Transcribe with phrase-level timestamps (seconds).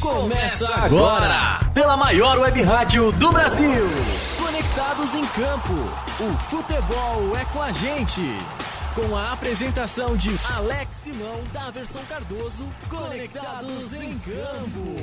[0.00, 3.86] Começa agora, pela maior web rádio do Brasil.
[4.38, 5.74] Conectados em campo,
[6.18, 8.22] o futebol é com a gente.
[8.94, 14.94] Com a apresentação de Alex Simão, da versão Cardoso, Conectados em Campo.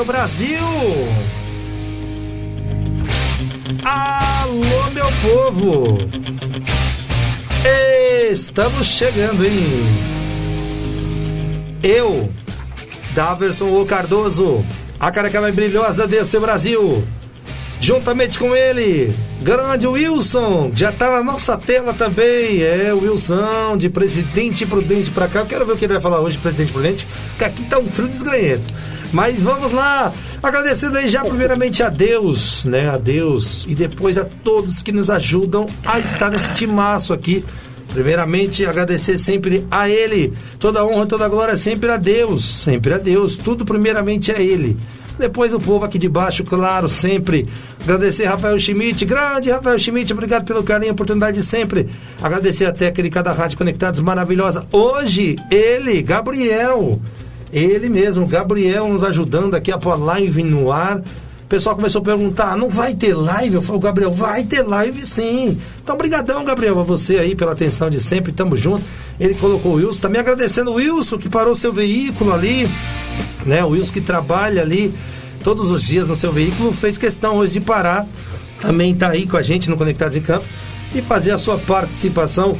[0.00, 0.58] Meu Brasil!
[3.84, 5.98] Alô, meu povo!
[8.32, 9.52] Estamos chegando, hein?
[11.82, 12.32] Eu,
[13.14, 14.64] Daverson O Cardoso,
[14.98, 17.06] a careca mais brilhosa desse Brasil,
[17.78, 22.62] juntamente com ele, grande Wilson, já tá na nossa tela também.
[22.62, 25.40] É, o Wilson, de Presidente Prudente pra cá.
[25.40, 27.06] Eu quero ver o que ele vai falar hoje, Presidente Prudente,
[27.38, 28.72] que aqui tá um frio desgranhento.
[29.12, 32.88] Mas vamos lá, agradecendo aí já primeiramente a Deus, né?
[32.88, 37.44] A Deus e depois a todos que nos ajudam a estar nesse timaço aqui.
[37.92, 40.32] Primeiramente, agradecer sempre a Ele.
[40.60, 42.44] Toda honra, toda glória sempre a Deus.
[42.44, 43.36] Sempre a Deus.
[43.36, 44.76] Tudo primeiramente a Ele.
[45.20, 47.46] Depois o povo aqui de baixo, claro, sempre.
[47.82, 51.90] Agradecer Rafael Schmidt, grande Rafael Schmidt, obrigado pelo carinho, oportunidade de sempre.
[52.22, 54.66] Agradecer a técnica da Rádio Conectados, maravilhosa.
[54.72, 56.98] Hoje, ele, Gabriel.
[57.52, 60.98] Ele mesmo, Gabriel, nos ajudando aqui a pôr live no ar.
[60.98, 63.56] O pessoal começou a perguntar, não vai ter live?
[63.56, 65.60] Eu falei, Gabriel, vai ter live sim.
[65.82, 68.84] Então, brigadão, Gabriel, a você aí pela atenção de sempre, tamo junto.
[69.18, 72.66] Ele colocou o Wilson, também agradecendo o Wilson que parou seu veículo ali,
[73.44, 73.64] né?
[73.64, 74.94] O Wilson que trabalha ali
[75.42, 78.06] todos os dias no seu veículo, fez questão hoje de parar,
[78.60, 80.44] também tá aí com a gente no Conectados em Campo
[80.94, 82.56] e fazer a sua participação.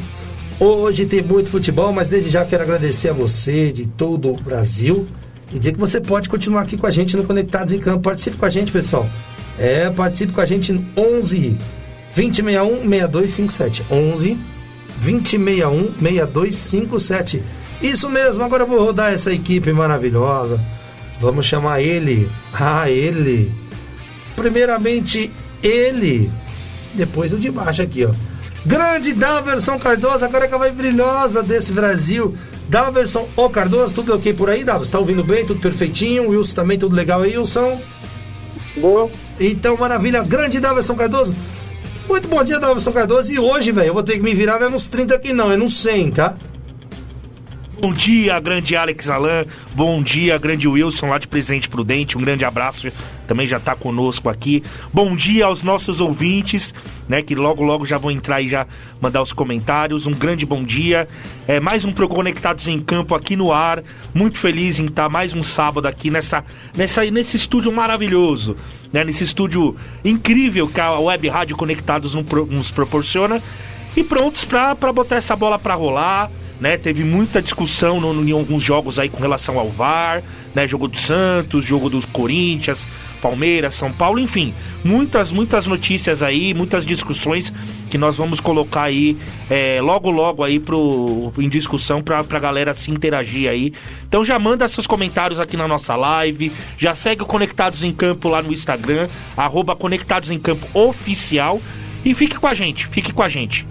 [0.58, 5.06] Hoje tem muito futebol, mas desde já quero agradecer a você de todo o Brasil
[5.52, 8.02] e dizer que você pode continuar aqui com a gente no Conectados em Campo.
[8.02, 9.08] Participe com a gente, pessoal.
[9.58, 11.56] É, participe com a gente no 11
[12.14, 13.84] 2061 6257.
[13.90, 14.38] 11
[15.02, 17.42] 2061 6257.
[17.82, 20.60] Isso mesmo, agora eu vou rodar essa equipe maravilhosa.
[21.20, 22.28] Vamos chamar ele.
[22.52, 23.50] Ah, ele.
[24.36, 25.32] Primeiramente,
[25.62, 26.30] ele.
[26.92, 28.10] Depois o de baixo aqui, ó.
[28.66, 32.34] Grande Daverson Cardoso, agora que vai brilhosa desse Brasil.
[32.68, 34.92] Daverson O Cardoso, tudo ok por aí, Daverson?
[34.92, 35.46] Tá ouvindo bem?
[35.46, 36.28] Tudo perfeitinho?
[36.28, 37.80] Wilson também, tudo legal aí, Wilson?
[38.76, 39.10] Boa.
[39.38, 40.22] Então, maravilha.
[40.22, 41.34] Grande Daverson Cardoso.
[42.08, 43.32] Muito bom dia, Daverson Cardoso.
[43.32, 45.50] E hoje, velho, eu vou ter que me virar, não é nos 30 aqui não,
[45.50, 46.36] é nos 100, tá?
[47.80, 49.46] Bom dia, grande Alex Alan.
[49.72, 52.18] Bom dia, grande Wilson, lá de Presidente Prudente.
[52.18, 52.92] Um grande abraço,
[53.26, 54.62] também já está conosco aqui.
[54.92, 56.74] Bom dia aos nossos ouvintes,
[57.08, 57.22] né?
[57.22, 58.66] Que logo, logo já vão entrar e já
[59.00, 60.06] mandar os comentários.
[60.06, 61.08] Um grande bom dia.
[61.48, 63.82] É mais um Pro Conectados em Campo aqui no ar.
[64.12, 66.44] Muito feliz em estar mais um sábado aqui nessa,
[66.76, 68.58] nessa, nesse estúdio maravilhoso,
[68.92, 69.04] né?
[69.04, 69.74] Nesse estúdio
[70.04, 73.42] incrível que a Web Rádio Conectados nos proporciona.
[73.96, 76.30] E prontos para botar essa bola para rolar
[76.60, 76.76] né?
[76.76, 80.22] Teve muita discussão no, no, em alguns jogos aí com relação ao VAR,
[80.54, 80.68] né?
[80.68, 82.86] Jogo do Santos, jogo do Corinthians,
[83.20, 84.52] Palmeiras, São Paulo, enfim,
[84.84, 87.52] muitas, muitas notícias aí, muitas discussões
[87.90, 89.16] que nós vamos colocar aí
[89.48, 93.72] é, logo, logo aí pro, em discussão pra, pra galera se interagir aí.
[94.08, 98.28] Então já manda seus comentários aqui na nossa live, já segue o Conectados em Campo
[98.28, 101.60] lá no Instagram, arroba Conectados em Campo Oficial
[102.04, 103.66] e fique com a gente, fique com a gente.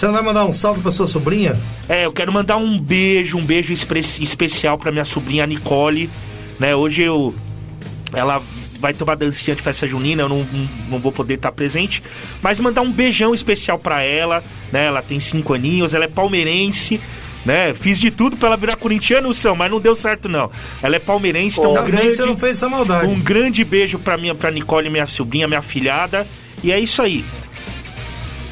[0.00, 1.60] Você não vai mandar um salve pra sua sobrinha?
[1.86, 6.08] É, eu quero mandar um beijo, um beijo especial pra minha sobrinha Nicole.
[6.58, 7.34] Né, hoje eu.
[8.10, 8.40] Ela
[8.78, 12.02] vai ter uma dancinha de festa junina, eu não, não, não vou poder estar presente.
[12.40, 14.42] Mas mandar um beijão especial pra ela.
[14.72, 16.98] Né, ela tem cinco aninhos, ela é palmeirense.
[17.44, 17.74] Né?
[17.74, 20.50] Fiz de tudo pra ela virar corintiano, são, mas não deu certo, não.
[20.82, 23.12] Ela é palmeirense, então um grande, você não fez essa maldade.
[23.12, 26.26] Um grande beijo pra, minha, pra Nicole, minha sobrinha, minha filhada.
[26.64, 27.22] E é isso aí.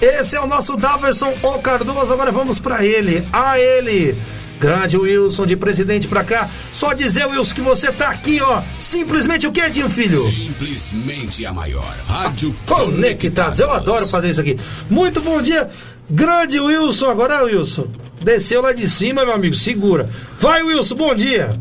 [0.00, 2.12] Esse é o nosso Daverson O Cardoso.
[2.12, 3.26] Agora vamos para ele.
[3.32, 4.16] A ele.
[4.60, 6.48] Grande Wilson de presidente pra cá.
[6.72, 8.62] Só dizer, Wilson, que você tá aqui, ó.
[8.78, 10.22] Simplesmente o que, Edinho Filho?
[10.30, 11.94] Simplesmente a maior.
[12.06, 13.58] Rádio Conectados.
[13.58, 14.58] Eu adoro fazer isso aqui.
[14.88, 15.68] Muito bom dia.
[16.08, 17.10] Grande Wilson.
[17.10, 17.88] Agora, Wilson.
[18.20, 19.54] Desceu lá de cima, meu amigo.
[19.54, 20.08] Segura.
[20.38, 20.94] Vai, Wilson.
[20.94, 21.58] Bom dia.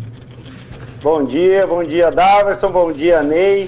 [1.01, 2.69] Bom dia, bom dia, Daverson.
[2.69, 3.67] Bom dia, Ney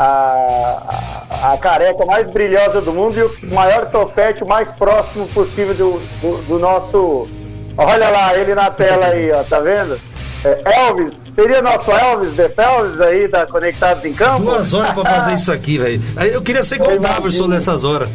[0.00, 5.28] a, a, a, careca mais brilhosa do mundo e o maior topete o mais próximo
[5.28, 7.28] possível do, do, do, nosso.
[7.76, 10.00] Olha lá, ele na tela aí, ó, tá vendo?
[10.42, 14.44] É Elvis, seria nosso Elvis de Pelvis aí da Conectados em Campo?
[14.44, 16.02] Duas horas pra fazer isso aqui, velho.
[16.32, 18.08] Eu queria ser o Daverson nessas horas.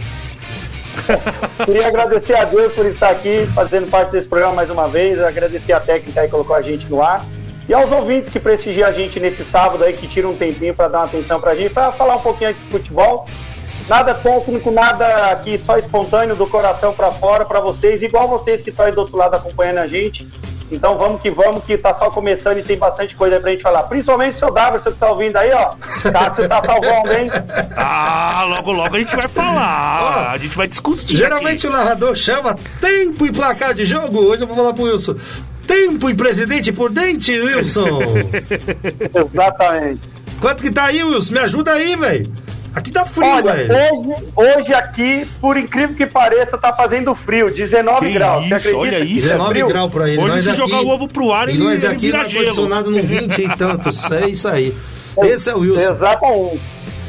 [1.66, 5.74] Queria agradecer a Deus por estar aqui fazendo parte desse programa mais uma vez, agradecer
[5.74, 7.24] a técnica que colocou a gente no ar
[7.68, 10.88] E aos ouvintes que prestigiam a gente nesse sábado aí, que tiram um tempinho para
[10.88, 13.26] dar uma atenção pra gente, para falar um pouquinho aqui de futebol.
[13.88, 18.70] Nada técnico, nada aqui só espontâneo do coração para fora para vocês, igual vocês que
[18.70, 20.28] estão aí do outro lado acompanhando a gente.
[20.72, 23.84] Então vamos que vamos, que tá só começando e tem bastante coisa pra gente falar.
[23.84, 25.76] Principalmente o seu Davidson que tá ouvindo aí, ó.
[26.12, 27.30] Cássio tá salvando, hein?
[27.78, 30.32] Ah, logo logo a gente vai falar.
[30.32, 31.16] a gente vai discutir.
[31.16, 31.76] Geralmente aqui.
[31.76, 34.20] o narrador chama tempo e placar de jogo.
[34.20, 35.16] Hoje eu vou falar pro Wilson.
[35.68, 38.00] Tempo e presidente por dente, Wilson.
[39.34, 40.02] Exatamente.
[40.40, 41.34] Quanto que tá aí, Wilson?
[41.34, 42.32] Me ajuda aí, velho.
[42.74, 43.70] Aqui tá frio, velho.
[43.74, 48.42] hoje, hoje aqui, por incrível que pareça, tá fazendo frio, 19 Que graus.
[48.44, 48.78] isso, Você acredita?
[48.78, 49.28] olha isso.
[49.28, 49.68] é 19 frio?
[49.68, 50.18] graus pra ele.
[50.22, 52.12] Hoje nós se aqui, jogar o ovo pro ar, e ele- nós ele aqui no
[52.12, 52.24] gelo.
[52.26, 54.12] ar-condicionado no 20 e tantos.
[54.12, 54.76] É isso aí.
[55.24, 55.80] Esse é o Wilson.
[55.94, 56.60] Exatamente.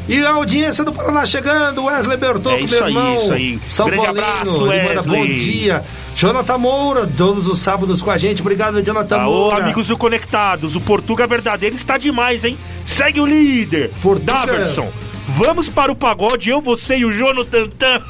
[0.08, 3.16] E a audiência do Paraná chegando, Wesley Bertocco, É meu aí, irmão.
[3.16, 3.58] isso aí.
[3.68, 5.34] São Grande Paulino, abraço, ele manda bom Wesley.
[5.34, 5.82] dia.
[6.16, 8.40] Jonathan Moura, todos os sábados com a gente.
[8.40, 9.62] Obrigado, Jonathan Alô, Moura.
[9.62, 12.56] amigos do Conectados, o Portuga verdadeiro está demais, hein?
[12.86, 14.32] Segue o líder, Portuga.
[14.32, 14.90] Daverson.
[15.28, 17.68] Vamos para o pagode, eu, você e o Jonathan.
[17.68, 18.02] Tan.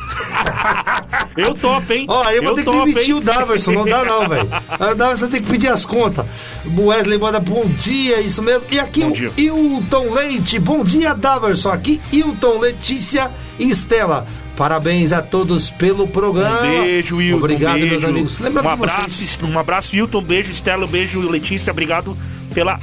[1.37, 2.07] eu topo, hein?
[2.09, 3.15] Ó, eu vou ter que topo, demitir hein?
[3.15, 4.49] o Daverson, não dá não, velho.
[4.93, 6.25] O Daverson tem que pedir as contas.
[6.65, 8.69] O Wesley manda bom dia, isso mesmo.
[8.71, 9.33] E aqui Bom o dia.
[9.37, 11.71] Hilton Leite, bom dia, Daverson.
[11.71, 14.29] Aqui Hilton, Letícia e Estela.
[14.57, 16.61] Parabéns a todos pelo programa.
[16.61, 17.37] Um beijo, Wilton.
[17.37, 18.07] Obrigado, um meus beijo.
[18.09, 18.41] amigos.
[18.41, 19.39] Lembrando um abraço, vocês...
[19.43, 20.19] um abraço, Wilton.
[20.19, 20.85] Um beijo, Estela.
[20.85, 21.71] Um beijo, Letícia.
[21.71, 22.17] Obrigado
[22.55, 22.81] pela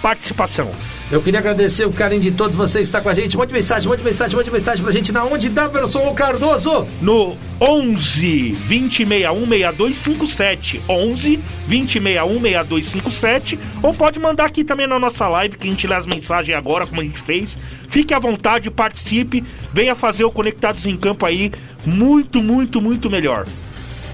[0.00, 0.70] participação.
[1.10, 3.36] Eu queria agradecer o carinho de todos vocês que estão com a gente.
[3.36, 6.86] Mande mensagem, mande mensagem, mande mensagem pra gente na onde Daverson ou Cardoso.
[7.02, 10.80] No 11 2061 6257.
[10.88, 11.36] 11
[11.66, 13.58] 2061 6257.
[13.82, 16.86] Ou pode mandar aqui também na nossa live, que a gente lê as mensagens agora,
[16.86, 17.58] como a gente fez.
[17.88, 19.42] Fique à vontade, participe.
[19.74, 21.50] Venha fazer o Conectados em Campo aí.
[21.84, 23.46] Muito, muito, muito melhor.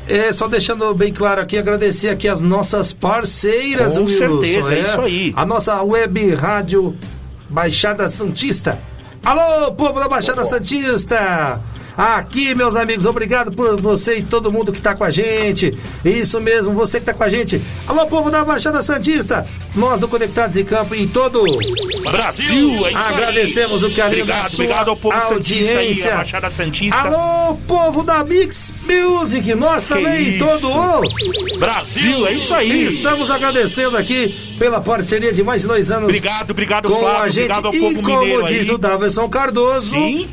[0.09, 4.81] É, só deixando bem claro aqui, agradecer aqui as nossas parceiras, Com Wilson, certeza, é
[4.83, 5.33] isso aí.
[5.37, 6.97] A nossa web rádio
[7.49, 8.81] Baixada Santista.
[9.25, 11.61] Alô, povo da Baixada Santista!
[11.97, 15.77] Aqui, meus amigos, obrigado por você e todo mundo que tá com a gente.
[16.05, 17.59] Isso mesmo, você que tá com a gente.
[17.87, 19.47] Alô, povo da Baixada Santista!
[19.75, 21.43] Nós do Conectados em Campo e todo
[22.11, 22.95] Brasil, é aí.
[22.95, 26.13] Agradecemos o carinho obrigado, da sua Obrigado ao povo aí, audiência.
[26.13, 26.97] a Baixada Santista.
[26.99, 30.45] Alô, povo da Mix Music, nós Que também, isso.
[30.45, 32.71] todo o Brasil, é isso aí.
[32.73, 37.23] e estamos agradecendo aqui pela parceria de mais de dois anos Obrigado, obrigado, com Flávio.
[37.23, 37.51] a gente.
[37.53, 38.75] Obrigado ao E povo como mineiro diz aí.
[38.75, 40.29] o Daverson Cardoso, Sim,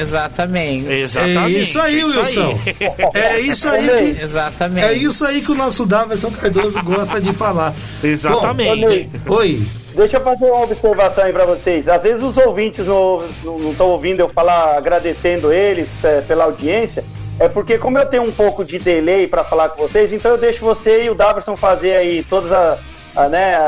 [0.00, 0.90] Exatamente.
[0.92, 1.56] exatamente.
[1.56, 2.60] é isso aí, é isso Wilson.
[2.66, 2.74] aí.
[3.14, 4.86] É isso aí que, Exatamente.
[4.86, 7.74] é isso aí que o nosso Daverson Cardoso gosta de falar.
[8.02, 9.10] Exatamente.
[9.24, 9.62] Bom, oi.
[9.94, 11.88] Deixa eu fazer uma observação aí pra vocês.
[11.88, 13.22] Às vezes os ouvintes não
[13.70, 17.04] estão ouvindo eu falar agradecendo eles é, pela audiência.
[17.38, 20.38] É porque como eu tenho um pouco de delay pra falar com vocês, então eu
[20.38, 22.78] deixo você e o Daverson fazer aí todas a,
[23.16, 23.60] a, né, a,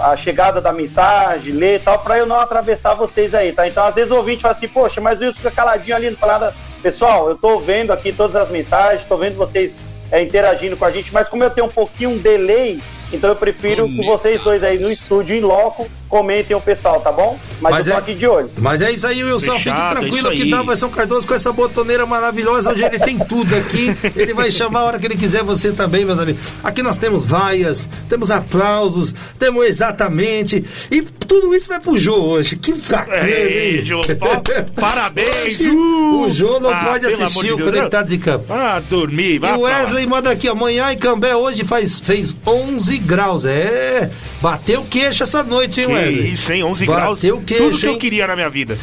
[0.00, 3.66] a- a- chegada da mensagem, ler e tal, pra eu não atravessar vocês aí, tá?
[3.68, 6.16] Então às vezes o ouvinte fala assim, poxa, mas o Wilson fica caladinho ali, não
[6.16, 6.54] fala nada.
[6.82, 9.74] Pessoal, eu tô vendo aqui todas as mensagens, tô vendo vocês
[10.10, 12.80] é, interagindo com a gente, mas como eu tenho um pouquinho um delay,
[13.12, 17.10] então eu prefiro que vocês dois aí no estúdio, em loco, comentem o pessoal, tá
[17.12, 17.38] bom?
[17.60, 18.50] Mas, Mas eu tô é- aqui de olho.
[18.58, 19.52] Mas é isso aí, Wilson.
[19.52, 20.50] Fique Fechado, é tranquilo isso que aí.
[20.50, 22.72] Daverson Cardoso com essa botoneira maravilhosa.
[22.72, 23.96] Hoje ele tem tudo aqui.
[24.16, 26.42] Ele vai chamar a hora que ele quiser você também, meus amigos.
[26.64, 30.64] Aqui nós temos vaias, temos aplausos, temos exatamente.
[30.90, 32.56] E tudo isso vai pro Jô hoje.
[32.56, 33.84] Que bacana, Ei, hein?
[33.84, 34.42] Jô, pa-
[34.80, 36.22] parabéns, Jô.
[36.24, 38.46] O Jô não Ah, pode assistir de o Deus, Conectados em Campo.
[38.52, 39.78] Ah, dormir, E vai o pra lá.
[39.80, 43.44] Wesley manda aqui, amanhã em Cambé hoje faz, fez 11 graus.
[43.44, 44.10] É,
[44.42, 46.32] bateu queixo essa noite, hein, Que Wesley?
[46.32, 46.64] isso, hein?
[46.64, 47.20] 11 graus.
[47.20, 48.78] Queixo, Tudo que eu queria na minha vida.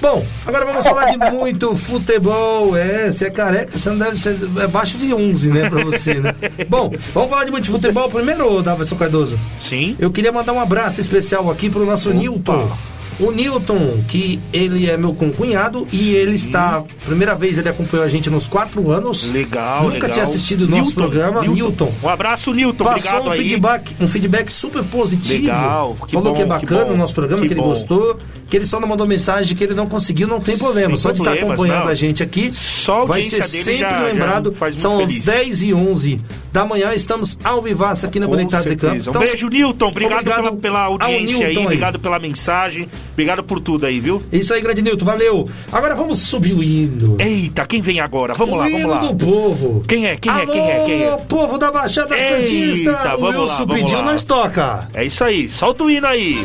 [0.00, 2.76] Bom, agora vamos falar de muito futebol.
[2.76, 6.14] É, você é careca, você não deve ser é abaixo de 11, né, pra você,
[6.14, 6.34] né?
[6.68, 9.38] Bom, vamos falar de muito futebol primeiro, Davidson Cardoso.
[9.60, 9.96] Sim.
[9.98, 12.70] Eu queria mandar um abraço especial aqui pro nosso Newton.
[13.18, 16.84] O Newton, que ele é meu concunhado e ele está.
[17.06, 19.30] Primeira vez ele acompanhou a gente nos quatro anos.
[19.30, 20.10] Legal, Nunca legal.
[20.10, 21.40] tinha assistido o nosso Newton, programa.
[21.42, 21.92] Newton.
[22.02, 22.84] Um abraço, Newton.
[22.84, 23.38] Passou Obrigado um aí.
[23.48, 25.44] feedback, um feedback super positivo.
[25.46, 27.60] Legal, que Falou bom, que é que bacana bom, o nosso programa, que, que ele
[27.62, 27.68] bom.
[27.68, 28.18] gostou,
[28.50, 30.90] que ele só não mandou mensagem que ele não conseguiu, não tem problema.
[30.90, 31.90] Sem só de estar problemas, acompanhando não.
[31.92, 34.54] a gente aqui, Só a vai ser sempre já- já lembrado.
[34.60, 35.24] muito São às feliz.
[35.24, 36.20] 10 e 11
[36.52, 38.92] da manhã, estamos ao vivaço aqui na Conectados em Campo.
[38.92, 39.10] certeza.
[39.10, 39.86] Então, um beijo, Newton.
[39.88, 41.56] Obrigado, obrigado pela, pela audiência Newton aí.
[41.58, 41.64] aí.
[41.64, 42.88] Obrigado pela mensagem.
[43.12, 44.22] Obrigado por tudo aí, viu?
[44.32, 45.48] Isso aí, grande Nilton, valeu.
[45.72, 47.16] Agora vamos subir o hino.
[47.18, 48.34] Eita, quem vem agora?
[48.34, 49.12] Vamos o lá, hino vamos lá.
[49.12, 49.84] do povo.
[49.88, 50.16] Quem é?
[50.16, 50.34] Quem é?
[50.34, 50.84] Alô, Quem é?
[50.84, 51.16] Quem é?
[51.28, 52.90] povo da Baixada Eita, Santista.
[53.16, 54.04] O vamos lá, Wilson vamos pediu, lá.
[54.04, 54.88] nós toca.
[54.94, 55.48] É isso aí.
[55.48, 56.36] Solta o hino aí.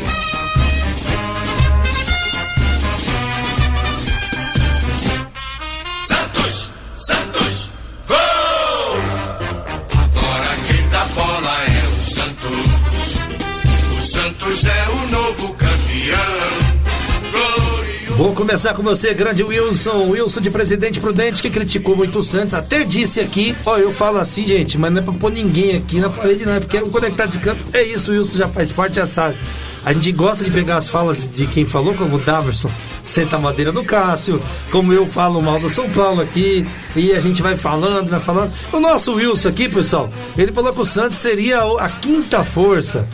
[18.22, 20.10] Vou começar com você, grande Wilson.
[20.10, 22.54] Wilson de Presidente Prudente, que criticou muito o Santos.
[22.54, 25.98] Até disse aqui, ó, eu falo assim, gente, mas não é pra pôr ninguém aqui
[25.98, 26.52] na parede, não.
[26.52, 29.36] É porque o Conectado de Campo é isso, Wilson já faz parte, já sabe.
[29.84, 32.70] A gente gosta de pegar as falas de quem falou, como o Daverson,
[33.04, 36.64] senta a madeira do Cássio, como eu falo mal do São Paulo aqui,
[36.94, 38.52] e a gente vai falando, vai falando.
[38.72, 43.08] O nosso Wilson aqui, pessoal, ele falou que o Santos seria a quinta força.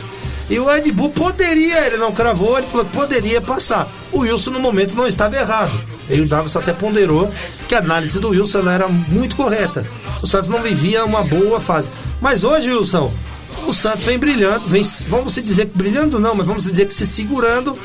[0.49, 3.87] E o Ed Bull poderia, ele não cravou, ele falou que poderia passar.
[4.11, 5.71] O Wilson no momento não estava errado.
[6.09, 7.31] E o Davis até ponderou
[7.67, 9.85] que a análise do Wilson era muito correta.
[10.23, 11.91] O Santos não vivia uma boa fase.
[12.19, 13.13] Mas hoje, Wilson,
[13.67, 17.05] o Santos vem brilhando, vem, vamos dizer que brilhando não, mas vamos dizer que se
[17.05, 17.77] segurando.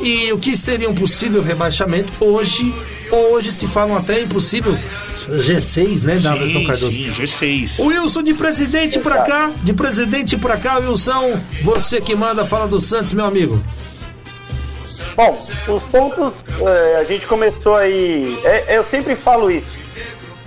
[0.00, 2.74] E o que seria um possível rebaixamento, hoje,
[3.12, 4.76] hoje se falam até impossível
[5.28, 6.92] G6, né, da São Cardoso?
[6.92, 7.78] Sim, G6.
[7.78, 12.66] O Wilson de presidente pra cá, de presidente pra cá, Wilson, você que manda, fala
[12.66, 13.62] do Santos, meu amigo.
[15.14, 19.66] Bom, os pontos, é, a gente começou aí, é, eu sempre falo isso,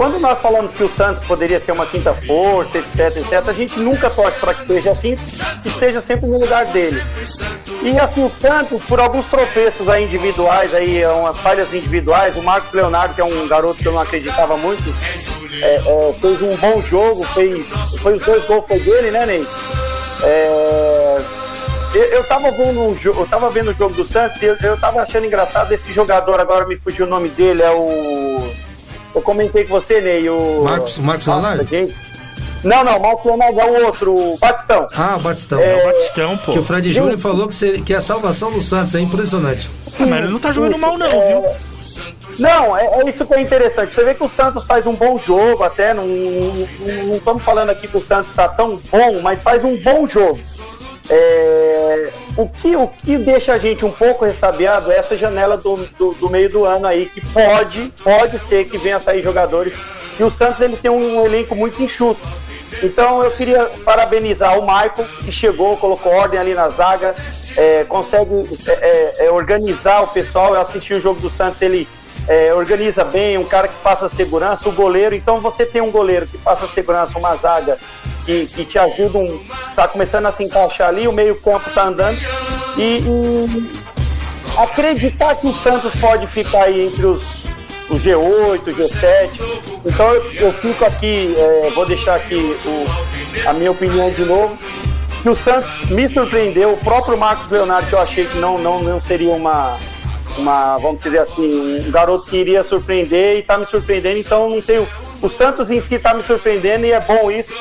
[0.01, 3.79] quando nós falamos que o Santos poderia ser uma quinta força, etc, etc, a gente
[3.79, 5.15] nunca torce para que seja assim,
[5.61, 6.99] que esteja sempre no lugar dele.
[7.83, 12.73] E assim, o Santos, por alguns tropeços aí individuais, aí, umas falhas individuais, o Marcos
[12.73, 14.81] Leonardo, que é um garoto que eu não acreditava muito,
[15.61, 17.67] é, é, fez um bom jogo, fez,
[18.01, 19.47] foi os dois gols dele, né, Ney?
[20.23, 21.21] É,
[21.93, 24.57] eu, eu tava vendo um jogo, eu tava vendo o jogo do Santos e eu,
[24.63, 28.70] eu tava achando engraçado esse jogador, agora me fugiu o nome dele, é o
[29.17, 30.63] eu comentei com você, Ney, o.
[30.63, 31.67] Marcos, Marcos Leonardo?
[32.63, 34.85] Não, não, Marcos Leonardo é o outro, o Batistão.
[34.95, 35.59] Ah, o Batistão.
[35.59, 36.53] É, é o Batistão, pô.
[36.53, 39.69] Que o Fred Júnior falou que, seria, que é a salvação do Santos, é impressionante.
[39.99, 41.27] Ah, mas ele não tá jogando mal, não, é...
[41.27, 41.45] viu?
[42.39, 43.93] Não, é, é, isso que é interessante.
[43.93, 45.93] Você vê que o Santos faz um bom jogo, até.
[45.93, 46.67] Não, não,
[47.05, 50.39] não estamos falando aqui que o Santos está tão bom, mas faz um bom jogo.
[51.09, 55.77] É, o, que, o que deixa a gente um pouco ressabiado é essa janela do,
[55.97, 59.73] do, do, meio do ano aí, que pode, pode ser que venha sair jogadores.
[60.19, 62.21] E o Santos ele tem um elenco muito enxuto.
[62.83, 67.13] Então eu queria parabenizar o Michael, que chegou, colocou ordem ali na zaga,
[67.57, 68.31] é, consegue
[68.67, 70.53] é, é, é organizar o pessoal.
[70.55, 71.87] Eu assisti o jogo do Santos, ele
[72.27, 75.15] é, organiza bem, um cara que passa segurança, o goleiro.
[75.15, 77.77] Então você tem um goleiro que passa segurança, uma zaga
[78.25, 79.25] que, que te ajudam,
[79.69, 82.17] está começando a se encaixar ali, o meio-campo está andando.
[82.77, 83.81] E, e,
[84.57, 87.45] acreditar que o Santos pode ficar aí entre os,
[87.89, 89.29] os G8, G7.
[89.85, 94.57] Então eu, eu fico aqui, é, vou deixar aqui o, a minha opinião de novo.
[95.21, 98.81] Que o Santos me surpreendeu, o próprio Marcos Leonardo, que eu achei que não, não,
[98.81, 99.77] não seria uma,
[100.37, 104.61] uma, vamos dizer assim, um garoto que iria surpreender e está me surpreendendo, então não
[104.61, 104.87] tenho.
[105.21, 107.53] O Santos em si está me surpreendendo e é bom isso.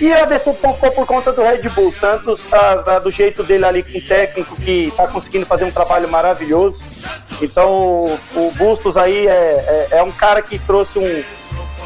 [0.00, 1.88] E a decepção foi por conta do Red Bull.
[1.88, 5.64] O Santos tá, tá, do jeito dele ali com o técnico que está conseguindo fazer
[5.64, 6.80] um trabalho maravilhoso.
[7.40, 11.24] Então o, o Bustos aí é, é, é, um cara que trouxe um,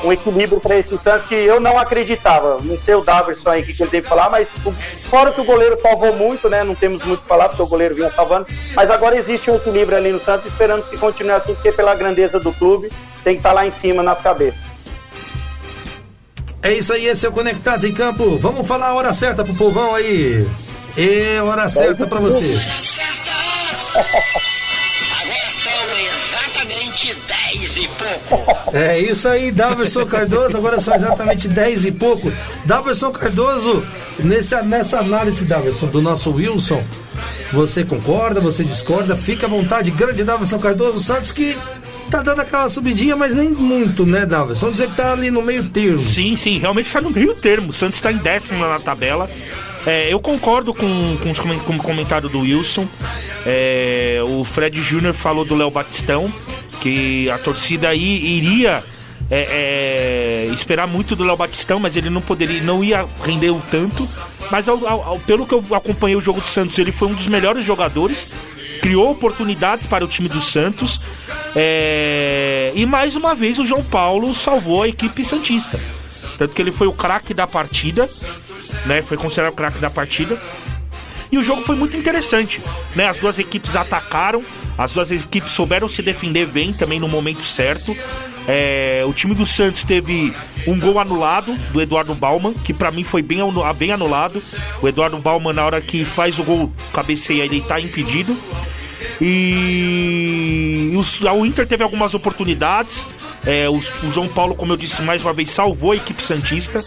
[0.04, 2.58] um equilíbrio para esse Santos que eu não acreditava.
[2.62, 5.40] Não sei o Daverson aí o que, ele teve que falar, mas o, fora que
[5.40, 6.64] o goleiro salvou muito, né?
[6.64, 8.46] Não temos muito o que falar, porque o goleiro vinha salvando.
[8.74, 12.38] Mas agora existe um equilíbrio ali no Santos, esperamos que continue assim, porque pela grandeza
[12.38, 12.90] do clube
[13.24, 14.66] tem que estar tá lá em cima nas cabeças.
[16.62, 18.36] É isso aí, esse é o Conectados em Campo.
[18.38, 20.46] Vamos falar a hora certa pro povão aí.
[20.96, 22.56] É hora certa para você.
[27.56, 28.76] Agora são exatamente 10 e pouco.
[28.76, 30.56] É isso aí, Daverson Cardoso.
[30.56, 32.32] Agora são exatamente 10 e pouco.
[32.64, 33.86] Daverson Cardoso,
[34.20, 36.82] nesse, nessa análise, Daverson, do nosso Wilson,
[37.52, 39.16] você concorda, você discorda?
[39.16, 41.56] Fica à vontade, grande Daverson Cardoso Santos, que
[42.10, 44.54] tá dando aquela subidinha, mas nem muito, né, Davi?
[44.54, 45.98] Vamos dizer que tá ali no meio termo.
[45.98, 47.70] Sim, sim, realmente tá no meio termo.
[47.70, 49.28] O Santos tá em décimo na tabela.
[49.86, 52.88] É, eu concordo com, com, com, o comentário do Wilson.
[53.44, 56.32] É, o Fred Júnior falou do Léo Batistão,
[56.76, 58.82] que a torcida aí iria
[59.30, 63.60] é, é, esperar muito do Léo Batistão, mas ele não poderia, não ia render o
[63.70, 64.06] tanto.
[64.50, 67.26] Mas ao, ao, pelo que eu acompanhei o jogo do Santos, ele foi um dos
[67.26, 68.34] melhores jogadores,
[68.80, 71.06] criou oportunidades para o time do Santos.
[71.54, 72.72] É...
[72.74, 75.80] E mais uma vez o João Paulo salvou a equipe Santista.
[76.38, 78.08] Tanto que ele foi o craque da partida,
[78.84, 79.02] né?
[79.02, 80.38] Foi considerado o craque da partida.
[81.32, 82.60] E o jogo foi muito interessante,
[82.94, 83.08] né?
[83.08, 84.44] As duas equipes atacaram,
[84.78, 87.96] as duas equipes souberam se defender bem também no momento certo.
[88.48, 90.32] É, o time do Santos teve
[90.66, 93.38] um gol anulado do Eduardo Bauman, que para mim foi bem,
[93.76, 94.40] bem anulado.
[94.80, 98.36] O Eduardo Bauman, na hora que faz o gol, cabeceia, ele tá impedido.
[99.20, 100.92] E
[101.34, 103.06] o Inter teve algumas oportunidades.
[103.44, 106.82] É, o, o, João Paulo, como eu disse mais uma vez, salvou a equipe Santista.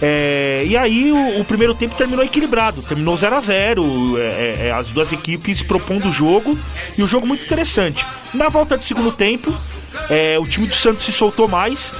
[0.00, 4.66] É, e aí o, o, primeiro tempo terminou equilibrado, terminou 0 a 0 é, é,
[4.66, 6.56] é, as duas equipes propondo o jogo
[6.96, 8.06] e o jogo muito interessante.
[8.32, 9.52] Na volta do segundo tempo,
[10.08, 11.92] é, o time do Santos se soltou mais,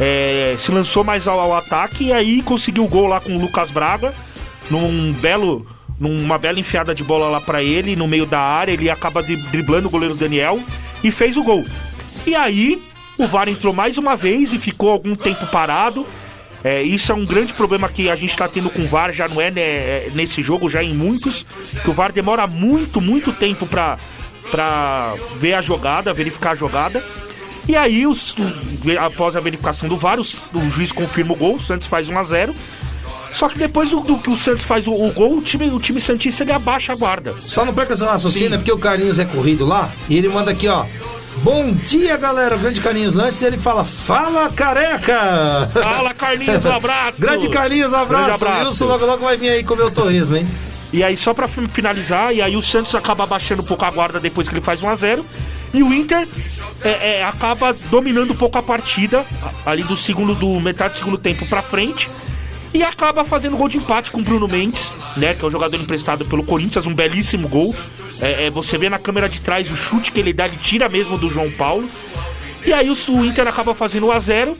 [0.00, 3.40] é, se lançou mais ao, ao, ataque e aí conseguiu o gol lá com o
[3.40, 4.14] Lucas Braga,
[4.70, 5.66] num belo,
[6.00, 9.88] numa bela enfiada de bola lá para ele, no meio da área, ele acaba driblando
[9.88, 10.58] o goleiro Daniel
[11.04, 11.62] e fez o gol.
[12.26, 12.80] E aí
[13.18, 16.06] o VAR entrou mais uma vez e ficou algum tempo parado.
[16.64, 19.26] É, isso é um grande problema que a gente está tendo com o VAR, já
[19.26, 21.44] não é né, nesse jogo, já em muitos,
[21.82, 23.98] que o VAR demora muito, muito tempo para
[24.50, 27.02] para ver a jogada, verificar a jogada.
[27.68, 28.34] E aí, os,
[29.00, 32.18] após a verificação do VAR, o, o juiz confirma o gol, o Santos faz 1
[32.18, 32.54] a 0
[33.32, 35.80] só que depois do, do que o Santos faz o, o, gol, o time, o
[35.80, 37.34] time Santista ele abaixa a guarda.
[37.40, 40.68] Só não perca seu raciocínio, porque o Carlinhos é corrido lá e ele manda aqui,
[40.68, 40.84] ó.
[41.38, 42.56] Bom dia, galera.
[42.56, 45.66] O grande Carlinhos Lanches, ele fala: Fala, careca!
[45.72, 47.20] Fala, Carlinhos, um abraço!
[47.20, 48.26] grande Carlinhos, abraço.
[48.26, 48.68] Grande abraço.
[48.68, 50.46] Wilson logo, logo vai vir aí comer o torresmo, hein?
[50.92, 54.20] E aí, só pra finalizar, e aí o Santos acaba baixando um pouco a guarda
[54.20, 55.24] depois que ele faz 1x0.
[55.72, 56.28] E o Inter
[56.84, 59.24] é, é, acaba dominando um pouco a partida,
[59.64, 62.10] ali do segundo, do metade do segundo tempo pra frente.
[62.74, 65.34] E acaba fazendo gol de empate com o Bruno Mendes, né?
[65.34, 67.74] Que é o jogador emprestado pelo Corinthians, um belíssimo gol.
[68.20, 70.88] É, é, você vê na câmera de trás o chute que ele dá, ele tira
[70.88, 71.88] mesmo do João Paulo.
[72.64, 74.56] E aí o, Inter acaba fazendo 1 a 0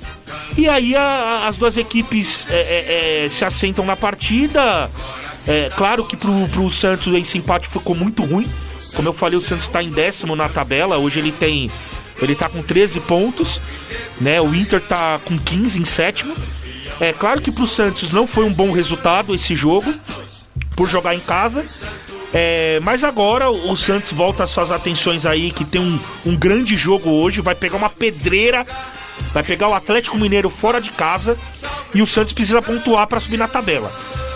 [0.59, 4.91] E aí a, as duas equipes é, é, é, se assentam na partida.
[5.47, 8.47] É, claro que pro, pro Santos esse empate ficou muito ruim.
[8.95, 10.99] Como eu falei, o Santos está em décimo na tabela.
[10.99, 11.71] Hoje ele tem.
[12.21, 13.61] Ele tá com 13 pontos.
[14.21, 14.41] Né?
[14.41, 16.35] O Inter tá com 15 em sétimo.
[17.01, 19.93] É claro que pro Santos não foi um bom resultado esse jogo,
[20.77, 21.65] por jogar em casa.
[22.35, 26.77] É, mas agora o Santos volta as suas atenções aí, que tem um, um grande
[26.77, 28.67] jogo hoje, vai pegar uma pedreira,
[29.35, 31.37] vai pegar o Atlético Mineiro fora de casa
[31.95, 33.93] e o Santos precisa pontuar para subir na tabela.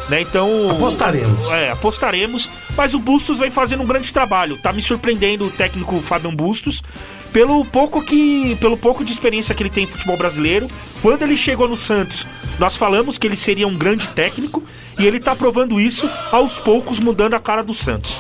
[0.09, 0.21] Né?
[0.21, 0.71] Então.
[0.71, 1.51] Apostaremos.
[1.51, 2.51] É, apostaremos.
[2.77, 4.59] Mas o Bustos vem fazendo um grande trabalho.
[4.59, 6.83] Tá me surpreendendo o técnico Fabian Bustos.
[7.37, 8.57] Pelo pouco que.
[8.59, 10.67] Pelo pouco de experiência que ele tem em futebol brasileiro.
[11.03, 12.27] Quando ele chegou no Santos,
[12.59, 14.65] nós falamos que ele seria um grande técnico.
[14.99, 18.17] E ele tá provando isso aos poucos, mudando a cara do Santos.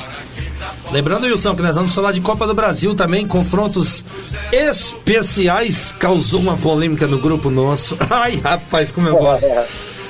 [0.92, 4.05] Lembrando, Wilson, que nós vamos falar de Copa do Brasil também, confrontos
[4.52, 5.92] especiais.
[5.92, 7.96] Causou uma polêmica no grupo nosso.
[8.12, 9.46] Ai, rapaz, como eu gosto.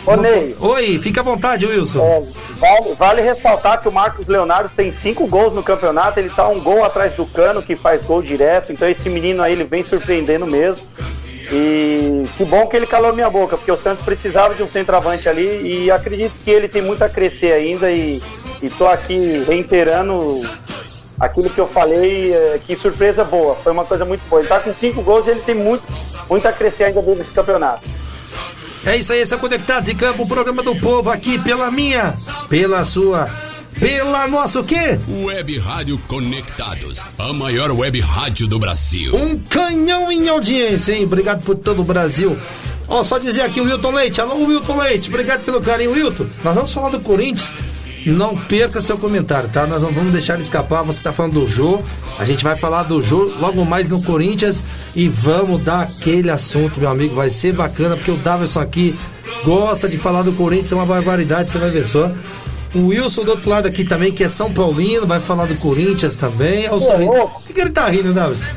[0.07, 0.55] Ô, Ney.
[0.61, 2.01] Oi, fica à vontade, Wilson.
[2.01, 2.23] É,
[2.59, 6.61] vale, vale, ressaltar que o Marcos Leonardo tem cinco gols no campeonato, ele tá um
[6.61, 10.47] gol atrás do cano, que faz gol direto, então esse menino aí, ele vem surpreendendo
[10.47, 10.87] mesmo.
[11.53, 15.29] E que bom que ele calou minha boca, porque o Santos precisava de um centroavante
[15.29, 18.23] ali e acredito que ele tem muito a crescer ainda e,
[18.63, 20.41] estou aqui reiterando
[21.19, 24.41] aquilo que eu falei, é, que surpresa boa, foi uma coisa muito boa.
[24.41, 25.85] Ele tá com cinco gols e ele tem muito,
[26.29, 27.83] muito a crescer ainda dentro desse campeonato.
[28.87, 31.73] É isso aí, esse é o Conectados em Campo, o programa do povo aqui pela
[31.73, 32.15] minha,
[32.49, 33.29] pela sua,
[33.81, 35.01] pela nossa o quê?
[35.25, 39.13] Web Rádio Conectados, a maior web rádio do Brasil.
[39.17, 41.03] Um canhão em audiência, hein?
[41.03, 42.39] Obrigado por todo o Brasil.
[42.87, 44.21] Ó, só dizer aqui o Wilton Leite.
[44.21, 46.27] Alô, Wilton Leite, obrigado pelo carinho, Wilton.
[46.45, 47.51] Nós vamos falar do Corinthians.
[48.11, 49.67] Não perca seu comentário, tá?
[49.67, 50.83] Nós não vamos deixar ele escapar.
[50.83, 51.81] Você está falando do Jô.
[52.19, 54.63] A gente vai falar do Jô logo mais no Corinthians.
[54.95, 57.15] E vamos dar aquele assunto, meu amigo.
[57.15, 58.95] Vai ser bacana, porque o Davidson aqui
[59.45, 60.73] gosta de falar do Corinthians.
[60.73, 62.11] É uma barbaridade, você vai ver só.
[62.75, 66.17] O Wilson do outro lado aqui também, que é São Paulino, vai falar do Corinthians
[66.17, 66.69] também.
[66.69, 68.53] Olha o que, que ele tá rindo, Davidson?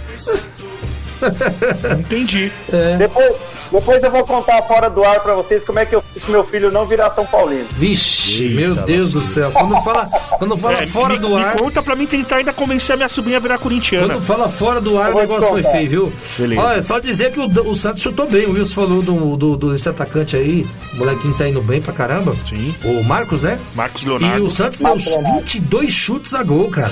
[2.00, 2.52] Entendi.
[2.72, 2.98] É.
[2.98, 3.34] Depois,
[3.72, 6.44] depois eu vou contar fora do ar pra vocês como é que eu fiz meu
[6.44, 7.66] filho não virar São Paulino.
[7.72, 9.52] Vixe, Eita, meu Deus do céu.
[9.52, 10.06] Quando fala,
[10.38, 11.56] quando fala é, fora me, do ar.
[11.56, 14.14] Me conta pra mim tentar ainda convencer a minha sobrinha a virar corintiana.
[14.14, 16.14] Quando fala fora do ar, o negócio foi feio, viu?
[16.38, 16.62] Beleza.
[16.62, 18.46] Olha, só dizer que o, o Santos chutou bem.
[18.46, 20.66] O Wilson falou do, do, do, desse atacante aí.
[20.94, 22.36] O molequinho tá indo bem pra caramba.
[22.48, 22.74] Sim.
[22.84, 23.60] O Marcos, né?
[23.76, 24.40] Marcos Leonardo.
[24.40, 26.92] E o Santos deu 22 chutes a gol, cara.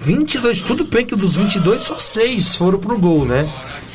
[0.00, 3.46] 22, tudo bem que dos 22 só 6 foram pro gol, né?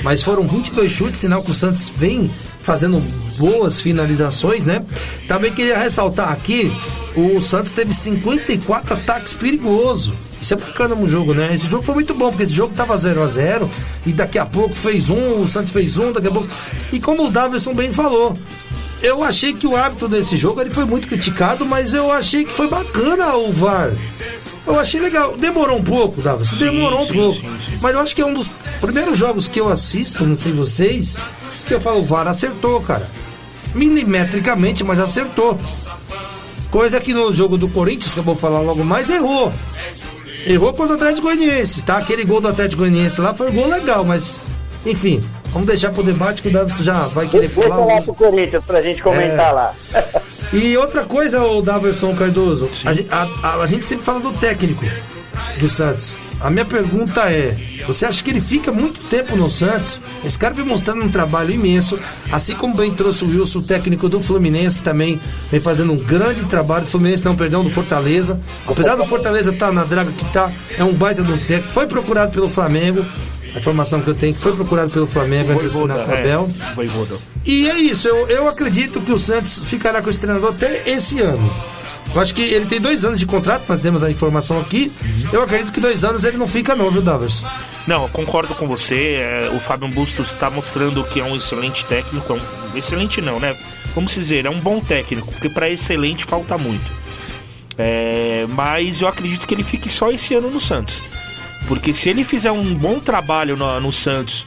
[0.03, 2.29] Mas foram 22 chutes, sinal que o Santos vem
[2.61, 2.99] fazendo
[3.37, 4.85] boas finalizações, né?
[5.27, 6.71] Também queria ressaltar aqui,
[7.15, 10.13] o Santos teve 54 ataques perigosos.
[10.39, 11.51] Isso é bacana no jogo, né?
[11.51, 13.69] Esse jogo foi muito bom, porque esse jogo tava 0 a 0
[14.05, 16.47] e daqui a pouco fez um, o Santos fez um, daqui a pouco.
[16.93, 18.37] E como o Davidson bem falou,
[19.01, 22.51] eu achei que o árbitro desse jogo ele foi muito criticado, mas eu achei que
[22.51, 23.91] foi bacana o VAR.
[24.67, 25.37] Eu achei legal.
[25.37, 26.51] Demorou um pouco, Davis.
[26.53, 27.41] Demorou um pouco.
[27.81, 28.49] Mas eu acho que é um dos
[28.81, 31.15] primeiros jogos que eu assisto, não sei vocês,
[31.67, 33.07] que eu falo, o VAR acertou, cara.
[33.75, 35.57] Milimetricamente, mas acertou.
[36.71, 39.53] Coisa que no jogo do Corinthians, que eu vou falar logo mais, errou.
[40.47, 41.97] Errou contra o Atlético Goianiense, tá?
[41.97, 44.39] Aquele gol do Atlético Goianiense lá foi um gol legal, mas
[44.85, 45.23] enfim,
[45.55, 47.85] Vamos deixar pro debate que o Davidson já vai querer Deixa falar.
[47.85, 49.51] lá pro Corinthians pra gente comentar É.
[49.53, 49.73] lá.
[50.53, 52.69] E outra coisa, o Daverson Cardoso,
[53.11, 54.85] a, a- a- gente sempre fala do técnico
[55.59, 56.17] do Santos.
[56.39, 57.55] A minha pergunta é:
[57.87, 59.99] você acha que ele fica muito tempo no Santos?
[60.23, 61.97] Esse cara vem mostrando um trabalho imenso,
[62.31, 66.43] assim como bem trouxe o Wilson, o técnico do Fluminense também, vem fazendo um grande
[66.45, 66.85] trabalho.
[66.85, 68.39] Fluminense não perdeu do Fortaleza.
[68.67, 71.69] Apesar do Fortaleza estar na draga que tá, é um baita do técnico.
[71.73, 73.03] Foi procurado pelo Flamengo.
[73.55, 76.11] A informação que eu tenho é que foi procurado pelo Flamengo antes de assinar com
[76.11, 76.49] o Abel.
[76.53, 76.75] é.
[77.45, 81.21] E é isso, eu, eu acredito que o Santos ficará com esse treinador até esse
[81.21, 81.49] ano.
[82.13, 84.91] Eu acho que ele tem dois anos de contrato, nós temos a informação aqui.
[85.33, 87.43] Eu acredito que dois anos ele não fica não, viu, Davos?
[87.87, 89.15] Não, eu concordo com você.
[89.21, 92.33] é, o Fábio Bustos está mostrando que é um excelente técnico.
[92.33, 93.55] É um, excelente não, né?
[93.93, 96.89] Vamos dizer, é um bom técnico, porque para excelente falta muito.
[97.77, 100.95] É, mas eu acredito que ele fique só esse ano no Santos.
[101.67, 104.45] Porque se ele fizer um bom trabalho no, no Santos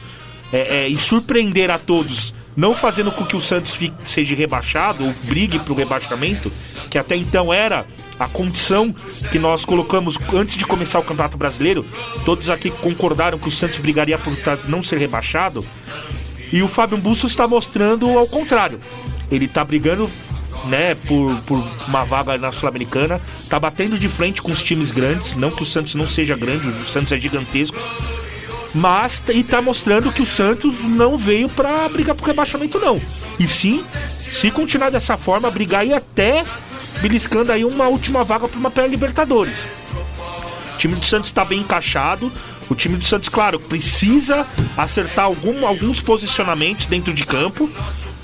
[0.53, 5.05] é, é, e surpreender a todos, não fazendo com que o Santos fique- seja rebaixado
[5.05, 6.51] ou brigue para o rebaixamento,
[6.89, 7.85] que até então era
[8.19, 8.93] a condição
[9.31, 11.85] que nós colocamos antes de começar o Campeonato Brasileiro,
[12.25, 14.33] todos aqui concordaram que o Santos brigaria por
[14.67, 15.65] não ser rebaixado,
[16.51, 18.79] e o Fábio Bustos está mostrando ao contrário.
[19.31, 20.09] Ele está brigando
[20.65, 25.35] né, por, por uma vaga na Sul-Americana, está batendo de frente com os times grandes,
[25.35, 27.77] não que o Santos não seja grande, o Santos é gigantesco,
[28.73, 33.01] mas e tá mostrando que o Santos não veio para brigar por rebaixamento não.
[33.39, 33.83] E sim,
[34.19, 36.43] se continuar dessa forma, brigar e até
[37.01, 39.65] beliscando aí uma última vaga para uma pré-Libertadores.
[40.75, 42.31] O time do Santos está bem encaixado.
[42.69, 44.45] O time do Santos, claro, precisa
[44.77, 47.67] acertar algum, alguns posicionamentos dentro de campo,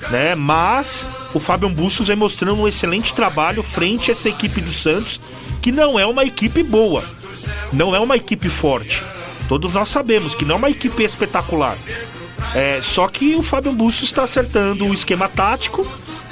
[0.10, 0.36] né?
[0.36, 5.20] Mas o Fábio Bustos vem mostrando um excelente trabalho frente a essa equipe do Santos,
[5.62, 7.04] que não é uma equipe boa,
[7.74, 9.02] não é uma equipe forte.
[9.48, 11.78] Todos nós sabemos que não é uma equipe espetacular.
[12.54, 15.86] É, só que o Fábio Bustos está acertando o esquema tático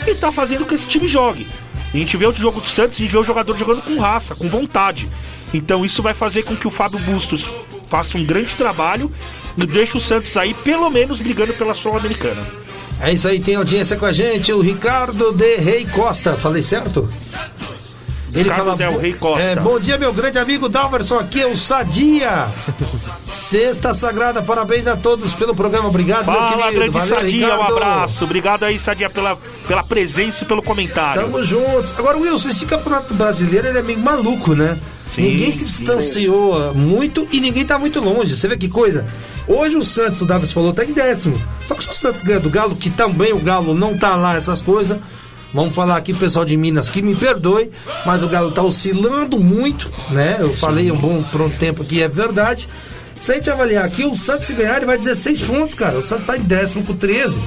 [0.06, 1.46] e está fazendo que esse time jogue.
[1.94, 4.36] A gente vê o jogo do Santos, a gente vê o jogador jogando com raça,
[4.36, 5.08] com vontade.
[5.54, 7.46] Então isso vai fazer com que o Fábio Bustos
[7.88, 9.12] faça um grande trabalho
[9.56, 12.63] e deixe o Santos aí pelo menos brigando pela Sul-Americana.
[13.02, 17.10] É isso aí, tem audiência com a gente, o Ricardo de Rei Costa, falei certo?
[18.34, 19.42] Ricardo Del bo- Rey Costa.
[19.42, 22.48] É, bom dia, meu grande amigo Dalverson, aqui é o Sadia.
[23.28, 26.72] Sexta Sagrada, parabéns a todos pelo programa, obrigado, meu Fala, querido.
[26.76, 27.78] grande Valeu, Sadia, um Ricardo.
[27.78, 28.24] abraço.
[28.24, 31.22] Obrigado aí, Sadia, pela, pela presença e pelo comentário.
[31.26, 31.94] Estamos juntos.
[31.98, 34.78] Agora, Wilson, esse campeonato brasileiro ele é meio maluco, né?
[35.08, 35.66] Sim, ninguém se sim.
[35.66, 38.36] distanciou muito e ninguém tá muito longe.
[38.36, 39.06] Você vê que coisa?
[39.48, 41.40] Hoje o Santos, o Davis falou, tá em décimo.
[41.66, 44.36] Só que se o Santos ganha do Galo, que também o Galo não tá lá,
[44.36, 44.98] essas coisas.
[45.54, 47.70] Vamos falar aqui, pessoal de Minas, que me perdoe,
[48.06, 50.38] mas o Galo tá oscilando muito, né?
[50.40, 52.68] Eu falei um bom pronto tempo aqui, é verdade.
[53.22, 56.00] Se a gente avaliar aqui, o Santos se ganhar, ele vai 16 pontos, cara.
[56.00, 57.40] O Santos tá em décimo com 13.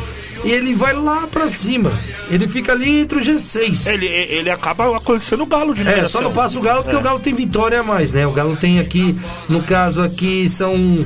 [0.47, 1.93] E ele vai lá pra cima.
[2.31, 3.87] Ele fica ali entre o G6.
[3.93, 6.09] Ele, ele acaba alcançando o Galo de É, numeração.
[6.09, 6.99] só não passa o Galo porque É.
[6.99, 8.27] o Galo tem vitória a mais, né?
[8.27, 9.17] O Galo tem aqui,
[9.49, 11.05] no caso aqui, são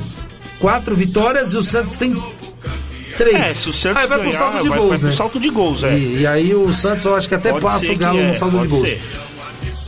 [0.59, 2.15] quatro vitórias e o Santos tem
[3.17, 3.35] três.
[3.35, 5.13] É, se o Santos Aí vai ganhar, pro saldo de vai, gols, vai pro né?
[5.15, 5.97] salto de gols, é.
[5.97, 8.29] E, e aí o Santos eu acho que até Pode passa o Galo que no
[8.29, 8.87] é, saldo de gols.
[8.89, 9.01] ser.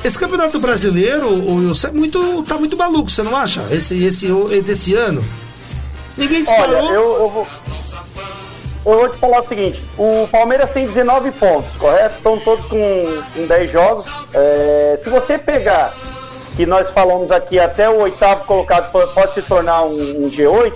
[0.04, 3.62] Esse campeonato brasileiro, o Wilson, é muito, tá muito maluco, você não acha?
[3.72, 5.24] Esse, esse o- desse ano.
[6.18, 6.92] Ninguém Olha, disparou.
[6.94, 7.48] eu, eu vou.
[8.86, 12.16] Eu vou te falar o seguinte: o Palmeiras tem 19 pontos, correto?
[12.18, 14.06] Estão todos com, com 10 jogos.
[14.34, 15.94] É, se você pegar,
[16.56, 20.74] que nós falamos aqui, até o oitavo colocado po- pode se tornar um, um G8,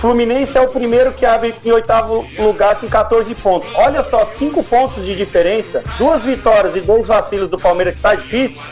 [0.00, 3.68] Fluminense é o primeiro que abre em oitavo lugar com 14 pontos.
[3.74, 8.14] Olha só, 5 pontos de diferença, duas vitórias e dois vacilos do Palmeiras, que tá
[8.14, 8.62] difícil.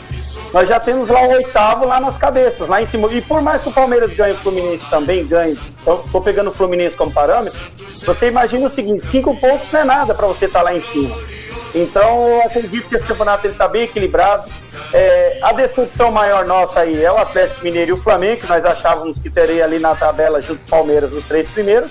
[0.53, 3.11] Nós já temos lá o oitavo lá nas cabeças, lá em cima.
[3.11, 6.53] E por mais que o Palmeiras ganhe, o Fluminense também ganhe, então estou pegando o
[6.53, 7.59] Fluminense como parâmetro,
[8.05, 11.15] você imagina o seguinte, cinco pontos não é nada para você estar lá em cima.
[11.75, 14.49] Então acredito que esse campeonato está bem equilibrado.
[14.93, 18.63] É, a decepção maior nossa aí é o Atlético Mineiro e o Flamengo, que nós
[18.63, 21.89] achávamos que teria ali na tabela junto com o Palmeiras os três primeiros.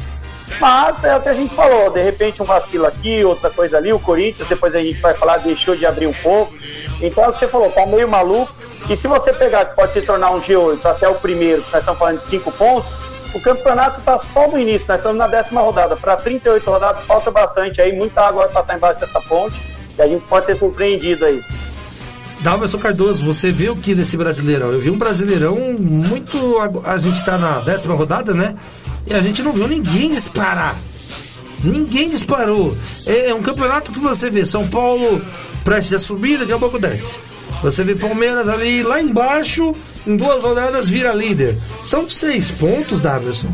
[0.60, 3.92] Mas é o que a gente falou, de repente um vacilo aqui, outra coisa ali,
[3.92, 6.54] o Corinthians, depois a gente vai falar, deixou de abrir um pouco.
[7.00, 8.52] Então é o que você falou, tá meio maluco.
[8.88, 11.80] E se você pegar que pode se tornar um G8 até o primeiro, que nós
[11.80, 12.90] estamos falando de 5 pontos,
[13.34, 15.96] o campeonato está só no início, nós estamos na décima rodada.
[15.96, 19.60] Para 38 rodadas falta bastante aí, muita água vai passar embaixo dessa ponte
[19.98, 21.42] e a gente pode ser surpreendido aí.
[22.40, 24.70] Dalverson Cardoso, você viu o que desse Brasileirão?
[24.70, 26.58] Eu vi um Brasileirão muito.
[26.84, 28.54] A gente tá na décima rodada, né?
[29.06, 30.76] E a gente não viu ninguém disparar.
[31.62, 32.76] Ninguém disparou.
[33.06, 35.22] É, é um campeonato que você vê São Paulo
[35.64, 37.16] prestes a subir, daqui a pouco desce.
[37.62, 39.74] Você vê Palmeiras ali lá embaixo,
[40.06, 41.56] em duas rodadas vira líder.
[41.84, 43.48] São seis pontos, Daverson.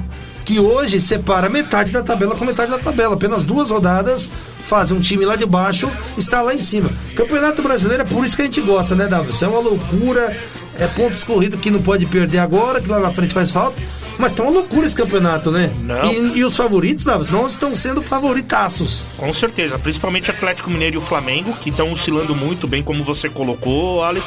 [0.45, 3.15] que hoje separa metade da tabela com metade da tabela.
[3.15, 5.89] Apenas duas rodadas fazem um time lá de baixo
[6.19, 6.91] estar lá em cima.
[7.15, 9.31] Campeonato Brasileiro é por isso que a gente gosta, né, Davi?
[9.31, 10.37] Isso é uma loucura.
[10.79, 13.81] É pontos corridos que não pode perder agora, que lá na frente faz falta.
[14.19, 15.71] Mas tá uma loucura esse campeonato, né?
[15.81, 16.11] Não.
[16.13, 19.05] E, e os favoritos, Davi, não estão sendo favoritaços.
[19.17, 23.29] Com certeza, principalmente Atlético Mineiro e o Flamengo, que estão oscilando muito bem, como você
[23.29, 24.25] colocou, Alex.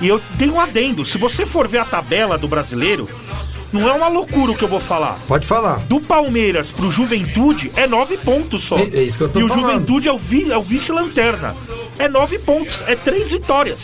[0.00, 3.08] E eu tenho um adendo: se você for ver a tabela do brasileiro,
[3.72, 5.18] não é uma loucura o que eu vou falar.
[5.28, 5.76] Pode falar.
[5.80, 8.78] Do Palmeiras pro Juventude é nove pontos só.
[8.78, 9.64] É- é isso que eu tô e falando.
[9.66, 11.54] o Juventude é o, vi- é o vice-lanterna.
[11.98, 13.78] É nove pontos, é três vitórias.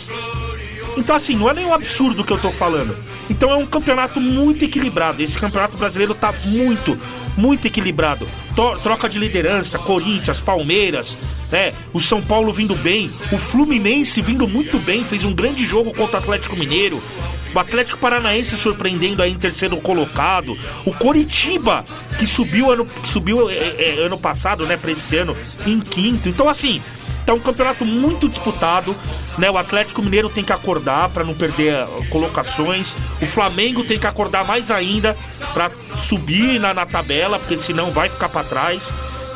[0.97, 2.95] Então, assim, não é nenhum absurdo que eu tô falando.
[3.29, 5.21] Então é um campeonato muito equilibrado.
[5.21, 6.99] Esse campeonato brasileiro tá muito,
[7.37, 8.27] muito equilibrado.
[8.83, 11.17] Troca de liderança, Corinthians, Palmeiras,
[11.49, 11.73] né?
[11.93, 16.17] O São Paulo vindo bem, o Fluminense vindo muito bem, fez um grande jogo contra
[16.17, 17.01] o Atlético Mineiro.
[17.53, 20.57] O Atlético Paranaense surpreendendo aí em terceiro colocado.
[20.85, 21.83] O Coritiba,
[22.17, 26.29] que subiu ano, subiu, é, é, ano passado, né, pra esse ano, em quinto.
[26.29, 26.81] Então, assim,
[27.31, 28.93] Tá um campeonato muito disputado,
[29.37, 29.49] né?
[29.49, 32.93] O Atlético Mineiro tem que acordar para não perder ah, colocações.
[33.21, 35.15] O Flamengo tem que acordar mais ainda
[35.53, 35.71] para
[36.03, 38.83] subir na, na tabela, porque senão vai ficar para trás.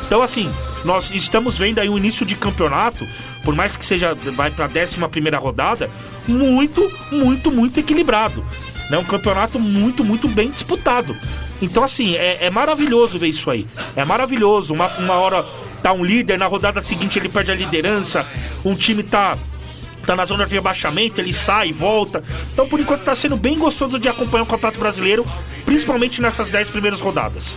[0.04, 0.52] Então assim,
[0.84, 3.08] nós estamos vendo aí o início de campeonato,
[3.42, 5.88] por mais que seja vai para a 11 primeira rodada,
[6.28, 8.44] muito, muito, muito equilibrado.
[8.90, 8.98] Né?
[8.98, 11.16] Um campeonato muito, muito bem disputado.
[11.62, 13.66] Então, assim, é, é maravilhoso ver isso aí.
[13.96, 14.74] É maravilhoso.
[14.74, 15.42] Uma, uma hora
[15.86, 18.26] tá um líder, na rodada seguinte ele perde a liderança,
[18.64, 19.38] um time tá.
[20.04, 22.24] Tá na zona de rebaixamento, ele sai, volta.
[22.52, 25.24] Então, por enquanto, tá sendo bem gostoso de acompanhar o Campeonato Brasileiro,
[25.64, 27.52] principalmente nessas 10 primeiras rodadas.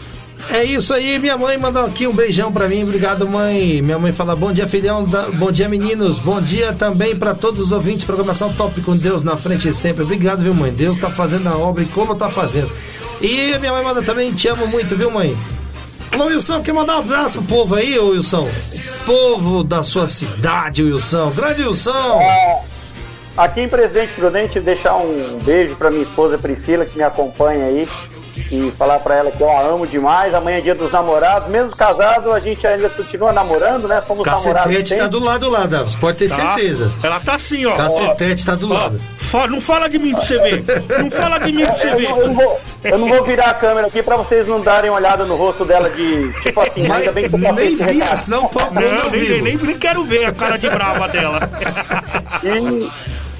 [0.51, 3.81] É isso aí, minha mãe mandou aqui um beijão pra mim, obrigado mãe.
[3.81, 7.71] Minha mãe fala bom dia filhão, bom dia meninos, bom dia também pra todos os
[7.71, 10.03] ouvintes, programação top com Deus na frente sempre.
[10.03, 10.71] Obrigado, viu mãe?
[10.71, 12.71] Deus tá fazendo a obra e como tá fazendo.
[13.21, 15.35] E minha mãe manda também, te amo muito, viu mãe?
[16.11, 18.47] Alô Wilson, quer mandar um abraço pro povo aí, ô Wilson?
[19.05, 21.31] Povo da sua cidade, Wilson.
[21.31, 22.19] Grande Wilson.
[23.37, 27.87] Aqui em Presidente Prudente, deixar um beijo para minha esposa Priscila, que me acompanha aí,
[28.51, 30.33] e falar para ela que eu a amo demais.
[30.33, 31.49] Amanhã é dia dos namorados.
[31.49, 34.01] Mesmo casado, a gente ainda continua namorando, né?
[34.07, 36.35] Somos namorados Cacetete tá do lado lá, Davi, pode ter Tá?
[36.35, 36.91] certeza.
[37.03, 37.75] Ela tá assim, ó.
[37.75, 38.99] Cacetete tá do Ó, lado.
[39.49, 40.63] não fala de mim pra você ver.
[41.01, 42.09] Não fala de mim pra você Eu ver.
[42.09, 44.89] não, eu não vou, eu não vou virar a câmera aqui para vocês não darem
[44.89, 48.17] uma olhada no rosto dela de tipo assim, ainda bem que você nem vira, recado.
[48.17, 49.43] senão pode Não, ao nem, vivo.
[49.43, 51.39] nem, nem quero ver a cara de brava dela.
[52.43, 52.89] E,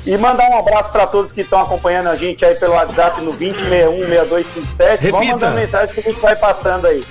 [0.06, 3.34] e mandar um abraço para todos que estão acompanhando a gente aí pelo WhatsApp no
[3.34, 5.12] 20616257.
[5.12, 7.04] Vamos mandar mensagem que a gente vai passando aí.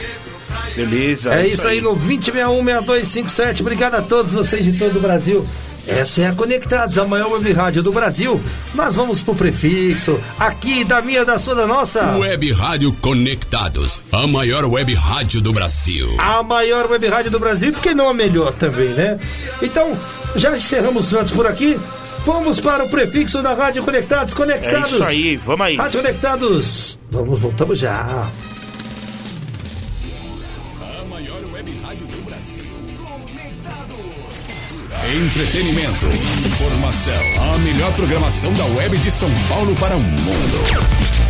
[0.75, 1.35] Beleza.
[1.35, 3.61] É isso aí no 2061-6257.
[3.61, 5.47] Obrigado a todos vocês de todo o Brasil.
[5.89, 8.39] Essa é a Conectados, a maior web rádio do Brasil.
[8.75, 12.19] Nós vamos pro prefixo, aqui da minha, da sua, da nossa.
[12.19, 16.15] Web Rádio Conectados, a maior web rádio do Brasil.
[16.19, 19.19] A maior web rádio do Brasil, porque não a melhor também, né?
[19.63, 19.97] Então,
[20.37, 21.81] já encerramos o Santos por aqui.
[22.25, 24.35] Vamos para o prefixo da Rádio Conectados.
[24.35, 24.93] É Conectados.
[24.93, 25.77] isso aí, vamos aí.
[25.77, 26.99] Rádio Conectados.
[27.11, 28.27] Vamos, voltamos já.
[30.81, 32.65] A maior web rádio do Brasil.
[35.11, 36.07] Entretenimento,
[36.47, 41.08] informação, a melhor programação da web de São Paulo para o mundo.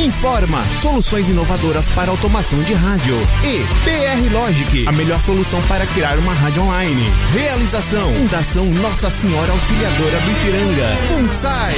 [0.00, 3.14] Informa, soluções inovadoras para automação de rádio.
[3.44, 7.02] E BR Logic, a melhor solução para criar uma rádio online.
[7.32, 10.96] Realização, Fundação Nossa Senhora Auxiliadora do Ipiranga.
[11.08, 11.74] FUNSAI.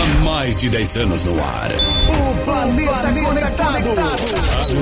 [0.00, 1.70] Há mais de 10 anos no ar.
[1.72, 3.90] O planeta, conectado.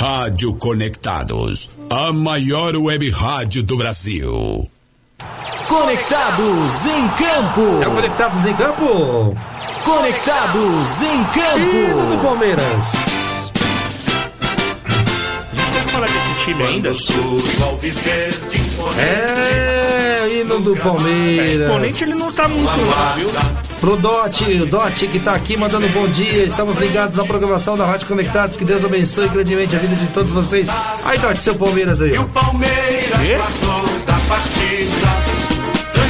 [0.00, 4.70] Rádio Conectados, a maior web rádio do Brasil.
[5.68, 7.82] Conectados em campo.
[7.82, 9.36] É o Conectados em Campo.
[9.84, 12.22] Conectados em Hino do campo.
[12.24, 13.52] Palmeiras.
[15.52, 16.94] Vamos falar desse time ainda?
[18.98, 21.68] É, hino do É, Palmeiras.
[21.68, 23.30] imponente ele não tá muito lá, viu?
[23.80, 26.44] Pro Dote, o Dote que tá aqui mandando bom dia.
[26.44, 28.56] Estamos ligados na programação da Rádio Conectados.
[28.56, 30.66] Que Deus abençoe grandemente a vida de todos vocês.
[31.04, 32.16] Aí, Dote, seu Palmeiras aí.
[32.18, 32.24] ó.
[33.24, 33.36] Quê?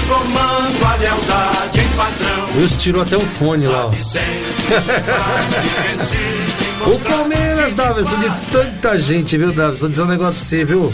[0.09, 2.49] Tomando a lealdade em padrão.
[2.57, 3.91] Wilson tirou até um fone lá, ó.
[6.91, 9.81] O Palmeiras, Davidson, de tanta gente, viu, Davidson?
[9.81, 10.91] Vou dizer um negócio pra você, viu?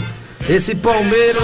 [0.47, 1.41] Esse Palmeiras,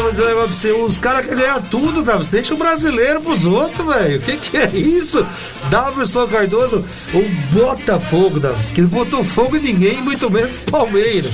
[0.86, 2.32] os caras querem ganhar tudo, Davidson.
[2.32, 4.20] Deixa o brasileiro pros outros, velho.
[4.20, 5.26] O que que é isso?
[5.70, 11.34] Davidson Cardoso, o Botafogo, Davidson, que não botou fogo em ninguém, muito menos o Palmeiras.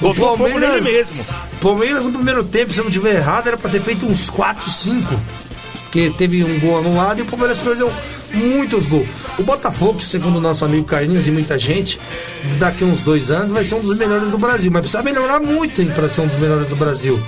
[0.00, 1.24] O Botou nele mesmo.
[1.60, 4.68] Palmeiras no primeiro tempo, se eu não tiver errado, era pra ter feito uns 4,
[4.68, 5.20] 5.
[5.84, 7.90] Porque teve um gol anulado e o Palmeiras perdeu
[8.34, 9.06] muitos gols.
[9.38, 12.00] O Botafogo, segundo o nosso amigo Carlinhos e muita gente,
[12.58, 14.70] daqui uns dois anos vai ser um dos melhores do Brasil.
[14.70, 17.20] Mas precisa melhorar muito para ser um dos melhores do Brasil.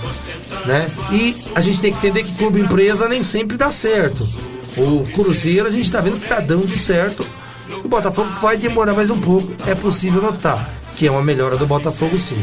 [0.64, 0.90] Né?
[1.12, 4.26] E a gente tem que entender que clube empresa nem sempre dá certo.
[4.76, 7.26] O Cruzeiro a gente está vendo que tá dando certo.
[7.84, 11.64] O Botafogo vai demorar mais um pouco, é possível notar que é uma melhora do
[11.64, 12.36] Botafogo sim.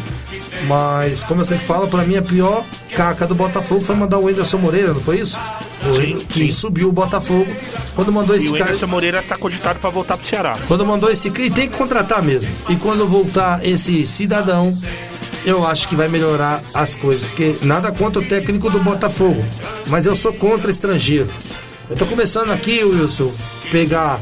[0.68, 2.63] Mas, como eu sempre falo, para mim a pior
[2.96, 5.38] caca do Botafogo foi mandar o Anderson Moreira, não foi isso?
[5.84, 6.52] O Sim, que sim.
[6.52, 7.46] subiu o Botafogo
[7.94, 8.65] quando mandou E esse o cara.
[8.65, 10.58] Anderson Moreira tá cogitado pra voltar pro Ceará.
[10.68, 11.28] Quando mandou esse.
[11.28, 12.50] E tem que contratar mesmo.
[12.70, 14.74] E quando voltar esse cidadão,
[15.46, 17.26] eu acho que vai melhorar as coisas.
[17.28, 19.44] Porque nada contra o técnico do Botafogo.
[19.88, 21.28] Mas eu sou contra estrangeiro.
[21.89, 23.32] Eu tô começando aqui, Wilson,
[23.71, 24.19] pegar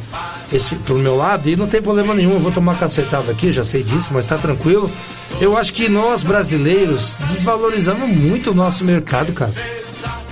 [0.51, 2.33] esse pro meu lado e não tem problema nenhum.
[2.33, 4.91] Eu vou tomar cacetada aqui, já sei disso, mas tá tranquilo.
[5.39, 9.53] Eu acho que nós brasileiros desvalorizamos muito o nosso mercado, cara.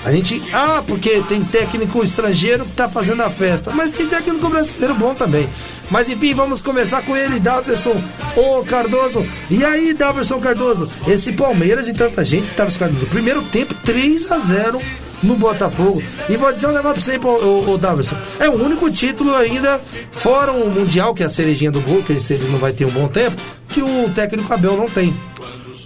[0.03, 0.41] A gente.
[0.51, 3.71] Ah, porque tem técnico estrangeiro que tá fazendo a festa.
[3.71, 5.47] Mas tem técnico brasileiro bom também.
[5.89, 7.95] Mas enfim, vamos começar com ele, Daverson
[8.35, 9.25] Ô Cardoso.
[9.49, 10.89] E aí, Daverson Cardoso?
[11.07, 13.05] Esse Palmeiras e tanta gente tava escalando.
[13.07, 14.81] Primeiro tempo, 3 a 0
[15.23, 16.01] no Botafogo.
[16.29, 18.17] E vou dizer um negócio pra você, ô, Daverson.
[18.39, 19.79] É o único título ainda,
[20.11, 22.85] fora o Mundial, que é a cerejinha do gol, que eles, eles não vai ter
[22.85, 25.13] um bom tempo, que o técnico Abel não tem.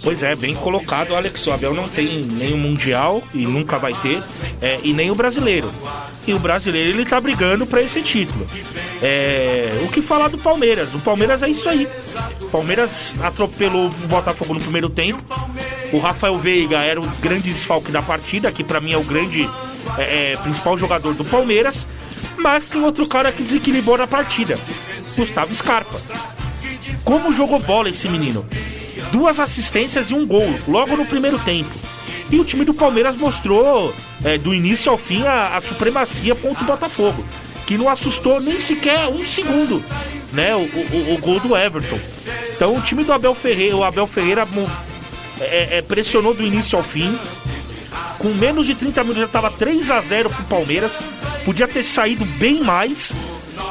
[0.02, 1.44] Pois é, bem colocado, Alex.
[1.46, 4.22] O Abel não tem nem o Mundial e nunca vai ter,
[4.60, 5.70] é, e nem o brasileiro.
[6.26, 8.46] E o brasileiro ele tá brigando pra esse título.
[9.02, 10.94] É, o que falar do Palmeiras?
[10.94, 11.88] O Palmeiras é isso aí.
[12.40, 15.22] O Palmeiras atropelou o Botafogo no primeiro tempo.
[15.96, 19.48] O Rafael Veiga era o grande desfalque da partida, que pra mim é o grande
[19.96, 21.86] é, é, principal jogador do Palmeiras.
[22.36, 24.58] Mas tem outro cara que desequilibrou na partida:
[25.16, 25.98] Gustavo Scarpa.
[27.02, 28.44] Como jogou bola esse menino?
[29.10, 31.70] Duas assistências e um gol, logo no primeiro tempo.
[32.30, 36.62] E o time do Palmeiras mostrou, é, do início ao fim, a, a supremacia contra
[36.62, 37.24] o Botafogo.
[37.66, 39.82] Que não assustou nem sequer um segundo,
[40.32, 40.54] né?
[40.54, 41.98] O, o- o gol do Everton.
[42.54, 44.46] Então o time do Abel Ferreira, o Abel Ferreira
[45.40, 47.16] é, é, pressionou do início ao fim.
[48.18, 50.92] Com menos de 30 minutos já estava 3 a 0 pro Palmeiras.
[51.44, 53.12] Podia ter saído bem mais.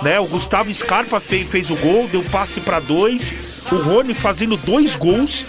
[0.02, 0.20] Né?
[0.20, 3.34] O Gustavo Scarpa fez, fez o gol, deu passe para dois.
[3.72, 5.46] O Rony fazendo dois gols.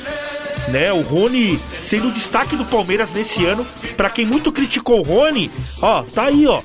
[0.69, 3.65] Né, o Rony sendo o destaque do Palmeiras nesse ano.
[3.97, 5.49] Pra quem muito criticou o Rony,
[5.81, 6.61] ó, tá aí, ó.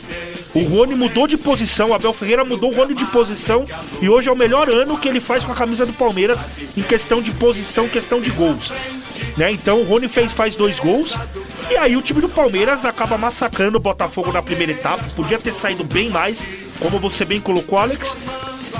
[0.53, 3.63] O Rony mudou de posição, o Abel Ferreira mudou o Rony de posição
[4.01, 6.37] e hoje é o melhor ano que ele faz com a camisa do Palmeiras
[6.75, 8.71] em questão de posição, questão de gols.
[9.37, 9.51] Né?
[9.51, 11.15] Então o Rony fez, faz dois gols
[11.69, 15.03] e aí o time do Palmeiras acaba massacrando o Botafogo na primeira etapa.
[15.15, 16.39] Podia ter saído bem mais,
[16.79, 18.15] como você bem colocou, Alex.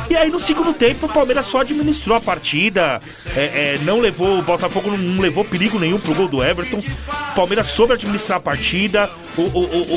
[0.10, 3.02] E aí no segundo tempo o Palmeiras só administrou a partida,
[3.36, 6.80] é, é, não levou, o Botafogo não, levou perigo nenhum pro gol do Everton.
[6.80, 9.94] O Palmeiras soube administrar a partida, o, o, o,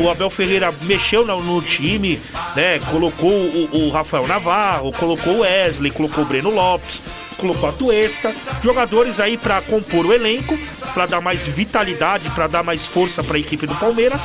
[0.00, 2.18] o- o Abel Ferreira mexeu no, no time,
[2.56, 2.78] né?
[2.90, 7.02] Colocou o, o Rafael Navarro, colocou o Wesley, colocou o Breno Lopes,
[7.38, 10.58] colocou a Tuesta, jogadores aí pra compor o elenco,
[10.92, 14.20] pra dar mais vitalidade, pra dar mais força pra equipe do Palmeiras.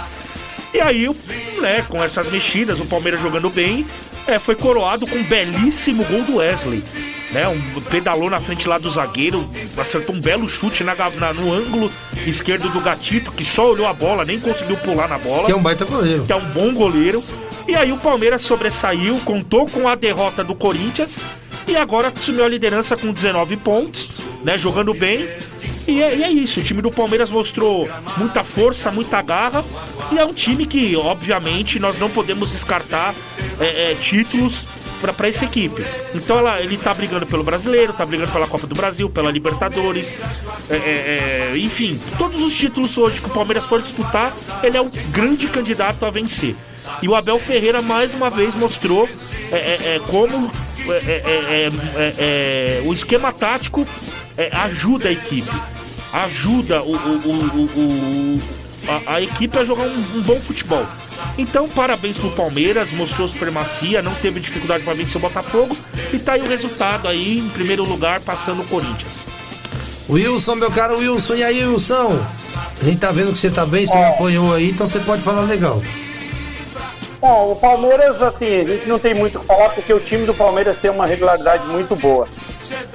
[0.73, 1.08] E aí,
[1.62, 3.86] né, com essas mexidas, o Palmeiras jogando bem,
[4.28, 6.84] é, foi coroado com um belíssimo gol do Wesley.
[7.32, 11.52] Né, um pedalou na frente lá do zagueiro, acertou um belo chute na, na- no
[11.52, 11.91] ângulo
[12.28, 15.56] esquerdo do Gatito, que só olhou a bola, nem conseguiu pular na bola Que é
[15.56, 16.23] um baita goleiro.
[16.26, 17.23] que é um bom goleiro.
[17.67, 21.10] E aí o Palmeiras sobressaiu, contou com a derrota do Corinthians
[21.67, 24.58] e agora assumiu a liderança com 19 pontos, né?
[24.58, 25.28] Jogando bem.
[25.88, 29.63] E é, e é isso, o time do Palmeiras mostrou muita força, muita garra.
[30.12, 33.13] E é um time que, obviamente, nós não podemos descartar
[33.60, 34.65] é, é, títulos
[35.12, 35.84] para essa equipe.
[36.15, 40.08] Então ela, ele tá brigando pelo brasileiro, tá brigando pela Copa do Brasil, pela Libertadores,
[40.69, 44.32] é, é, é, enfim, todos os títulos hoje que o Palmeiras for disputar,
[44.63, 46.56] ele é o grande candidato a vencer.
[47.02, 49.10] E o Abel Ferreira mais uma vez mostrou
[49.52, 50.52] é, é, é, como
[52.86, 53.86] o esquema tático
[54.52, 55.52] ajuda a equipe,
[56.12, 58.42] ajuda o- o- o- o-
[58.88, 60.86] a, a equipe a jogar um, um bom futebol.
[61.38, 65.75] Então, parabéns pro Palmeiras, mostrou supremacia, não teve dificuldade para vencer o Botafogo
[66.12, 69.12] e tá aí o resultado aí, em primeiro lugar, passando o Corinthians.
[70.10, 72.19] Wilson, meu caro Wilson, e aí, Wilson?
[72.81, 75.21] A gente tá vendo que você tá bem, você me apanhou aí, então você pode
[75.21, 75.81] falar legal.
[77.21, 80.25] Bom, o Palmeiras, assim, a gente não tem muito o que falar porque o time
[80.25, 82.27] do Palmeiras tem uma regularidade muito boa.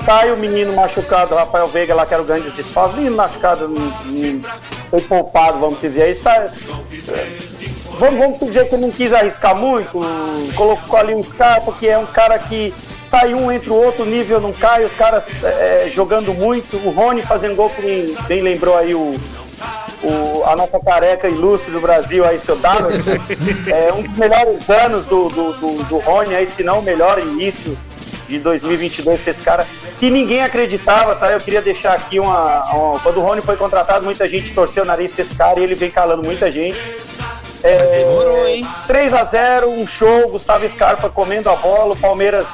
[0.04, 3.68] Sai o menino machucado, Rafael Veiga lá, que era o grande desfalque, menino machucado,
[4.90, 6.02] foi poupado, vamos dizer.
[6.02, 6.14] Aí.
[6.14, 6.48] Sai,
[7.98, 10.00] vamos, vamos dizer que não quis arriscar muito,
[10.54, 12.72] colocou ali um Scarpa, que é um cara que
[13.10, 16.90] sai um entre o outro, o nível não cai, os caras é, jogando muito, o
[16.90, 19.14] Rony fazendo gol, que bem lembrou aí o,
[20.02, 23.12] o- a nossa careca ilustre do Brasil, aí, seu Daverson,
[23.72, 27.18] é um dos melhores anos do, do, do, do Rony, aí, se não o melhor
[27.18, 27.76] início
[28.28, 29.66] de 2022 pra esse cara,
[29.98, 31.30] que ninguém acreditava, tá?
[31.32, 34.86] Eu queria deixar aqui uma, uma- Quando o Rony foi contratado, muita gente torceu o
[34.86, 36.78] nariz pra esse cara e ele vem calando muita gente.
[37.62, 38.66] É, Mas demorou, hein?
[38.86, 42.46] 3 a 0 um show, Gustavo Scarpa comendo a bola, o Palmeiras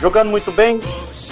[0.00, 0.80] jogando muito bem.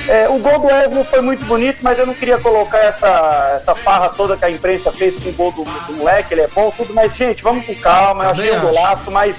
[0.09, 3.75] É, o gol do Wesley foi muito bonito, mas eu não queria colocar essa, essa
[3.75, 6.73] farra toda que a imprensa fez com o gol do, do moleque, ele é bom,
[6.75, 9.37] tudo, mas gente, vamos com calma, eu achei um golaço, mas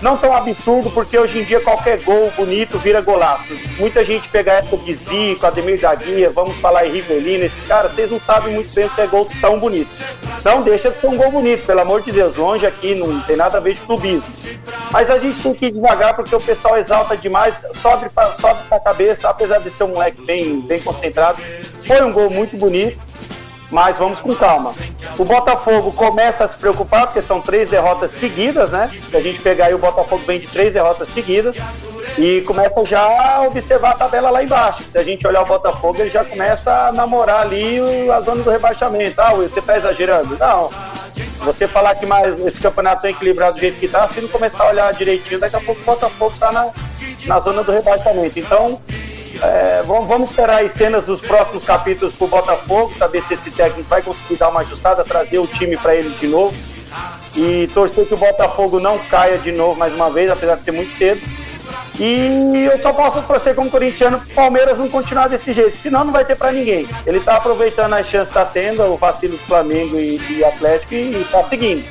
[0.00, 3.54] não tão absurdo, porque hoje em dia qualquer gol bonito vira golaço.
[3.78, 7.92] Muita gente pega essa de Zico, Ademir da Guia, vamos falar em Rivelino, esses caras,
[7.92, 9.90] vocês não sabem muito bem se é gol tão bonito.
[10.44, 13.36] Não deixa de ser um gol bonito, pelo amor de Deus, longe aqui, não tem
[13.36, 14.24] nada a ver de clubismo.
[14.90, 18.60] Mas a gente tem que ir devagar, porque o pessoal exalta demais, sobe pra, sobe
[18.68, 21.38] pra cabeça, apesar de ser um moleque bem, bem concentrado.
[21.84, 22.98] Foi um gol muito bonito,
[23.70, 24.72] mas vamos com calma.
[25.18, 28.90] O Botafogo começa a se preocupar, porque são três derrotas seguidas, né?
[29.10, 31.56] Se a gente pegar aí, o Botafogo vem de três derrotas seguidas.
[32.16, 34.82] E começa já a observar a tabela lá embaixo.
[34.82, 37.78] Se a gente olhar o Botafogo, ele já começa a namorar ali
[38.10, 39.20] a zona do rebaixamento.
[39.20, 40.36] Ah, você tá exagerando?
[40.36, 40.70] Não.
[41.44, 44.64] Você falar que mais esse campeonato é equilibrado do jeito que tá, se não começar
[44.64, 46.70] a olhar direitinho, daqui a pouco o Botafogo tá na,
[47.26, 48.38] na zona do rebaixamento.
[48.38, 48.80] Então,
[49.42, 53.88] é, vamos, vamos esperar as cenas dos próximos capítulos pro Botafogo, saber se esse técnico
[53.88, 56.54] vai conseguir dar uma ajustada, trazer o time para ele de novo.
[57.36, 60.72] E torcer que o Botafogo não caia de novo mais uma vez, apesar de ser
[60.72, 61.20] muito cedo.
[62.00, 66.12] E eu só posso torcer como corintiano pro Palmeiras não continuar desse jeito, senão não
[66.12, 66.86] vai ter pra ninguém.
[67.04, 70.94] Ele tá aproveitando as chances que tá tendo, o vacilo do Flamengo e, e Atlético,
[70.94, 71.84] e, e tá seguindo.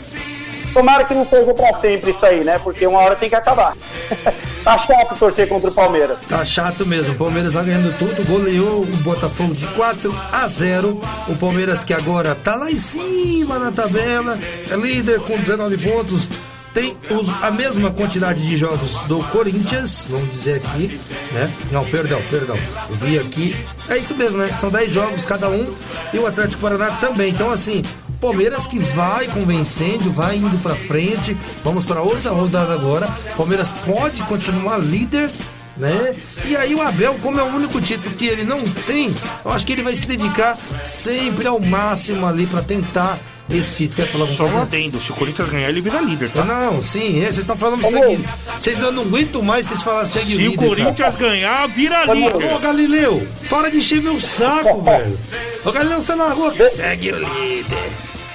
[0.78, 2.59] Tomara que não seja pra sempre isso aí, né?
[2.63, 3.75] Porque uma hora tem que acabar.
[4.63, 6.19] tá chato torcer contra o Palmeiras.
[6.30, 7.15] Tá chato mesmo.
[7.15, 11.01] O Palmeiras vai ganhando tudo, goleou o Botafogo de 4 a 0.
[11.28, 14.38] O Palmeiras que agora tá lá em cima na tabela,
[14.69, 16.28] é líder com 19 pontos.
[16.75, 20.99] Tem os- a mesma quantidade de jogos do Corinthians, vamos dizer aqui,
[21.32, 21.51] né?
[21.71, 22.55] Não, perdão, perdão.
[22.88, 23.57] Eu vi aqui.
[23.89, 24.49] É isso mesmo, né?
[24.59, 25.73] São 10 jogos cada um
[26.13, 27.32] e o Atlético Paraná também.
[27.32, 27.82] Então, assim,
[28.20, 31.36] Palmeiras que vai convencendo, vai indo pra frente.
[31.63, 33.07] Vamos para outra rodada agora.
[33.36, 35.30] Palmeiras pode continuar líder,
[35.78, 36.15] né?
[36.45, 39.13] E aí o Abel, como é o único título que ele não tem,
[39.45, 43.20] eu acho que ele vai se dedicar sempre ao máximo ali pra tentar
[43.50, 43.95] esse título.
[43.98, 44.62] Quer falar alguma Só um coisa?
[44.64, 46.43] adendo, se o Corinthians ganhar, ele vira líder, tá?
[46.43, 48.26] Não, sim, é, vocês estão falando segue.
[48.60, 50.56] Vocês eu não aguento mais vocês falarem segue o Se o líder.
[50.58, 50.68] cara.
[50.70, 52.60] Corinthians ganhar, vira Ô, líder.
[52.60, 55.18] Galileu, para de encher meu saco, velho.
[55.66, 56.54] Ô, Galileu, você na rua.
[56.70, 57.78] Segue o líder.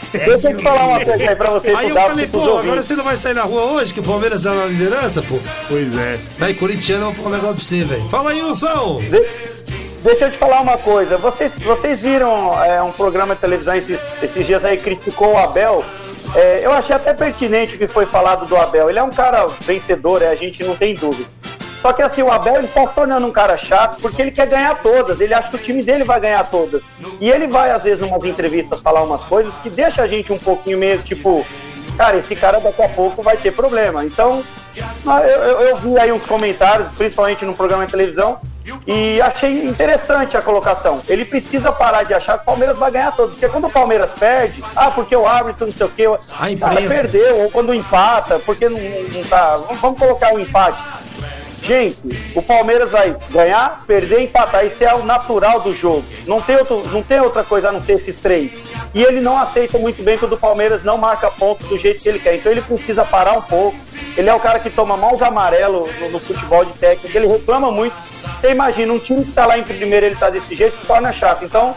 [0.02, 1.10] Segue Deixa eu te o falar uma líder.
[1.16, 2.60] coisa aí pra vocês Aí eu falei, pô, ouvintes.
[2.64, 5.38] agora você não vai sair na rua hoje, que o Palmeiras tá na liderança, pô.
[5.68, 6.18] Pois é.
[6.38, 8.08] Vai, corintiano, eu vou falar um negócio pra você, velho.
[8.10, 9.00] Fala aí, Wilson.
[9.08, 9.52] De-
[10.02, 11.16] Deixa eu te falar uma coisa.
[11.16, 15.84] Vocês, vocês viram é, um programa de televisão esses, esses dias aí criticou o Abel?
[16.34, 18.90] É, eu achei até pertinente o que foi falado do Abel.
[18.90, 21.28] Ele é um cara vencedor, é, a gente não tem dúvida.
[21.80, 24.76] Só que assim, o Abel está se tornando um cara chato porque ele quer ganhar
[24.82, 25.20] todas.
[25.20, 26.82] Ele acha que o time dele vai ganhar todas.
[27.20, 30.32] E ele vai, às vezes, em umas entrevistas falar umas coisas que deixa a gente
[30.32, 31.44] um pouquinho meio tipo,
[31.96, 34.04] cara, esse cara daqui a pouco vai ter problema.
[34.04, 34.42] Então,
[35.06, 38.38] eu, eu- eu vi aí uns comentários, principalmente no programa de televisão,
[38.86, 41.00] e achei interessante a colocação.
[41.08, 43.32] Ele precisa parar de achar que o Palmeiras vai ganhar todos.
[43.32, 46.06] Porque quando o Palmeiras perde, ah, porque o árbitro não sei o quê,
[46.56, 49.56] cara perdeu, ou quando empata, porque não, não tá.
[49.56, 50.78] Vamos- Vamos colocar o empate.
[51.62, 51.96] Gente,
[52.34, 54.66] o Palmeiras vai ganhar, perder, empatar.
[54.66, 56.04] Isso é o natural do jogo.
[56.26, 58.50] Não tem, outro, não tem outra coisa a não ser esses três.
[58.92, 62.08] E ele não aceita muito bem quando o Palmeiras não marca pontos do jeito que
[62.08, 62.34] ele quer.
[62.34, 63.76] Então ele precisa parar um pouco.
[64.16, 67.16] Ele é o cara que toma maus amarelo no, no futebol de técnico.
[67.16, 67.94] Ele reclama muito.
[68.40, 71.12] Você imagina, um time que tá lá em primeiro, ele tá desse jeito, se torna
[71.12, 71.44] chato.
[71.44, 71.74] Então,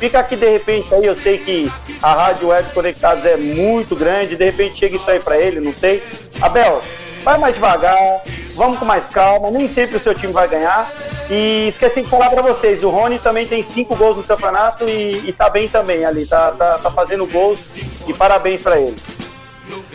[0.00, 1.72] fica aqui de repente aí, eu sei que
[2.02, 5.72] a Rádio Web Conectados é muito grande, de repente chega isso aí pra ele, não
[5.72, 6.02] sei.
[6.40, 6.82] Abel,
[7.22, 8.22] vai mais devagar,
[8.54, 10.90] vamos com mais calma, nem sempre o seu time vai ganhar.
[11.30, 15.28] E esqueci de falar pra vocês, o Rony também tem cinco gols no campeonato e,
[15.28, 17.60] e tá bem também ali, tá, tá, tá fazendo gols
[18.06, 18.96] e parabéns pra ele.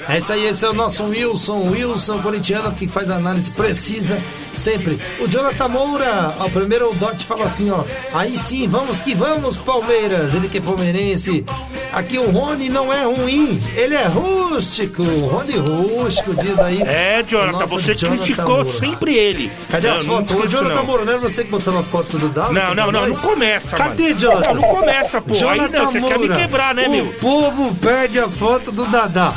[0.07, 4.17] É isso aí, esse é o nosso Wilson, Wilson corintiano que faz análise precisa
[4.55, 4.99] sempre.
[5.19, 7.83] O Jonathan Moura, ó, primeiro o Dot falou assim, ó,
[8.13, 11.45] aí sim, vamos que vamos, Palmeiras, ele que é palmeirense.
[11.93, 16.81] Aqui o Rony não é ruim, ele é rústico, Rony rústico, diz aí.
[16.81, 18.71] É, Jonathan, você Jonathan criticou Moura.
[18.73, 19.51] sempre ele.
[19.69, 20.31] Cadê Não, as fotos?
[20.31, 20.85] Ô, esqueço, Jonathan não.
[20.85, 22.53] Moura, não é você que botou a foto do Dallas?
[22.53, 24.19] Não, não, não, não começa, Cadê, mano?
[24.19, 24.53] Jonathan?
[24.53, 25.33] Não, não começa, pô.
[25.33, 27.05] Aí Jonathan não, você quer me Moura, quebrar, né, o meu?
[27.13, 29.33] povo pede a foto do Dadá.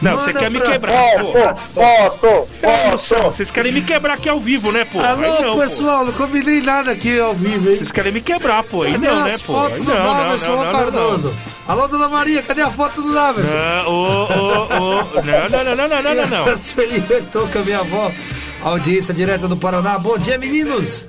[0.00, 1.32] Não, você quer me quebrar, pô.
[1.74, 5.00] Foto, Wilson, vocês querem me quebrar aqui ao vivo, né, pô?
[5.00, 5.58] Alô, não, pô.
[5.58, 7.76] pessoal, não combinei nada aqui ao vivo, hein?
[7.76, 8.82] Vocês querem me quebrar, pô.
[8.82, 9.58] Aí não, né, pô?
[9.58, 11.34] Aí do não, não, não, não, não, Cardoso?
[11.66, 13.54] Alô, dona Maria, cadê a foto do Daverson?
[13.54, 15.04] Não, ô, ô, ô.
[15.22, 18.10] Não, não, não, não, não, não, não, Sueli libertou com a minha avó.
[18.62, 19.98] Audiência direta do Paraná.
[19.98, 21.04] Bom dia, meninos.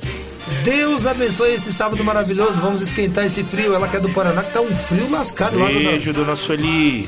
[0.64, 2.60] Deus abençoe esse sábado maravilhoso.
[2.60, 3.74] Vamos esquentar esse frio.
[3.74, 7.08] Ela que é do Paraná, que tá um frio lascado lá no Beijo, dona Sueli.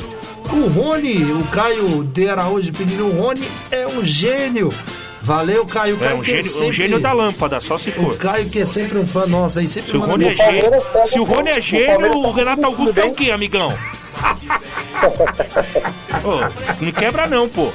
[0.50, 4.74] O Rony, o Caio de Araújo pedindo o Rony é um gênio.
[5.22, 5.96] Valeu, Caio.
[5.96, 8.18] É Caio um que gênio, sempre- um gênio da lâmpada, só se O for.
[8.18, 10.72] Caio que é sempre um fã nosso aí, sempre Se o Rony é gênio,
[11.08, 13.72] se o Rony é gênio, o Renato Augusto é o quê, amigão?
[16.24, 17.70] Ô, não quebra não, pô.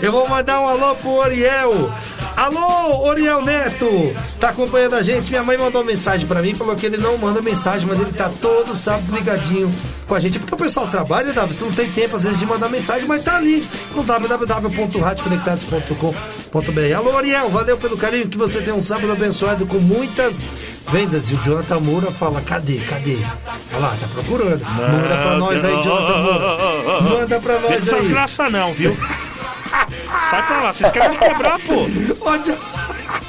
[0.00, 1.90] Eu vou mandar um alô pro Oriel.
[2.36, 3.86] Alô, Oriel Neto!
[4.40, 5.30] Tá acompanhando a gente?
[5.30, 8.28] Minha mãe mandou mensagem pra mim, falou que ele não manda mensagem, mas ele tá
[8.40, 9.72] todo sábado ligadinho
[10.06, 10.38] com a gente.
[10.38, 13.22] Porque o pessoal trabalha, Davi, você não tem tempo às vezes de mandar mensagem, mas
[13.22, 16.96] tá ali no www.radioconectados.com.br.
[16.96, 20.44] Alô, Oriel, valeu pelo carinho, que você tem um sábado abençoado com muitas
[20.90, 21.30] vendas.
[21.30, 23.16] E o Jonathan Moura fala, cadê, cadê?
[23.72, 24.64] Olha lá, tá procurando.
[24.64, 27.00] Manda pra nós aí, Jonathan Moura.
[27.00, 28.08] Manda pra nós aí.
[28.08, 28.94] graças não, viu?
[30.34, 31.86] Sai pra lá, vocês querem me quebrar, pô.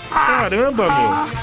[0.10, 1.36] Caramba, meu.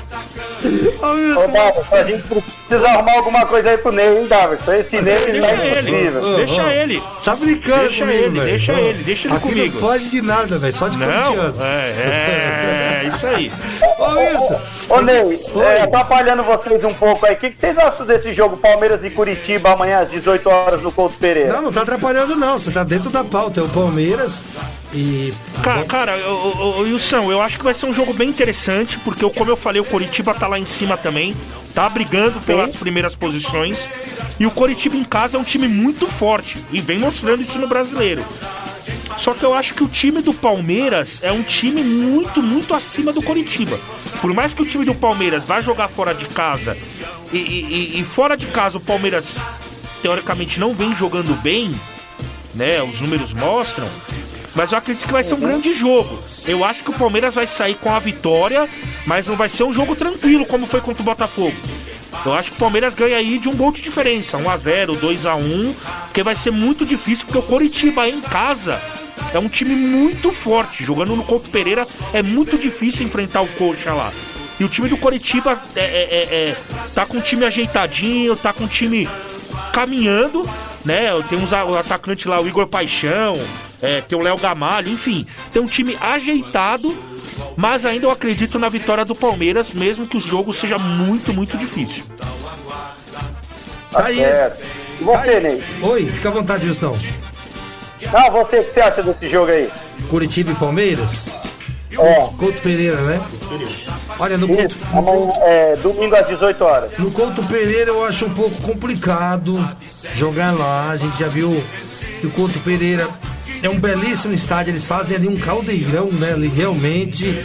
[1.03, 4.73] Ô, Ô, Wilson, Daverson, a gente precisa arrumar alguma coisa aí pro Ney, hein, Daverson?
[4.73, 6.37] Esse Ney Deixa ele, impossível.
[6.37, 7.03] deixa Ô, ô, ele.
[7.13, 8.51] Você tá brincando Deixa comigo, ele, velho.
[8.51, 9.75] deixa Ô, ele, deixa ele aqui comigo.
[9.75, 10.73] não foge de nada, velho.
[10.75, 11.55] Só de corintiano.
[11.61, 13.53] é, é, é isso aí.
[13.99, 14.61] Ô, Wilson.
[14.89, 15.39] Ô, Ney,
[15.77, 19.11] é, atrapalhando vocês um pouco aí, o que, que vocês acham desse jogo Palmeiras e
[19.11, 21.53] Curitiba amanhã às 18 horas no Couto Pereira?
[21.53, 22.57] Não, não tá atrapalhando, não.
[22.59, 23.61] Você tá dentro da pauta.
[23.61, 24.45] É o Palmeiras
[24.95, 25.33] e.
[25.63, 26.13] Cara, cara
[26.81, 29.85] Wilson, eu acho que vai ser um jogo bem interessante, porque, como eu falei, o
[29.85, 31.35] Coritiba tá lá em cima também,
[31.75, 33.79] tá brigando pelas primeiras posições.
[34.39, 37.67] E o Coritiba em casa é um time muito forte e vem mostrando isso no
[37.69, 38.25] brasileiro.
[39.19, 43.13] Só que eu acho que o time do Palmeiras é um time muito, muito acima
[43.13, 43.79] do Coritiba.
[44.21, 46.77] Por mais que o time do Palmeiras vá jogar fora de casa
[47.33, 47.67] e, e-
[47.97, 49.37] e- e fora de casa o Palmeiras
[50.01, 51.73] teoricamente não vem jogando bem,
[52.55, 52.83] né?
[52.83, 53.87] Os números mostram.
[54.55, 56.23] Mas eu acredito que vai ser um grande jogo.
[56.47, 58.69] Eu acho que o Palmeiras vai sair com a vitória,
[59.07, 61.55] mas não vai ser um jogo tranquilo como foi contra o Botafogo.
[62.27, 65.75] Eu acho que o Palmeiras ganha aí de um gol de diferença, 1x0, 2x1,
[66.05, 68.79] porque vai ser muito difícil, porque o Coritiba em casa
[69.33, 70.85] é um time muito forte.
[70.85, 74.13] Jogando no Couto Pereira é muito difícil enfrentar o Coxa lá.
[74.61, 76.57] E o time do Coritiba é, é- é- é-
[76.95, 79.09] tá com o time ajeitadinho, tá com o time
[79.73, 80.49] caminhando,
[80.85, 81.07] né?
[81.29, 83.33] Tem uns a- o atacante lá, o Igor Paixão,
[83.81, 86.97] é, tem o Léo Gamalho, enfim, tem um time ajeitado,
[87.57, 91.57] mas ainda eu acredito na vitória do Palmeiras, mesmo que o jogo seja muito, muito
[91.57, 92.05] difícil.
[93.91, 94.17] Tá aí.
[94.17, 94.63] certo.
[95.01, 95.63] E você, Ney?
[95.83, 96.97] Oi, fica à vontade, Wilson.
[98.13, 99.71] Não, você, o que você acha desse jogo aí?
[100.09, 101.31] Curitiba e Palmeiras?
[101.99, 103.21] É, Couto Pereira, né?
[104.19, 106.91] Olha, no Couto, no Couto, é, domingo às 18 horas.
[106.99, 109.77] no Couto Pereira eu acho um pouco complicado
[110.15, 110.91] jogar lá.
[110.91, 111.51] A gente já viu
[112.21, 113.09] que o Couto Pereira
[113.63, 114.71] é um belíssimo estádio.
[114.73, 116.33] Eles fazem ali um caldeirão, né?
[116.33, 117.45] Ali, realmente.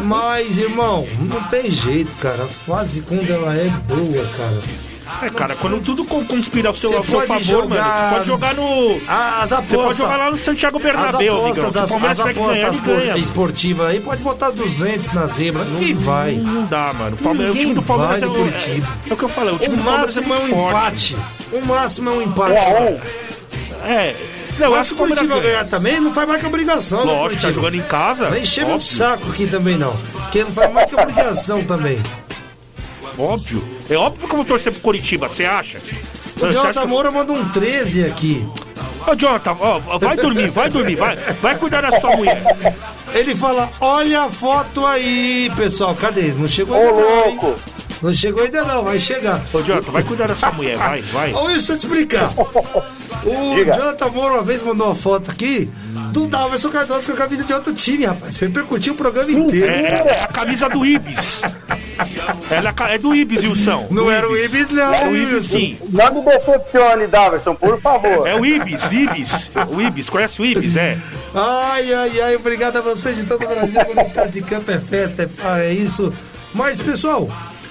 [0.00, 2.44] Mas, irmão, não tem jeito, cara.
[2.44, 4.89] A fase quando ela é boa, cara.
[5.22, 8.14] É, cara, quando tudo con- conspira ao seu, ao seu pode favor, jogar- mano, você
[8.14, 9.00] pode jogar no.
[9.08, 9.96] As Você pode apostas.
[9.96, 11.46] jogar lá no Santiago As Bernabéu, amigão.
[11.50, 13.12] apostas, o as, Palmeiras as ganhar, apostas ele ganha.
[13.12, 15.64] por- esportivas aí, pode botar 200 na zebra.
[15.64, 16.32] Ninguém vai.
[16.34, 17.16] Não dá, mano.
[17.20, 19.28] O, Palmeiras, o time Ninguém do Palmeiras vai é, o- é, é o que eu
[19.28, 21.16] falei, o O time do Palmeiras máximo é um empate.
[21.52, 22.52] O máximo é um empate.
[22.54, 22.98] É,
[23.84, 24.16] É.
[24.58, 25.52] Não, eu Mas acho se que o o Palmeiras Curitiba ganha.
[25.54, 26.98] ganhar também, não faz mais que obrigação.
[26.98, 27.52] né, Lógico, tá Curitiba?
[27.52, 28.38] jogando em casa.
[28.38, 29.96] Encher meu óbvio, saco aqui também não.
[30.12, 31.98] Porque não faz mais que obrigação também.
[33.18, 33.62] Óbvio.
[33.88, 35.78] É óbvio que eu vou torcer pro Curitiba, você acha?
[35.78, 38.46] O Você acha Jonathan Moura manda um 13 aqui.
[39.06, 42.42] Ô, Jonathan, ó, vai dormir, vai dormir, vai, vai cuidar da sua mulher.
[43.14, 45.94] Ele fala: Olha a foto aí, pessoal.
[45.94, 46.32] Cadê?
[46.32, 47.38] Não chegou Ô, ainda não, hein?
[47.40, 47.60] louco!
[48.02, 49.42] Não chegou ainda não, vai chegar.
[49.52, 51.34] Ô, Jonathan, vai cuidar da sua mulher, vai, vai.
[51.34, 52.32] Ô, Wilson, deixa eu te explicar.
[53.24, 53.74] O Diga.
[53.74, 55.68] Jonathan Moura uma vez mandou uma foto aqui
[56.10, 58.36] do Daverson Cardoso com a camisa de outro time, rapaz.
[58.36, 59.70] Repercutiu o programa inteiro.
[59.72, 61.40] É, é- é a camisa do Ibis.
[62.50, 63.86] Ela é é do Ibis, Wilson.
[63.90, 65.78] Não Do era o Ibis, não, É o Ibis, sim.
[65.90, 68.26] Não me decepcione, Daverson, por favor.
[68.26, 69.50] É o Ibis, Ibis.
[69.70, 70.76] O Ibis, conhece o Ibis?
[70.76, 70.96] É.
[71.34, 73.84] Ai, ai, ai, obrigado a você de todo o Brasil.
[73.84, 76.12] Conectado de campo é festa, é, ah, é isso.
[76.54, 77.28] Mas, pessoal,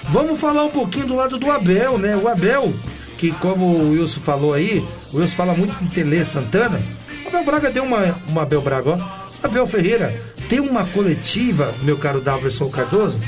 [0.09, 2.15] vamos falar um pouquinho do lado do Abel, né?
[2.15, 2.73] O Abel,
[3.17, 6.79] que como o Wilson falou aí, o Wilson fala muito do Tele Santana.
[7.29, 9.45] Abel Braga deu uma, uma Abel Braga, ó.
[9.45, 10.13] Abel Ferreira
[10.49, 13.19] tem uma coletiva, meu caro Daverson Cardoso,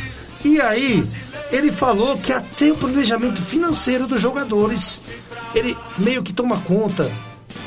[0.43, 1.03] e aí
[1.51, 5.01] ele falou que até o planejamento financeiro dos jogadores,
[5.53, 7.09] ele meio que toma conta,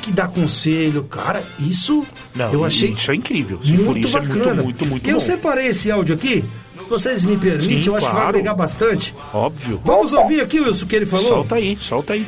[0.03, 1.05] que dá conselho.
[1.05, 2.05] Cara, isso
[2.35, 3.59] Não, eu achei isso é incrível.
[3.59, 4.45] For muito isso, é bacana.
[4.45, 5.21] muito, muito, muito eu bom.
[5.21, 6.45] separei esse áudio aqui.
[6.89, 8.29] Vocês me permitem, Sim, eu acho que vai claro.
[8.37, 9.15] agregar bastante.
[9.33, 9.81] Óbvio.
[9.83, 11.29] Vamos ouvir aqui, Wilson, o que ele falou?
[11.29, 12.27] Solta aí, solta aí.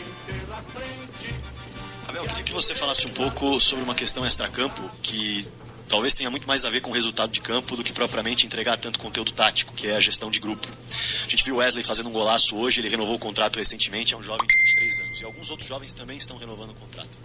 [2.56, 5.46] Você falasse um pouco sobre uma questão extracampo que
[5.88, 8.76] talvez tenha muito mais a ver com o resultado de campo do que propriamente entregar
[8.76, 10.66] tanto conteúdo tático, que é a gestão de grupo.
[11.24, 14.22] A gente viu Wesley fazendo um golaço hoje, ele renovou o contrato recentemente, é um
[14.22, 15.20] jovem de 23 anos.
[15.20, 17.18] E alguns outros jovens também estão renovando o contrato.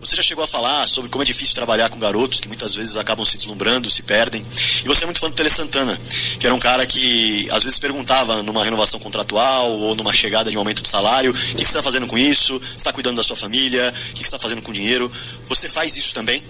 [0.00, 2.96] Você já chegou a falar sobre como é difícil trabalhar com garotos que muitas vezes
[2.96, 4.44] acabam se deslumbrando, se perdem.
[4.84, 5.98] E você é muito fã do Tele Santana,
[6.38, 10.56] que era um cara que às vezes perguntava numa renovação contratual ou numa chegada de
[10.56, 12.58] um aumento de salário: o que você está fazendo com isso?
[12.58, 13.94] Você está cuidando da sua família?
[14.10, 15.10] O que você está fazendo com o dinheiro?
[15.48, 16.42] Você faz isso também?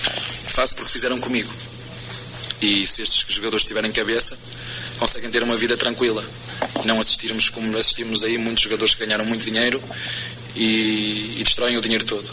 [0.00, 1.52] Faço porque fizeram comigo.
[2.60, 4.36] E se estes jogadores tiverem cabeça,
[4.98, 6.24] conseguem ter uma vida tranquila.
[6.84, 9.80] Não assistirmos como assistimos aí muitos jogadores que ganharam muito dinheiro
[10.56, 12.28] e, e destroem o dinheiro todo.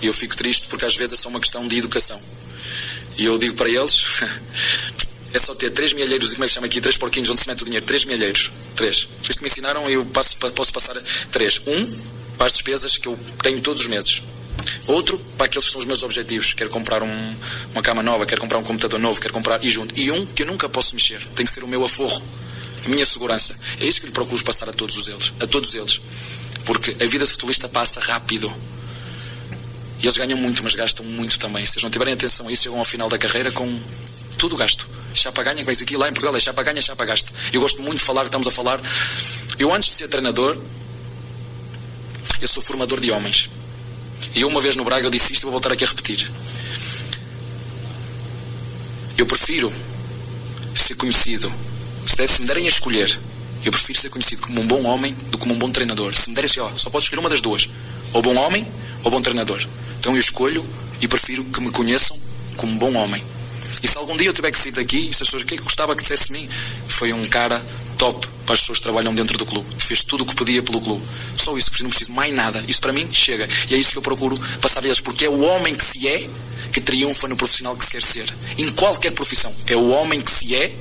[0.00, 2.20] E eu fico triste porque às vezes é só uma questão de educação.
[3.16, 4.04] E eu digo para eles:
[5.34, 6.80] é só ter três milheiros, e como é que chama aqui?
[6.80, 7.84] Três porquinhos onde se mete o dinheiro.
[7.84, 8.50] Três milheiros.
[8.74, 9.08] Três.
[9.28, 10.96] Isto me ensinaram e eu passo, posso passar
[11.30, 11.60] três.
[11.66, 14.22] Um para as despesas que eu tenho todos os meses.
[14.86, 16.52] Outro para aqueles que são os meus objetivos.
[16.52, 17.36] Quero comprar um-
[17.72, 19.98] uma cama nova, quero comprar um computador novo, quero comprar e junto.
[19.98, 21.22] E um que eu nunca posso mexer.
[21.34, 22.22] Tem que ser o meu aforro.
[22.84, 23.56] A minha segurança.
[23.80, 25.32] É isso que lhe procuro passar a todos eles.
[25.40, 26.00] A todos eles.
[26.64, 28.52] Porque a vida de futebolista passa rápido.
[30.00, 31.64] E eles ganham muito, mas gastam muito também.
[31.66, 33.78] Se eles não tiverem atenção a isso, chegam ao final da carreira com
[34.38, 34.86] tudo gasto.
[35.12, 37.32] Chapa ganha, que vens aqui lá em Portugal, é chapa ganha, chapa gasta.
[37.52, 38.80] Eu gosto muito de falar, estamos a falar.
[39.58, 40.56] Eu antes de ser treinador,
[42.40, 43.50] eu sou formador de homens.
[44.38, 46.30] E uma vez no Braga eu disse isto vou voltar aqui a repetir.
[49.16, 49.72] Eu prefiro
[50.76, 51.52] ser conhecido.
[52.06, 53.18] Se, se me derem a escolher,
[53.64, 56.14] eu prefiro ser conhecido como um bom homem do que como um bom treinador.
[56.14, 57.68] Se me derem assim, ó, só podes escolher uma das duas.
[58.12, 58.64] Ou bom homem
[59.02, 59.66] ou bom treinador.
[59.98, 60.64] Então eu escolho
[61.00, 62.16] e prefiro que me conheçam
[62.56, 63.20] como um bom homem.
[63.82, 65.54] E se algum dia eu tiver que sair daqui, e se as pessoas, o que
[65.54, 66.48] é que gostava que dissesse de mim?
[66.86, 67.64] Foi um cara
[67.96, 69.66] top para as pessoas que trabalham dentro do clube.
[69.78, 71.04] Fez tudo o que podia pelo clube.
[71.36, 72.64] Só isso, não preciso mais nada.
[72.66, 73.48] Isso para mim chega.
[73.68, 76.08] E é isso que eu procuro passar a eles, porque é o homem que se
[76.08, 76.28] é
[76.72, 78.34] que triunfa no profissional que se quer ser.
[78.56, 79.54] Em qualquer profissão.
[79.66, 80.74] É o homem que se é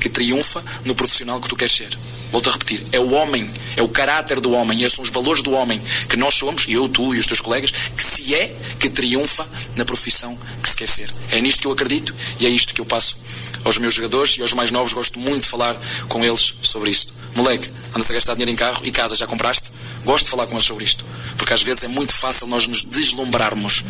[0.00, 1.98] que triunfa no profissional que tu queres ser.
[2.34, 5.40] Volto a repetir, é o homem, é o caráter do homem, esses são os valores
[5.40, 8.90] do homem que nós somos, eu, tu e os teus colegas, que se é que
[8.90, 11.14] triunfa na profissão que se quer ser.
[11.30, 13.16] É nisto que eu acredito e é isto que eu passo
[13.62, 14.92] aos meus jogadores e aos mais novos.
[14.92, 17.12] Gosto muito de falar com eles sobre isto.
[17.36, 19.70] Moleque, andas a gastar dinheiro em carro e casa já compraste?
[20.04, 21.04] Gosto de falar com eles sobre isto,
[21.38, 23.84] porque às vezes é muito fácil nós nos deslumbrarmos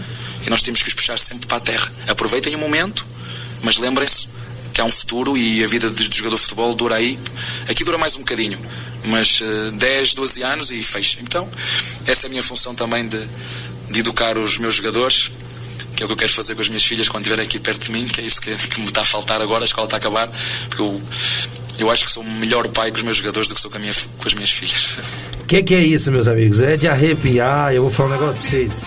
[0.47, 1.91] e nós temos que os puxar sempre para a terra.
[2.07, 3.07] Aproveitem o momento,
[3.63, 4.29] mas lembrem-se
[4.75, 7.17] que há um futuro e a vida de, de jogador de futebol dura aí.
[7.69, 8.59] Aqui dura mais um bocadinho,
[9.05, 11.19] mas eh, 10, 12 anos e fecha.
[11.23, 11.49] Então,
[12.05, 13.25] essa é a minha função também de,
[13.89, 15.31] de educar os meus jogadores,
[15.95, 17.85] que é o que eu quero fazer com as minhas filhas quando estiverem aqui perto
[17.85, 19.97] de mim, que é isso que, que me está a faltar agora, a escola está
[19.97, 20.29] a acabar,
[20.69, 21.01] porque eu,
[21.79, 23.77] eu acho que sou um melhor pai com os meus jogadores do que sou com,
[23.77, 24.99] a minha, com as minhas filhas.
[25.41, 26.61] O que, que é isso, meus amigos?
[26.61, 27.73] É de arrepiar.
[27.73, 28.83] Eu vou falar um negócio pra vocês.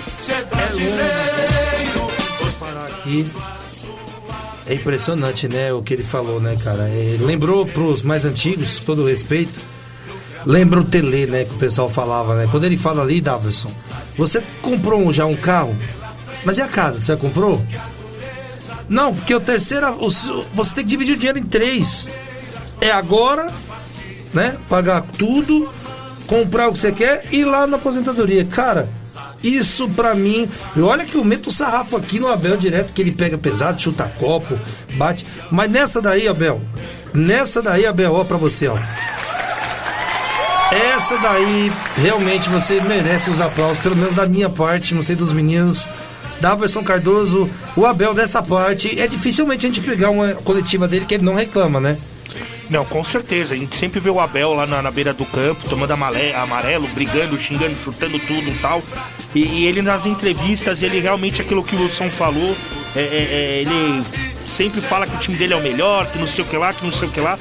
[2.42, 3.26] Vou parar aqui.
[4.68, 5.72] É impressionante, né?
[5.72, 6.90] O que ele falou, né, cara?
[6.90, 9.60] É, lembrou pros mais antigos, todo o respeito.
[10.46, 11.46] Lembra o Tele, né?
[11.46, 12.48] Que o pessoal falava, né?
[12.52, 13.72] Quando ele fala ali, Davidson,
[14.18, 15.76] você comprou já um carro,
[16.44, 17.00] mas e a casa?
[17.00, 17.66] Você comprou?
[18.90, 19.88] Não, porque o terceiro.
[19.98, 22.10] você tem que dividir o dinheiro em três.
[22.80, 23.52] É agora,
[24.34, 24.58] né?
[24.70, 25.72] Pagar tudo,
[26.28, 28.46] comprar o que você quer e ir lá na aposentadoria.
[28.46, 28.90] Cara,
[29.44, 30.50] isso pra mim.
[30.76, 33.82] E olha que eu meto o sarrafo aqui no Abel direto, que ele pega pesado,
[33.82, 34.58] chuta copo,
[34.94, 35.26] bate.
[35.52, 36.62] Mas nessa daí, Abel,
[37.14, 38.78] nessa daí, Abel, ó pra você, ó.
[40.72, 45.32] Essa daí, realmente você merece os aplausos, pelo menos da minha parte, não sei dos
[45.32, 45.88] meninos.
[46.42, 51.06] Da versão Cardoso, o Abel dessa parte, é dificilmente a gente pegar uma coletiva dele
[51.06, 51.98] que ele não reclama, né?
[52.70, 53.54] Não, com certeza.
[53.54, 56.88] A gente sempre vê o Abel lá na, na beira do campo, tomando amale- amarelo,
[56.90, 58.82] brigando, xingando, chutando tudo e tal.
[59.34, 62.56] E, ele nas entrevistas, ele realmente, aquilo que o Wilson falou,
[62.96, 64.04] é, é, é, ele
[64.50, 66.74] sempre fala que o time dele é o melhor, que não sei o que lá,
[66.74, 67.38] que não sei o que lá.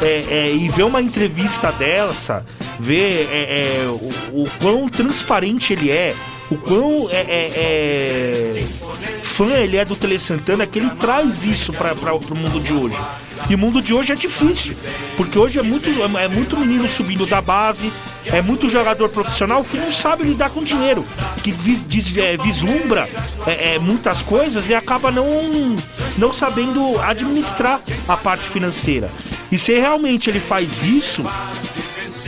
[0.00, 2.44] É, é, e ver uma entrevista dessa,
[2.80, 6.14] ver é, é, o, o quão transparente ele é,
[6.50, 8.64] o quão é, é,
[9.36, 12.96] fã ele é do Tele Santana, que ele traz isso para o mundo de hoje.
[13.50, 14.74] E o mundo de hoje é difícil,
[15.16, 17.92] porque hoje é muito, é muito menino subindo da base,
[18.24, 21.04] é muito jogador profissional que não sabe lidar com dinheiro,
[21.44, 23.06] que vis- é, vislumbra
[23.46, 25.76] é, é, muitas coisas e acaba não,
[26.16, 29.10] não sabendo administrar a parte financeira.
[29.52, 31.22] E se realmente ele faz isso,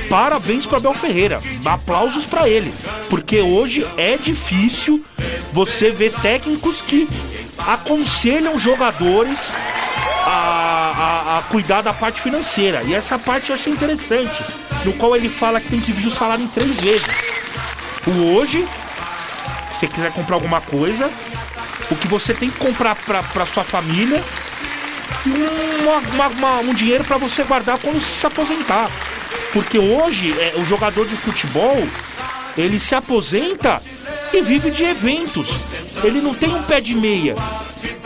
[0.08, 1.40] parabéns para Abel Ferreira.
[1.64, 2.72] Aplausos para ele.
[3.10, 5.04] Porque hoje é difícil
[5.52, 7.08] você ver técnicos que
[7.58, 9.52] aconselham jogadores
[10.26, 12.82] a, a- a cuidar da parte financeira.
[12.84, 14.42] E essa parte eu achei interessante.
[14.84, 17.06] No qual ele fala que tem que vir o salário em três vezes.
[18.06, 18.66] O hoje,
[19.74, 21.10] se você quiser comprar alguma coisa,
[21.90, 24.22] o que você tem que comprar para sua família
[25.26, 28.88] uma- uma- uma- um dinheiro para você guardar quando se aposentar.
[29.52, 31.82] Porque hoje é, o jogador de futebol
[32.56, 33.80] ele se aposenta
[34.32, 35.48] e vive de eventos.
[36.02, 37.34] Ele não tem um pé de meia.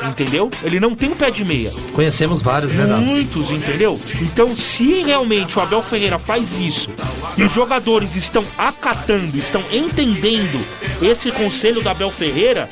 [0.04, 0.50] Entendeu?
[0.62, 1.70] Ele não tem um pé de meia.
[1.92, 3.04] Conhecemos vários, né, Dados?
[3.04, 3.98] Muitos, entendeu?
[4.20, 6.90] Então, se realmente o Abel Ferreira faz isso
[7.36, 10.60] e os jogadores estão acatando, estão entendendo
[11.00, 12.68] esse conselho do Abel Ferreira,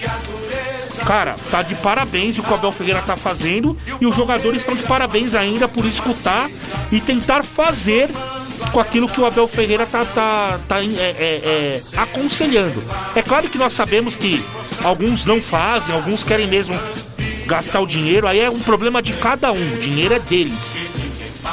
[1.06, 4.74] cara, tá de parabéns o que o Abel Ferreira tá fazendo e os jogadores estão
[4.74, 6.50] de parabéns ainda por escutar
[6.90, 8.10] e tentar fazer
[8.72, 12.82] com aquilo que o Abel Ferreira tá, tá, tá é, é, é, aconselhando.
[13.14, 14.42] É claro que nós sabemos que
[14.84, 16.78] alguns não fazem, alguns querem mesmo
[17.46, 20.72] gastar o dinheiro, aí é um problema de cada um, o dinheiro é deles.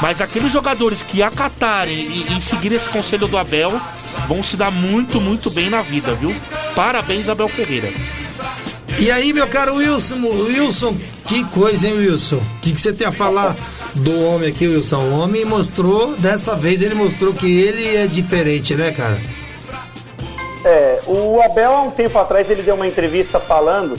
[0.02, 3.80] Mas aqueles jogadores que acatarem e, e seguirem esse conselho do Abel
[4.28, 6.36] vão se dar muito, muito bem na vida, viu?
[6.76, 7.90] Parabéns, Abel Ferreira.
[9.00, 10.98] E aí, meu caro Wilson, Wilson,
[11.28, 12.38] que coisa, hein, Wilson?
[12.38, 13.56] O que, que você tem a falar
[13.98, 14.98] do homem aqui, Wilson?
[14.98, 19.18] O homem mostrou, dessa vez ele mostrou que ele é diferente, né, cara?
[20.66, 23.98] É, o Abel, há um tempo atrás, ele deu uma entrevista falando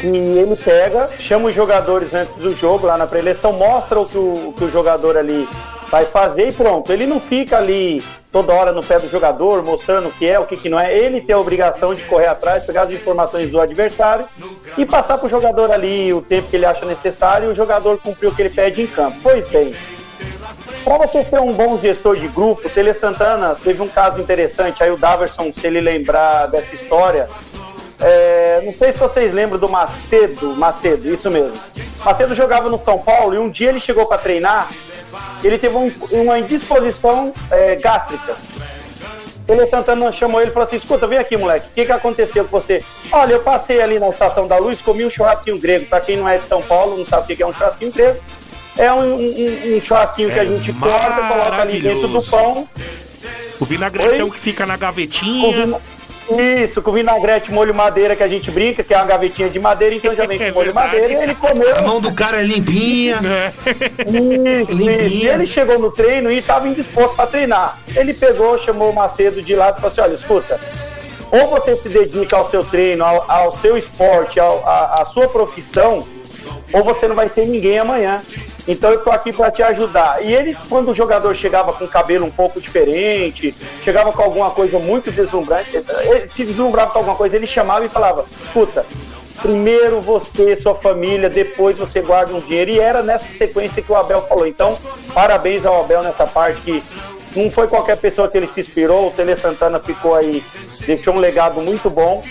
[0.00, 4.16] que ele pega, chama os jogadores antes do jogo, lá na preleção, mostra o que
[4.16, 5.48] o, o que o jogador ali
[5.90, 6.92] vai fazer e pronto.
[6.92, 10.46] Ele não fica ali toda hora no pé do jogador, mostrando o que é, o
[10.46, 10.96] que, que não é.
[10.96, 14.26] Ele tem a obrigação de correr atrás, pegar as informações do adversário
[14.76, 17.98] e passar para o jogador ali o tempo que ele acha necessário e o jogador
[17.98, 19.16] cumprir o que ele pede em campo.
[19.22, 19.74] Pois bem,
[20.84, 24.82] para você ser um bom gestor de grupo, o Tele Santana teve um caso interessante,
[24.82, 27.28] aí o Daverson, se ele lembrar dessa história,
[28.00, 31.52] é, não sei se vocês lembram do Macedo, Macedo, isso mesmo.
[32.04, 34.68] Macedo jogava no São Paulo e um dia ele chegou para treinar,
[35.42, 38.36] ele teve um- uma indisposição é, gástrica.
[39.46, 42.44] Tele Santana chamou ele e falou assim: escuta, vem aqui, moleque, o que, que aconteceu
[42.44, 42.84] com você?
[43.10, 45.86] Olha, eu passei ali na Estação da Luz, comi um churrasquinho grego.
[45.86, 48.18] Para quem não é de São Paulo, não sabe o que é um churrasquinho grego.
[48.76, 52.68] É um, um- um churrasquinho que a gente corta, coloca ali dentro do pão.
[53.58, 55.80] O vinagretão que fica na gavetinha.
[56.30, 59.94] Isso, com vinagrete, molho madeira que a gente brinca, que é uma gavetinha de madeira,
[59.94, 61.76] então já vem com molho madeira e ele comeu.
[61.76, 63.18] A mão do cara é limpinha.
[64.08, 65.14] Isso, isso.
[65.14, 67.78] E ele chegou no treino e estava indisposto para treinar.
[67.94, 70.60] Ele pegou, chamou o Macedo de lado e falou assim: olha, escuta,
[71.30, 75.28] ou você se dedica ao seu treino, ao, ao seu esporte, ao, à, à sua
[75.28, 76.06] profissão,
[76.72, 78.22] ou você não vai ser ninguém amanhã.
[78.66, 80.22] Então eu tô aqui para te ajudar.
[80.22, 84.50] E ele, quando o jogador chegava com o cabelo um pouco diferente, chegava com alguma
[84.50, 88.84] coisa muito deslumbrante, ele se deslumbrava com alguma coisa, ele chamava e falava: escuta,
[89.40, 92.70] primeiro você, sua família, depois você guarda um dinheiro.
[92.70, 94.46] E era nessa sequência que o Abel falou.
[94.46, 94.76] Então,
[95.14, 96.82] parabéns ao Abel nessa parte que
[97.34, 99.08] não foi qualquer pessoa que ele se inspirou.
[99.08, 100.42] O Tele Santana ficou aí,
[100.86, 102.24] deixou um legado muito bom.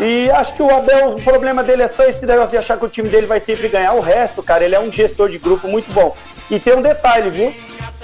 [0.00, 2.84] E acho que o Abel, o problema dele é só esse negócio de achar que
[2.84, 3.94] o time dele vai sempre ganhar.
[3.94, 6.16] O resto, cara, ele é um gestor de grupo muito bom.
[6.50, 7.54] E tem um detalhe, viu?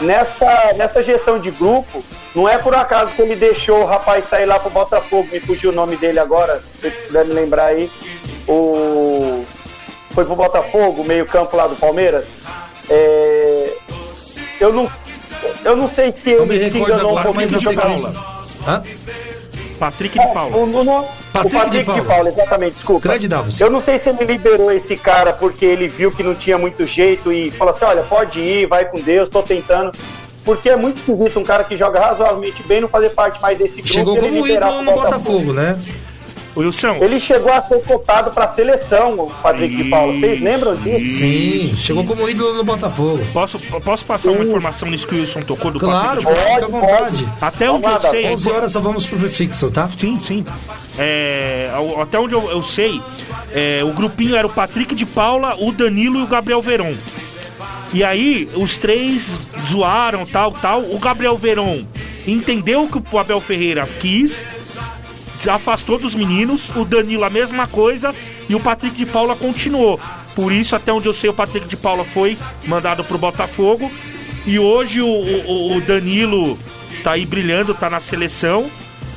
[0.00, 2.04] Nessa, nessa gestão de grupo,
[2.34, 5.70] não é por acaso que ele deixou o rapaz sair lá pro Botafogo, me fugiu
[5.70, 7.90] o nome dele agora, se puder me lembrar aí.
[8.46, 9.44] O...
[10.10, 12.24] Foi pro Botafogo, meio campo lá do Palmeiras.
[12.90, 13.76] É,
[14.60, 14.90] Eu não,
[15.64, 17.96] eu não sei se Não me ele se recordo enganou um pouquinho eu jogador.
[17.96, 18.14] quem-
[18.66, 18.82] Hã?
[19.78, 20.56] Patrick de Paula.
[20.56, 22.04] O, o, o, Patrick o Patrick de de Paula.
[22.04, 23.08] Paula, exatamente, desculpa.
[23.08, 23.60] Grande Davos.
[23.60, 26.84] Eu não sei se ele liberou esse cara porque ele viu que não tinha muito
[26.84, 29.92] jeito e falou assim: olha, pode ir, vai com Deus, tô tentando.
[30.44, 33.76] Porque é muito esquisito um cara que joga razoavelmente bem não fazer parte mais desse
[33.82, 33.88] grupo.
[33.94, 35.78] Chegou e ele como liberar ídolo no Botafogo, né?
[36.56, 36.96] Wilson.
[37.00, 40.12] Ele chegou a ser cotado pra seleção, o Patrick de Paula.
[40.12, 41.18] Vocês lembram disso?
[41.18, 43.20] Sim, chegou como ídolo no Botafogo.
[43.32, 46.64] Posso, posso passar uma informação nisso que o Wilson tocou do Claro, Patrick de fica
[46.64, 47.28] à vontade.
[47.40, 48.26] Até onde eu sei.
[48.26, 49.88] 11 horas só vamos pro prefixo, tá?
[49.98, 50.44] Sim, sim.
[50.98, 51.70] É,
[52.00, 53.00] até onde eu, eu sei,
[53.52, 56.94] é, o grupinho era o Patrick de Paula, o Danilo e o Gabriel Veron.
[57.92, 59.30] E aí, os três
[59.70, 60.80] zoaram, tal, tal.
[60.80, 61.84] O Gabriel Veron
[62.26, 64.44] entendeu o que o Abel Ferreira quis,
[65.46, 66.70] afastou dos meninos.
[66.74, 68.14] O Danilo, a mesma coisa.
[68.48, 70.00] E o Patrick de Paula continuou.
[70.34, 73.90] Por isso, até onde eu sei, o Patrick de Paula foi mandado pro Botafogo.
[74.46, 76.58] E hoje o, o- o Danilo
[77.04, 78.70] tá aí brilhando, tá na seleção.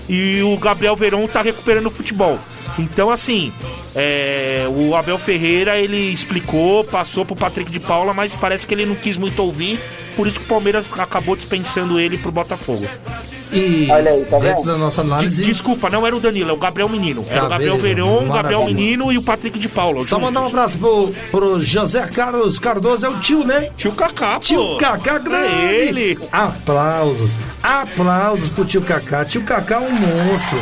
[0.10, 2.38] E o Gabriel Verão tá recuperando o futebol.
[2.78, 3.54] Então, assim,
[3.96, 8.86] é, o Abel Ferreira ele explicou, passou pro Patrick de Paula, mas parece que ele
[8.86, 9.80] não quis muito ouvir.
[10.18, 12.86] Por isso que o Palmeiras acabou dispensando ele pro Botafogo.
[13.52, 14.72] E Olha aí, tá dentro vendo?
[14.72, 15.44] da nossa análise.
[15.44, 17.26] Desculpa, não era o Danilo, é o Gabriel Menino.
[17.30, 17.96] Era Tá, o Gabriel beleza.
[17.96, 18.66] Verão, o Gabriel.
[18.66, 20.02] Menino e o Patrick de Paula.
[20.02, 20.22] Só juntos.
[20.22, 23.70] mandar um abraço pro, pro José Carlos Cardoso, é o tio, né?
[23.78, 24.40] Tio Kaká, pô.
[24.40, 25.56] Tio Kaká grande.
[25.56, 26.18] É ele.
[26.32, 27.38] Aplausos.
[27.62, 29.26] Aplausos pro tio Kaká.
[29.26, 30.58] Tio Kaká é um monstro.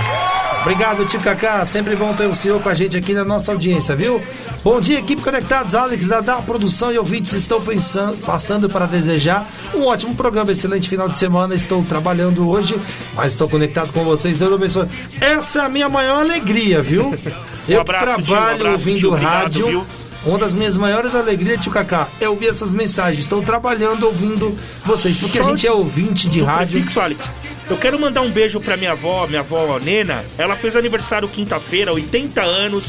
[0.62, 1.66] Obrigado, tio Kaká.
[1.66, 4.22] Sempre bom ter o senhor com a gente aqui na nossa audiência, viu?
[4.64, 5.74] Bom dia, equipe Conectados.
[5.74, 10.90] Alex da Da Produção e ouvintes estão pensando, passando para desejar um ótimo programa, excelente
[10.90, 11.56] final de semana.
[11.56, 12.76] Estou trabalhando hoje,
[13.16, 14.38] mas estou conectado com vocês.
[14.38, 14.88] Deus abençoe.
[15.22, 17.14] Essa é a minha maior alegria, viu?
[17.68, 19.68] Eu que abraço, tio, um trabalho abraço, ouvindo tio, obrigado, rádio.
[19.68, 19.86] viu?
[20.26, 23.24] Uma das minhas maiores alegrias, tio Kaká, é ouvir essas mensagens.
[23.24, 26.74] Estou trabalhando ouvindo vocês, porque a gente é ouvinte de rádio.
[26.80, 27.22] prefixo, Alex.
[27.70, 30.26] Eu quero mandar um beijo pra minha avó, minha avó Nena.
[30.38, 32.84] Ela fez aniversário quinta-feira, 80 anos.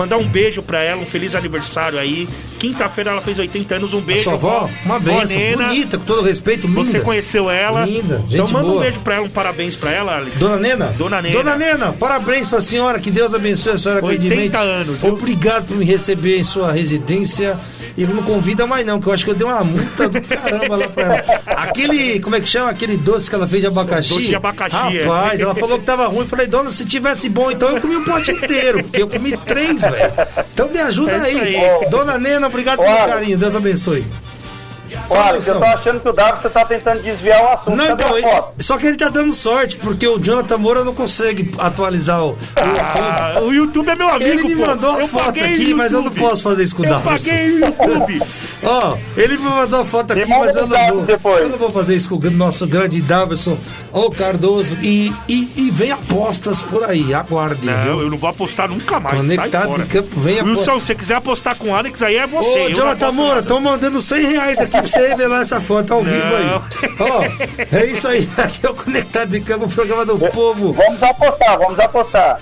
[0.00, 2.26] Mandar um beijo pra ela, um feliz aniversário aí.
[2.58, 4.24] Quinta-feira ela fez 80 anos, um A beijo.
[4.24, 5.68] sua avó, uma benção, Nena.
[5.68, 6.84] bonita, com todo respeito, linda.
[6.90, 7.84] Você conheceu ela.
[7.84, 8.82] Linda, Então gente manda um boa.
[8.82, 10.36] beijo pra ela, um parabéns pra ela, Alex.
[10.36, 10.86] Dona Nena?
[10.96, 11.34] Dona Nena.
[11.34, 14.56] Dona Nena, parabéns pra senhora, que Deus abençoe a senhora 80 grandemente.
[14.56, 15.12] anos, viu?
[15.12, 17.58] Obrigado por me receber em sua residência.
[17.98, 20.76] E não convida mais não, que eu acho que eu dei uma multa do caramba
[20.76, 21.24] lá pra ela.
[21.48, 22.70] Aquele, como é que chama?
[22.70, 24.14] Aquele doce que ela fez de abacaxi?
[24.14, 25.02] Doce de abacaxi, é.
[25.04, 26.20] Rapaz, ela falou que tava ruim.
[26.20, 28.84] Eu falei, dona, se tivesse bom, então eu comi um pote inteiro.
[28.84, 30.12] Porque eu comi três, velho.
[30.52, 31.56] Então me ajuda É aí.
[31.56, 31.88] aí.
[31.88, 33.06] Dona Nena, obrigado pelo Olha.
[33.08, 33.36] carinho.
[33.38, 34.04] Deus abençoe.
[35.10, 37.76] Olha, eu tô achando que o Davi você tá tentando desviar o assunto.
[37.76, 41.50] Não, então, ele- só que ele tá dando sorte, porque o Jonathan Moura não consegue
[41.58, 43.00] atualizar o, o YouTube.
[43.00, 44.66] Ah, o YouTube é meu amigo, Ele me pô.
[44.66, 47.24] mandou a Eu foto aqui, mas eu não posso fazer isso com o Eu Davis.
[47.26, 48.22] paguei o YouTube.
[48.62, 51.02] Ó, ele me mandou a foto aqui, mas eu não vou.
[51.02, 51.40] depois.
[51.42, 53.56] Eu não vou fazer isso com o nosso grande Davidson,
[53.92, 54.76] o Cardoso.
[54.82, 58.00] E, e, e vem apostas por aí, aguarde, Não, viu?
[58.02, 59.16] eu não vou apostar nunca mais.
[59.16, 59.82] Conectados sai fora.
[59.82, 60.74] em campo, vem Wilson, apostar.
[60.74, 62.48] se você quiser apostar com o Alex, aí é você.
[62.48, 66.02] Ô, eu Jonathan Moura, estão mandando 100 reais aqui pra você revelar essa foto ao
[66.02, 66.60] vivo aí.
[67.00, 68.28] Ó, é isso aí.
[68.36, 70.72] Aqui é o Conectado em Campo, o programa do povo.
[70.72, 72.40] Vamos apostar, vamos apostar.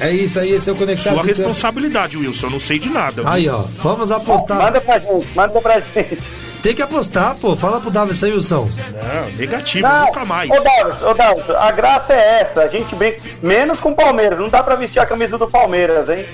[0.00, 1.38] É isso aí, esse é o Conectado Sua em Campo.
[1.38, 2.46] responsabilidade, Wilson.
[2.46, 3.22] Eu não sei de nada.
[3.22, 3.28] viu?
[3.28, 4.58] Aí, ó, vamos apostar.
[4.58, 6.18] Manda pra gente, manda pra gente.
[6.62, 7.54] Tem que apostar, pô.
[7.56, 8.68] Fala pro Davis aí, Wilson.
[8.92, 10.50] Não, negativo, Não, nunca mais.
[10.50, 13.16] Ô Davis, ô Davis, a graça é essa, a gente bem.
[13.42, 16.24] Menos com o Palmeiras, não dá pra vestir a camisa do Palmeiras, hein?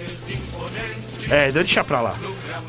[1.30, 2.14] É, deixa pra lá.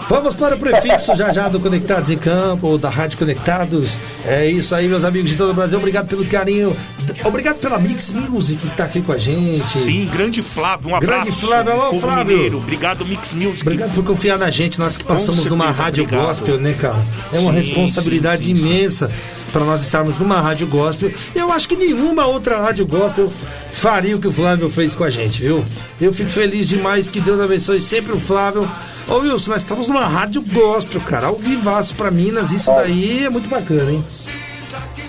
[0.10, 4.00] Vamos para o prefixo já já do Conectados em Campo, ou da Rádio Conectados.
[4.26, 5.78] É isso aí, meus amigos de todo o Brasil.
[5.80, 6.76] Obrigado pelo carinho.
[7.24, 9.68] Obrigado pela Mix Music que tá aqui com a gente.
[9.68, 11.24] Sim, grande Flávio, um abraço.
[11.24, 12.36] Grande Flávio, alô, Flávio.
[12.36, 12.58] Mineiro.
[12.58, 13.62] Obrigado, Mix Music.
[13.62, 16.26] Obrigado por confiar na gente, nós que passamos Com numa certeza, rádio obrigado.
[16.28, 16.98] gospel, né, cara?
[17.32, 18.62] É uma Sim, responsabilidade sim, sim.
[18.62, 19.12] imensa
[19.56, 21.10] para nós estarmos numa rádio gospel.
[21.34, 23.32] Eu acho que nenhuma outra rádio gospel
[23.72, 25.64] faria o que o Flávio fez com a gente, viu?
[26.00, 28.70] Eu fico feliz demais, que Deus abençoe sempre o Flávio.
[29.08, 33.30] Ô Wilson, nós estamos numa rádio gospel, cara, ao vivaço pra Minas, isso daí é
[33.30, 34.04] muito bacana, hein?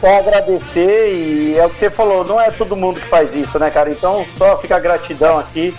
[0.01, 3.59] Só agradecer e é o que você falou, não é todo mundo que faz isso,
[3.59, 3.91] né, cara?
[3.91, 5.75] Então só fica a gratidão aqui.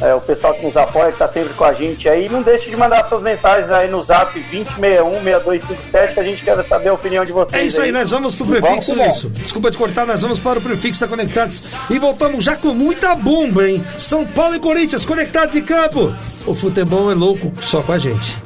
[0.00, 2.28] É, o pessoal que nos apoia, que tá sempre com a gente aí.
[2.28, 6.88] Não deixe de mandar suas mensagens aí no zap 2061-6257, que a gente quer saber
[6.88, 7.62] a opinião de vocês.
[7.62, 9.28] É isso aí, nós vamos pro prefixo, Vamos que Wilson.
[9.40, 13.14] Desculpa te cortar, nós vamos para o prefixo da Conectados e voltamos já com muita
[13.14, 13.84] bomba, hein?
[13.98, 16.14] São Paulo e Corinthians, conectados em campo.
[16.46, 18.45] O futebol é louco, só com a gente.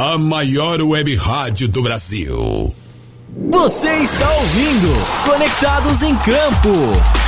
[0.00, 2.72] a maior web rádio do Brasil.
[3.50, 4.94] Você está ouvindo
[5.24, 6.70] Conectados em Campo.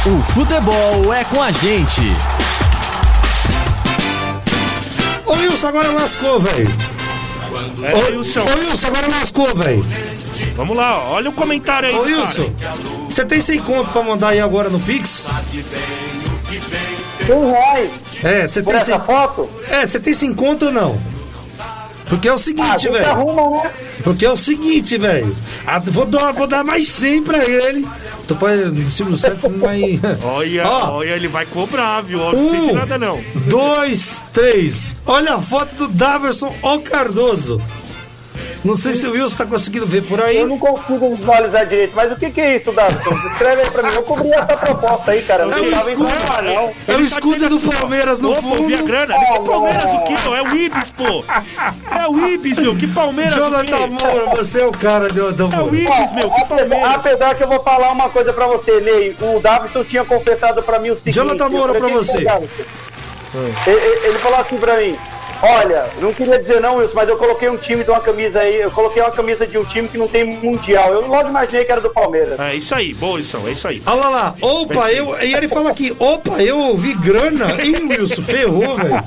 [0.06, 2.02] O futebol é com a gente.
[5.26, 6.68] Ô Wilson, agora lascou, velho.
[7.82, 8.40] É, Ô Wilson.
[8.42, 9.84] Ô Wilson, agora lascou, velho.
[10.54, 11.96] Vamos lá, olha o comentário aí.
[11.96, 12.02] Ô.
[12.02, 12.52] Wilson,
[13.08, 15.26] você tem 100 conto pra mandar aí agora no Pix?
[17.28, 17.90] Um reais
[18.22, 19.50] É, você por tem essa 100 foto?
[19.68, 21.19] É, você tem 5 conto ou não?
[22.10, 23.08] Porque é o Ah, seguinte, gente velho.
[23.10, 23.70] arruma, né?
[24.04, 25.34] Porque é o seguinte, velho.
[25.66, 27.86] Ah, Vou dar, vou dar mais 100 pra ele.
[28.28, 28.60] Tu pode.
[28.82, 29.98] O Silvio Santos não vai.
[30.22, 30.96] Olha, Ó.
[30.98, 32.20] olha, ele vai cobrar, viu?
[32.20, 33.18] Ó, Não Um, nada não.
[33.46, 34.96] dois, três.
[35.06, 37.60] Olha a foto do Daverson O Cardoso.
[38.62, 40.36] Não sei se o Wilson tá conseguindo ver por aí.
[40.36, 43.10] Eu não consigo visualizar direito, mas o que, que é isso, Davison?
[43.32, 43.94] Escreve aí pra mim.
[43.94, 45.46] Eu cobri essa proposta aí, cara.
[45.46, 46.52] Não É o escudo, informar, não.
[46.52, 48.66] é o tá escudo do assim, Palmeiras no Opa, fundo.
[48.66, 49.14] Via grana.
[49.14, 50.14] Que Palmeiras o quê?
[50.14, 51.24] É o Ibis, pô.
[51.98, 52.76] É o Ibis, meu.
[52.76, 53.86] Que Palmeiras Jonathan?
[53.86, 55.74] Moura, você é o cara, Jonathan É o.
[55.74, 56.30] Ibis, meu.
[56.30, 56.94] Que Apesar, Palmeiras.
[56.94, 59.16] apesar que eu vou falar uma coisa pra você, Ney.
[59.20, 61.14] O Davison tinha confessado pra mim o seguinte.
[61.14, 62.62] Jonathan Moura, eu pra "Quem que você." é o Davison?"
[63.66, 64.96] Ele, ele- ele falou assim pra mim.
[65.42, 68.60] Olha, não queria dizer não, Wilson, mas eu coloquei um time de uma camisa aí,
[68.60, 70.92] eu coloquei uma camisa de um time que não tem mundial.
[70.92, 72.38] Eu logo imaginei que era do Palmeiras.
[72.38, 73.82] É isso aí, boa, Wilson, é isso aí.
[73.86, 75.16] Olha lá, lá, opa, eu.
[75.22, 77.56] E ele fala aqui, opa, eu ouvi grana.
[77.62, 79.02] Ih, Wilson, ferrou, velho.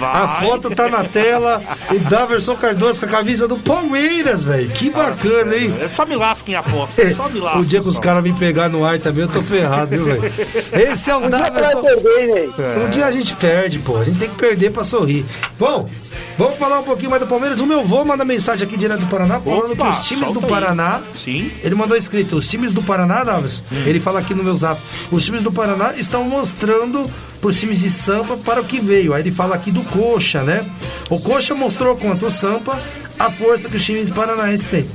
[0.00, 1.62] A foto tá na tela.
[1.90, 4.68] O Daverson Cardoso com a camisa do Palmeiras, velho.
[4.70, 5.74] Que bacana, hein?
[5.80, 7.54] É só me lasca em aposta, só me lasca.
[7.64, 10.32] O dia que os caras me pegar no ar também, eu tô ferrado, viu, velho?
[10.72, 11.80] Esse é o Um Daverson.
[11.82, 12.50] perder.
[12.84, 13.96] Um dia a gente perde, pô.
[13.96, 15.24] A gente tem que perder pra sorrir.
[15.58, 15.88] Bom,
[16.36, 17.60] vamos falar um pouquinho mais do Palmeiras.
[17.60, 20.40] O meu avô manda mensagem aqui direto do Paraná falando Opa, que os times do
[20.40, 20.52] solta aí.
[20.52, 21.00] Paraná.
[21.14, 21.50] Sim.
[21.62, 23.62] Ele mandou escrito: os times do Paraná, Davis.
[23.86, 24.80] Ele fala aqui no meu zap:
[25.12, 27.08] os times do Paraná estão mostrando
[27.40, 29.14] pros times de Sampa para o que veio.
[29.14, 30.64] Aí ele fala aqui do Coxa, né?
[31.08, 32.76] O Coxa mostrou contra o Sampa
[33.18, 34.88] a força que os times paranaenses têm.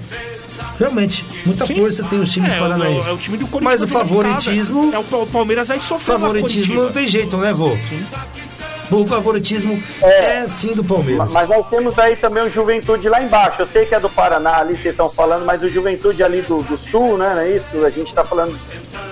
[0.77, 1.75] Realmente, muita Sim.
[1.75, 3.07] força tem os times É, paranaenses.
[3.09, 3.47] é o time do.
[3.61, 4.91] Mas o favoritismo.
[4.93, 7.77] É, o Pa- o Palmeiras vai sofrer Favoritismo não tem jeito, né, vô?
[8.91, 11.31] O favoritismo é, sim do Palmeiras.
[11.31, 13.61] Mas nós temos aí também o Juventude lá embaixo.
[13.61, 16.61] Eu sei que é do Paraná ali, vocês estão falando, mas o Juventude ali do,
[16.63, 17.31] do Sul, né?
[17.35, 17.85] Não é isso?
[17.85, 18.55] A gente tá falando.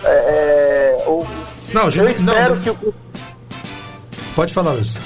[0.04, 1.26] É, é, o-
[1.74, 2.04] Não, eu Ju...
[2.04, 2.94] não, espero não, que o.
[4.36, 4.98] pode falar isso.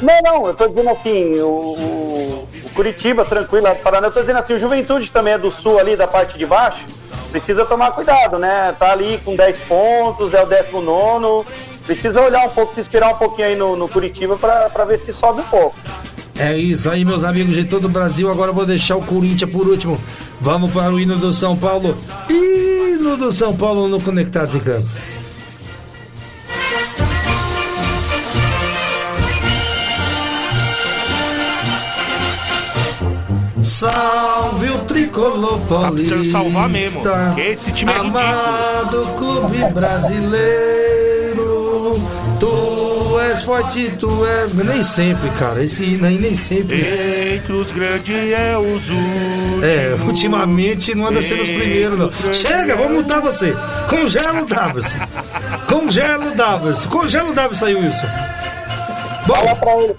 [0.00, 4.12] Não, não, eu tô dizendo assim, o, o- o Curitiba, tranquilo, lá do Paraná, eu
[4.12, 6.84] tô dizendo assim, o Juventude também é do sul ali, da parte de baixo,
[7.30, 8.74] precisa tomar cuidado, né?
[8.78, 11.46] Tá ali com 10 pontos, é o 19,
[11.94, 15.00] precisa olhar um pouco, se inspirar um pouquinho aí no, no Curitiba pra, pra ver
[15.00, 15.76] se sobe um pouco.
[16.38, 18.30] É isso aí, meus amigos de todo o Brasil.
[18.30, 20.00] Agora eu vou deixar o Corinthians por último.
[20.40, 21.98] Vamos para o hino do São Paulo.
[22.28, 24.86] Hino do São Paulo no Conectados em Campo.
[33.62, 36.14] Salve o tricolor paulista.
[36.14, 37.02] precisando salvar mesmo,
[37.36, 41.09] esse time é Amado clube brasileiro.
[43.40, 44.52] És forte, tu és.
[44.52, 45.64] Nem sempre, cara.
[45.64, 47.36] Esse hino aí nem sempre.
[47.36, 49.64] Entre os grandes é os últimos.
[49.64, 52.34] É, ultimamente não anda sendo os primeiros, não.
[52.34, 53.56] Chega, vamos multar você.
[53.88, 54.94] Congela o Davos.
[55.66, 56.84] Congela o Davos.
[56.84, 58.06] Congela o Davos aí, Wilson.
[59.26, 59.96] Fala Bom, pra ele.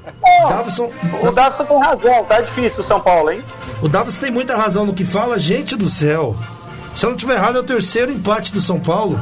[0.49, 0.91] Davison,
[1.23, 3.41] o Davison tem razão, tá difícil o São Paulo, hein?
[3.81, 5.39] o Davos tem muita razão no que fala.
[5.39, 6.35] Gente do céu.
[6.93, 9.19] Se eu não tiver errado, é o terceiro empate do São Paulo.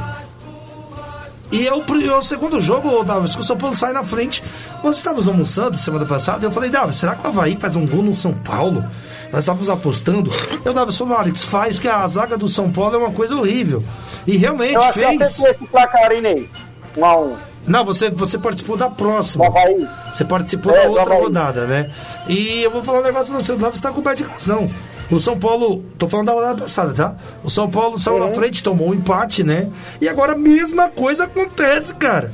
[1.52, 4.44] E é o, segundo jogo, Davos, que o São Paulo sai na frente.
[4.84, 7.88] Nós estávamos almoçando semana passada e eu falei, Davos, será que o Havaí faz um
[7.88, 8.84] gol no São Paulo?
[9.32, 10.32] Nós estávamos apostando.
[10.64, 13.84] Eu, Davos, falou, Alex, faz, porque a zaga do São Paulo é uma coisa horrível.
[14.28, 15.22] E realmente Eu eu fez.
[15.22, 16.50] esse placar, Ney?
[16.96, 17.36] Um a um.
[17.68, 19.48] Não, você, você participou da próxima.
[19.48, 19.88] Havaí.
[20.14, 21.22] Você participou É, da outra Havaí.
[21.22, 21.90] rodada, né?
[22.28, 24.68] E eu vou falar um negócio pra você, o Davos está coberto de razão.
[25.12, 27.16] O São Paulo, tô falando da rodada passada, tá?
[27.44, 29.70] O São Paulo saiu na frente, tomou um empate, né?
[30.00, 32.32] E agora a mesma coisa acontece, cara.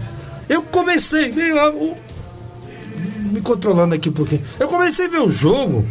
[0.50, 1.96] Eu comecei, veio lá, o...
[3.32, 4.44] me controlando aqui um pouquinho.
[4.60, 5.86] Eu comecei a ver o jogo.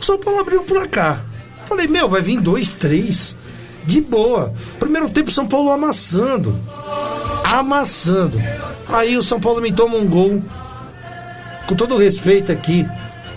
[0.00, 1.24] O São Paulo abriu o placar.
[1.66, 3.36] Falei, meu, vai vir dois, três.
[3.84, 4.52] De boa.
[4.78, 6.58] Primeiro tempo, São Paulo amassando.
[7.44, 8.38] Amassando.
[8.88, 10.42] Aí o São Paulo me toma um gol.
[11.66, 12.86] Com todo respeito aqui.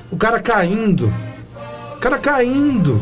[0.10, 1.14] O cara caindo.
[2.02, 3.02] Cara caindo.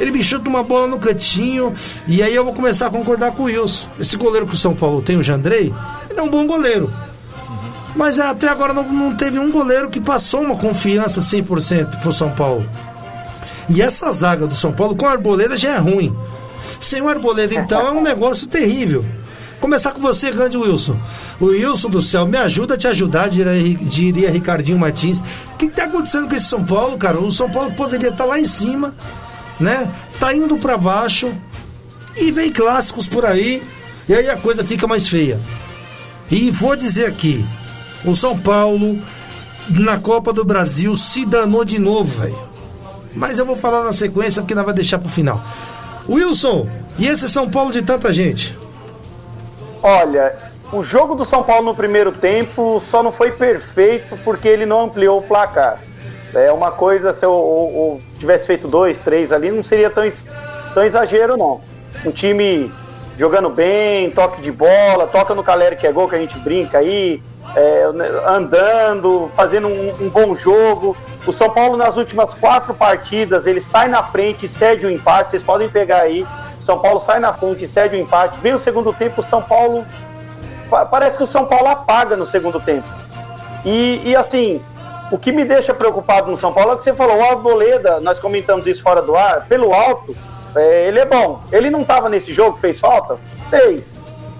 [0.00, 1.74] Ele me chuta uma bola no cantinho.
[2.06, 3.86] E aí eu vou começar a concordar com o Wilson.
[4.00, 5.72] Esse goleiro que o São Paulo tem, o Jandrei,
[6.10, 6.90] ele é um bom goleiro.
[7.94, 12.30] Mas até agora não, não teve um goleiro que passou uma confiança 100% pro São
[12.30, 12.66] Paulo.
[13.68, 16.16] E essa zaga do São Paulo com a Arboleda já é ruim.
[16.80, 19.04] Sem o Arboleda, então, é um negócio terrível.
[19.60, 20.98] Começar com você, grande Wilson.
[21.40, 25.20] O Wilson do céu, me ajuda a te ajudar, diria, diria Ricardinho Martins.
[25.52, 27.18] O que, está acontecendo com esse São Paulo, cara?
[27.18, 28.94] O São Paulo poderia estar tá lá em cima,
[29.58, 29.92] né?
[30.20, 31.32] Tá indo para baixo
[32.16, 33.62] e vem clássicos por aí,
[34.08, 35.38] e aí a coisa fica mais feia.
[36.30, 37.44] E vou dizer aqui,
[38.04, 38.98] o São Paulo
[39.70, 42.38] na Copa do Brasil se danou de novo, velho.
[43.14, 45.42] Mas eu vou falar na sequência porque nós vai deixar pro final.
[46.08, 48.56] Wilson, e esse São Paulo de tanta gente?
[49.82, 50.36] Olha,
[50.72, 54.82] o jogo do São Paulo no primeiro tempo só não foi perfeito porque ele não
[54.82, 55.78] ampliou o placar.
[56.34, 60.04] É uma coisa, se eu ou, ou tivesse feito dois, três ali, não seria tão,
[60.74, 61.60] tão exagero, não.
[62.04, 62.70] Um time
[63.18, 66.78] jogando bem, toque de bola, toca no Caleri que é gol, que a gente brinca
[66.78, 67.22] aí,
[67.56, 67.84] é,
[68.26, 70.96] andando, fazendo um, um, bom jogo.
[71.26, 75.30] O São Paulo nas últimas quatro partidas, ele sai na frente e cede o empate,
[75.30, 76.26] vocês podem pegar aí.
[76.68, 78.38] São Paulo sai na frente cede o empate.
[78.40, 79.86] Vem o segundo tempo, o São Paulo.
[80.90, 82.86] Parece que o São Paulo apaga no segundo tempo.
[83.64, 84.62] E, e assim,
[85.10, 88.20] o que me deixa preocupado no São Paulo é que você falou, o Arboleda, nós
[88.20, 90.14] comentamos isso fora do ar, pelo alto,
[90.54, 91.40] é, ele é bom.
[91.50, 93.16] Ele não estava nesse jogo, fez falta?
[93.48, 93.90] Fez.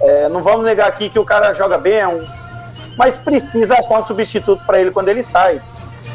[0.03, 2.23] É, não vamos negar aqui que o cara joga bem, é um...
[2.99, 5.63] mas precisa achar um substituto para ele quando ele sai.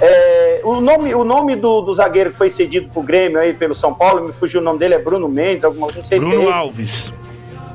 [0.05, 3.73] É, o nome, o nome do, do, zagueiro que foi cedido pro Grêmio aí pelo
[3.73, 6.49] São Paulo, me fugiu o nome dele, é Bruno Mendes, alguma, não sei Bruno se
[6.49, 7.13] é Alves.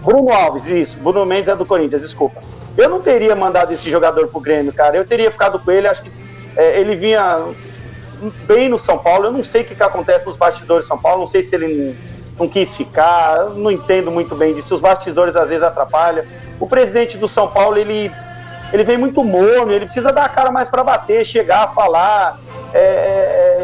[0.04, 0.96] Bruno Alves, isso.
[0.98, 2.42] Bruno Mendes é do Corinthians, desculpa.
[2.76, 4.98] Eu não teria mandado esse jogador pro Grêmio, cara.
[4.98, 6.10] Eu teria ficado com ele, acho que
[6.54, 7.46] é, ele vinha
[8.46, 9.24] bem no São Paulo.
[9.24, 11.54] Eu não sei o que, que acontece nos bastidores do São Paulo, não sei se
[11.54, 11.94] ele não,
[12.40, 14.74] não quis ficar, não entendo muito bem disso.
[14.74, 16.26] Os bastidores às vezes atrapalham.
[16.60, 18.12] O presidente do São Paulo, ele
[18.72, 22.38] ele vem muito morno, ele precisa dar a cara mais para bater, chegar, falar,
[22.74, 22.78] é,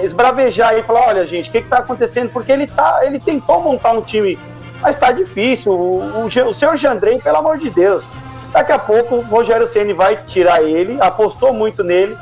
[0.01, 2.31] é, esbravejar e falar, olha gente, o que está acontecendo?
[2.31, 4.39] Porque ele tá, ele tentou montar um time,
[4.81, 5.73] mas está difícil.
[5.73, 8.05] O, o, o senhor Jandrei, pelo amor de Deus,
[8.53, 12.17] daqui a pouco o Rogério Ceni vai tirar ele, apostou muito nele,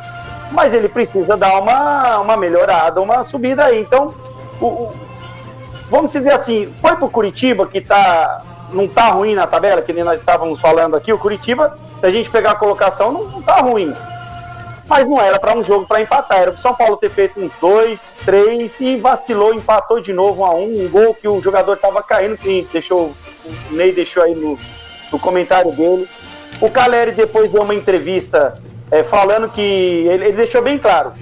[0.50, 3.80] mas ele precisa dar uma, uma melhorada, uma subida aí.
[3.80, 4.12] Então,
[4.60, 4.94] o, o,
[5.88, 8.42] vamos dizer assim, foi pro Curitiba que tá,
[8.72, 12.10] não tá ruim na tabela, que nem nós estávamos falando aqui, o Curitiba se a
[12.10, 13.94] gente pegar a colocação, não, não tá ruim.
[14.88, 17.52] Mas não era para um jogo para empatar, era o São Paulo ter feito uns
[17.60, 20.84] dois, três e vacilou, empatou de novo um a um.
[20.84, 23.14] Um gol que o jogador estava caindo, que deixou,
[23.70, 24.58] o Ney deixou aí no,
[25.12, 26.08] no comentário dele.
[26.60, 28.60] O Caleri depois deu uma entrevista
[28.90, 31.12] é, falando que ele, ele, deixou bem claro: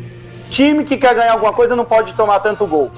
[0.48, 2.90] time que quer ganhar alguma coisa não pode tomar tanto gol.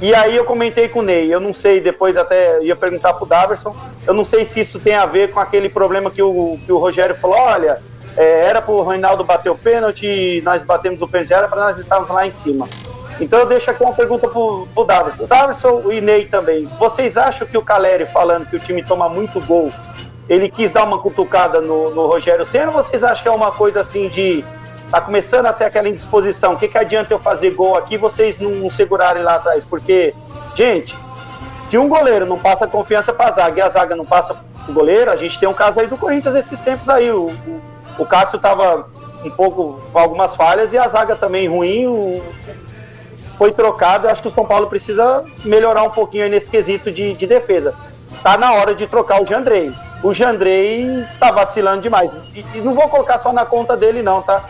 [0.00, 3.24] E aí eu comentei com o Ney, eu não sei, depois até ia perguntar pro
[3.24, 3.74] Daverson,
[4.06, 6.76] eu não sei se isso tem a ver com aquele problema que o, que o
[6.76, 7.80] Rogério falou, olha,
[8.16, 12.10] é, era pro Reinaldo bater o pênalti, nós batemos o pênalti, era para nós estarmos
[12.10, 12.68] lá em cima.
[13.18, 15.24] Então eu deixo aqui uma pergunta pro, pro Daverson.
[15.24, 19.40] Daverson e Ney também, vocês acham que o Caleri falando que o time toma muito
[19.46, 19.72] gol,
[20.28, 23.52] ele quis dar uma cutucada no, no Rogério Senna ou vocês acham que é uma
[23.52, 24.44] coisa assim de
[24.90, 26.52] tá começando a ter aquela indisposição.
[26.52, 29.64] O que, que adianta eu fazer gol aqui vocês não segurarem lá atrás?
[29.64, 30.14] Porque,
[30.54, 30.96] gente,
[31.70, 34.36] se um goleiro não passa confiança para a zaga e a zaga não passa
[34.68, 37.10] o goleiro, a gente tem um caso aí do Corinthians esses tempos aí.
[37.10, 37.60] O, o,
[37.98, 38.88] o Cássio tava
[39.24, 41.86] um pouco com algumas falhas e a zaga também ruim.
[41.86, 42.22] O,
[43.36, 44.06] foi trocado.
[44.06, 47.74] Eu acho que o São Paulo precisa melhorar um pouquinho nesse quesito de, de defesa.
[48.22, 49.72] Tá na hora de trocar o Jandrei.
[50.02, 52.10] O Jandrei tá vacilando demais.
[52.34, 54.44] E, e não vou colocar só na conta dele, não, tá?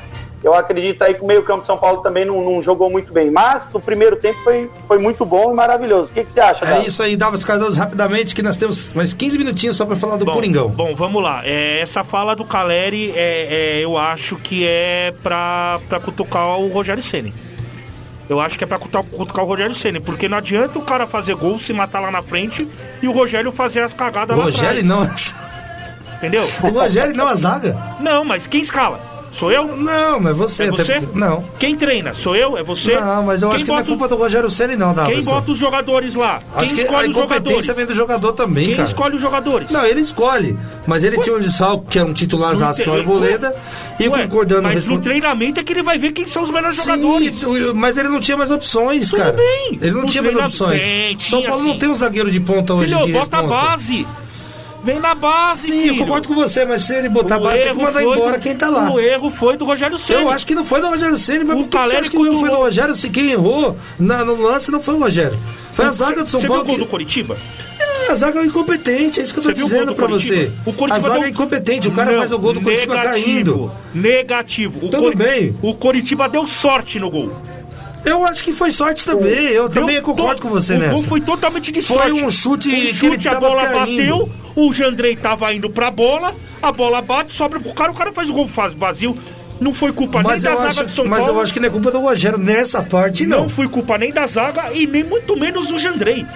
[0.47, 3.32] Eu acredito aí que o meio-campo de São Paulo também não, não, jogou muito bem.
[3.32, 6.12] Mas o primeiro tempo foi, foi muito bom e maravilhoso.
[6.12, 9.12] O que, que você acha, É isso aí, Davos Cardoso, rapidamente, que nós temos mais
[9.12, 10.68] 15 minutinhos só para falar do bom, Coringão.
[10.68, 11.40] Bom, vamos lá.
[11.44, 16.68] É, essa fala do Caleri, é, é, eu acho que é pra, pra cutucar o
[16.68, 17.34] Rogério Ceni.
[18.28, 21.09] Eu acho que é pra cutucar, cutucar o Rogério Ceni, porque não adianta o cara
[21.09, 22.68] fazer gol, se matar lá na frente
[23.02, 25.35] e o Rogério fazer as cagadas o lá Rogério atrás.
[26.06, 26.16] não.
[26.18, 26.48] Entendeu?
[26.62, 27.77] O Rogério não a zaga?
[27.98, 29.15] Não, mas quem escala?
[29.39, 29.77] Sou eu?
[29.77, 30.65] Não, mas você.
[30.65, 31.01] É você?
[31.01, 31.45] porque- Não.
[31.59, 32.15] Quem treina?
[32.15, 32.57] Sou eu?
[32.57, 32.99] É você?
[32.99, 35.31] Não, mas eu Quem acho que não é culpa do Rogério Ceni não, Quem Davidson.
[35.33, 36.41] bota os jogadores lá?
[36.55, 38.89] Acho Quem que a escolhe os incompetência vem do jogador também, Quem cara.
[38.89, 39.71] escolhe os jogadores?
[39.71, 40.57] Não, ele escolhe.
[40.87, 43.55] Mas ele tinha um desfalque, que é um titular zaço, que é o tem- Arboleda.
[44.01, 46.51] E Ué, concordando Mas responde- no treinamento é que ele vai ver quem são os
[46.51, 47.43] melhores Sim, jogadores.
[47.75, 49.33] mas ele não tinha mais opções, Tudo cara.
[49.33, 49.79] bem.
[49.83, 50.83] Ele não No tinha mais opções.
[50.83, 53.43] Tem, São tinha, Paulo não tem um zagueiro de ponta hoje Filho, de bota a
[53.43, 54.07] base.
[54.87, 55.99] Vem na base, Sim, eu filho.
[55.99, 58.39] concordo com você, mas se ele botar a O base, tem que mandar foi embora
[58.39, 58.89] do- quem tá lá.
[58.93, 60.23] O erro foi do Rogério Ceni.
[60.23, 62.17] Eu acho que não foi do Rogério Ceni, mas O por que, você acha que
[62.17, 62.57] o erro foi do.
[62.57, 62.95] Rogério?
[62.95, 65.37] Se quem errou na- no lance não foi o Rogério.
[65.73, 66.63] Foi a zaga do São Você Paulo.
[66.65, 67.37] viu o gol que- do Coritiba?
[67.81, 70.07] É, a zaga é incompetente, é isso que eu tô Você o dizendo do pra
[70.07, 70.37] Coritiba?
[70.37, 70.51] você.
[70.65, 72.93] O Coritiba a zaga deu- é incompetente, o cara Não, faz o gol do negativo,
[72.95, 73.73] caindo.
[73.93, 74.87] Negativo.
[74.87, 75.55] O Tudo bem.
[75.63, 77.33] O Coritiba deu sorte no gol.
[78.05, 80.93] Eu acho que foi sorte também, eu Deu também concordo to- com você o nessa.
[80.93, 82.13] gol foi totalmente de Foi sorte.
[82.13, 83.97] um chute Um que ele a tava bola caindo.
[84.17, 88.12] bateu, o Jandrei tava indo pra bola, a bola bate, sobra pro cara, o cara
[88.12, 89.15] faz o gol faz vazio.
[89.61, 91.39] Não foi culpa Mas, nem da acho, zaga do São mas Paulo.
[91.39, 93.43] eu acho que não é culpa do Rogério nessa parte, não.
[93.45, 96.27] Não foi culpa nem da zaga e nem muito menos do Jandrei.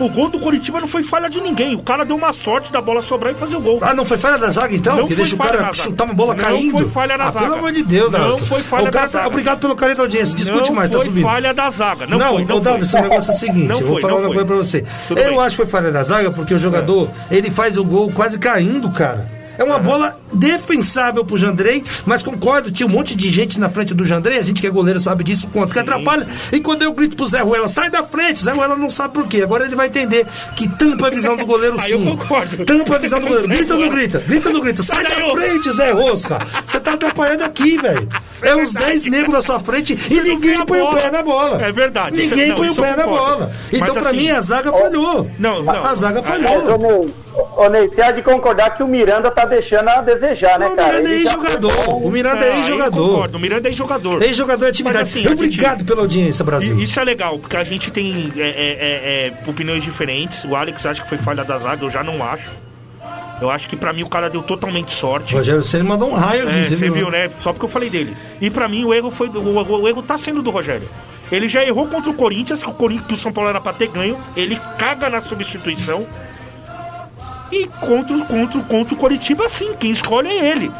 [0.00, 1.76] O gol do Coritiba não foi falha de ninguém.
[1.76, 3.78] O cara deu uma sorte da bola sobrar e fazer o gol.
[3.80, 4.96] Ah, não foi falha da zaga então?
[4.96, 6.72] Não que foi deixa o cara chutar uma bola Não caindo?
[6.78, 7.46] foi falha da ah, zaga.
[7.46, 9.28] Pelo amor de Deus, Não foi falha o cara da tá- zaga.
[9.28, 10.34] Obrigado pelo carinho da audiência.
[10.34, 11.22] Discute não mais, tá foi subindo.
[11.22, 12.06] falha da zaga.
[12.08, 13.00] Não, Não, foi, não foi.
[13.00, 14.34] o negócio é o seguinte, Não eu vou foi, falar não uma foi.
[14.34, 14.84] coisa pra você.
[15.06, 15.38] Tudo eu bem.
[15.40, 18.90] acho que foi falha da zaga porque o jogador, ele faz o gol quase caindo,
[18.90, 19.28] cara.
[19.58, 23.94] É uma bola defensável pro Jandrei, mas concordo, tinha um monte de gente na frente
[23.94, 26.26] do Jandrei, a gente que é goleiro sabe disso, quanto que atrapalha.
[26.52, 29.26] E quando eu grito pro Zé Ruela, sai da frente, Zé Ruela não sabe por
[29.26, 29.42] quê.
[29.42, 30.26] Agora ele vai entender
[30.56, 32.04] que tampa a visão do goleiro Aí eu sim.
[32.16, 32.64] concordo.
[32.64, 33.48] Tampa a visão do goleiro.
[33.48, 34.18] Grita ou não grita?
[34.26, 34.82] Grita ou não grita?
[34.82, 36.38] Sai da frente, Zé Rosca.
[36.66, 38.08] Você tá atrapalhando aqui, velho.
[38.42, 41.62] É uns 10 negros na sua frente e ninguém põe o pé na bola.
[41.62, 42.16] É verdade.
[42.16, 43.52] Ninguém Não, põe o pé na bola.
[43.72, 45.30] Mas Então, pra assim- mim, a zaga falhou.
[45.38, 45.84] Não, não.
[45.84, 47.08] A zaga falhou.
[47.56, 50.76] Ô Ney, você há de concordar que o Miranda tá deixando a desejar, né, O
[50.76, 51.00] cara?
[51.02, 51.98] Miranda é bom.
[51.98, 53.08] O Miranda é Ah, eu ex-jogador.
[53.08, 54.22] concordo, O Miranda é ex-jogador.
[54.22, 54.98] Ex-jogador é atividade.
[54.98, 56.78] Mas, assim, Obrigado gente- pela audiência, Brasil.
[56.78, 60.44] Isso é legal, porque a gente tem é, é, é, é, opiniões diferentes.
[60.44, 62.50] O Alex acha que foi falha da zaga, eu já não acho.
[63.40, 65.34] Eu acho que pra mim o cara deu totalmente sorte.
[65.34, 67.28] O Rogério Ceni mandou um raio É, você viu, né?
[67.40, 68.16] Só porque eu falei dele.
[68.40, 69.28] E pra mim o erro foi.
[69.28, 70.88] O, o, o erro tá sendo do Rogério.
[71.32, 73.72] Ele já errou contra o Corinthians, que o Corinthians que o São Paulo era pra
[73.72, 74.16] ter ganho.
[74.36, 76.06] Ele caga na substituição.
[77.52, 79.74] E contra, o- contra, contra o Coritiba, sim.
[79.78, 80.70] Quem escolhe é ele.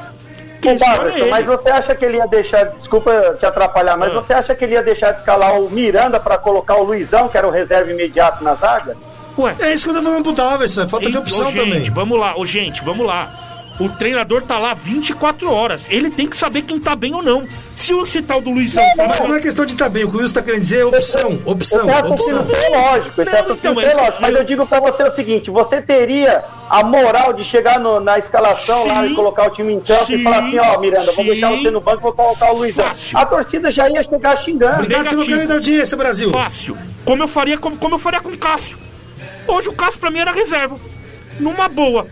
[0.62, 4.12] Quem Ô, escolhe é mas você acha que ele ia deixar, desculpa te atrapalhar, mas
[4.15, 4.20] Ah.
[4.20, 7.36] você acha que ele ia deixar de escalar o Miranda pra colocar o Luizão, que
[7.36, 8.97] era o reserva imediato na zaga?
[9.36, 11.57] Ué, É isso que eu tô falando pro Daverson, é falta de Ô, opção gente,
[11.61, 11.91] também.
[11.91, 13.28] Vamos lá, ô, gente, vamos lá.
[13.80, 15.82] O treinador tá lá 24 horas.
[15.88, 17.44] Ele tem que saber quem tá bem ou não.
[17.76, 20.16] Se o tal do Luizão Mas fala- não é questão de estar bem, o que
[20.16, 22.38] o Wilson tá querendo dizer é opção, opção, Esse opção.
[22.40, 24.22] é lógico, esse Não, raciocínio então, é mas- lógico.
[24.22, 28.16] Mas eu digo pra você o seguinte: você teria a moral de chegar no- na
[28.18, 29.12] escalação lá Sim.
[29.12, 30.14] e colocar o time em campo Sim.
[30.14, 31.24] e falar assim: ó, Miranda, vou Sim.
[31.24, 32.84] deixar você no banco, vou colocar o Luizão.
[32.84, 33.18] Fácil.
[33.18, 34.74] A torcida já ia chegar xingando.
[34.84, 36.30] Obrigado pelo da audiência, Brasil.
[36.30, 36.78] Fácil.
[37.05, 38.78] Como eu faria, como, como eu faria com o Cássio.
[39.48, 40.76] Hoje o Cássio pra mim era reserva.
[41.40, 42.06] Numa boa.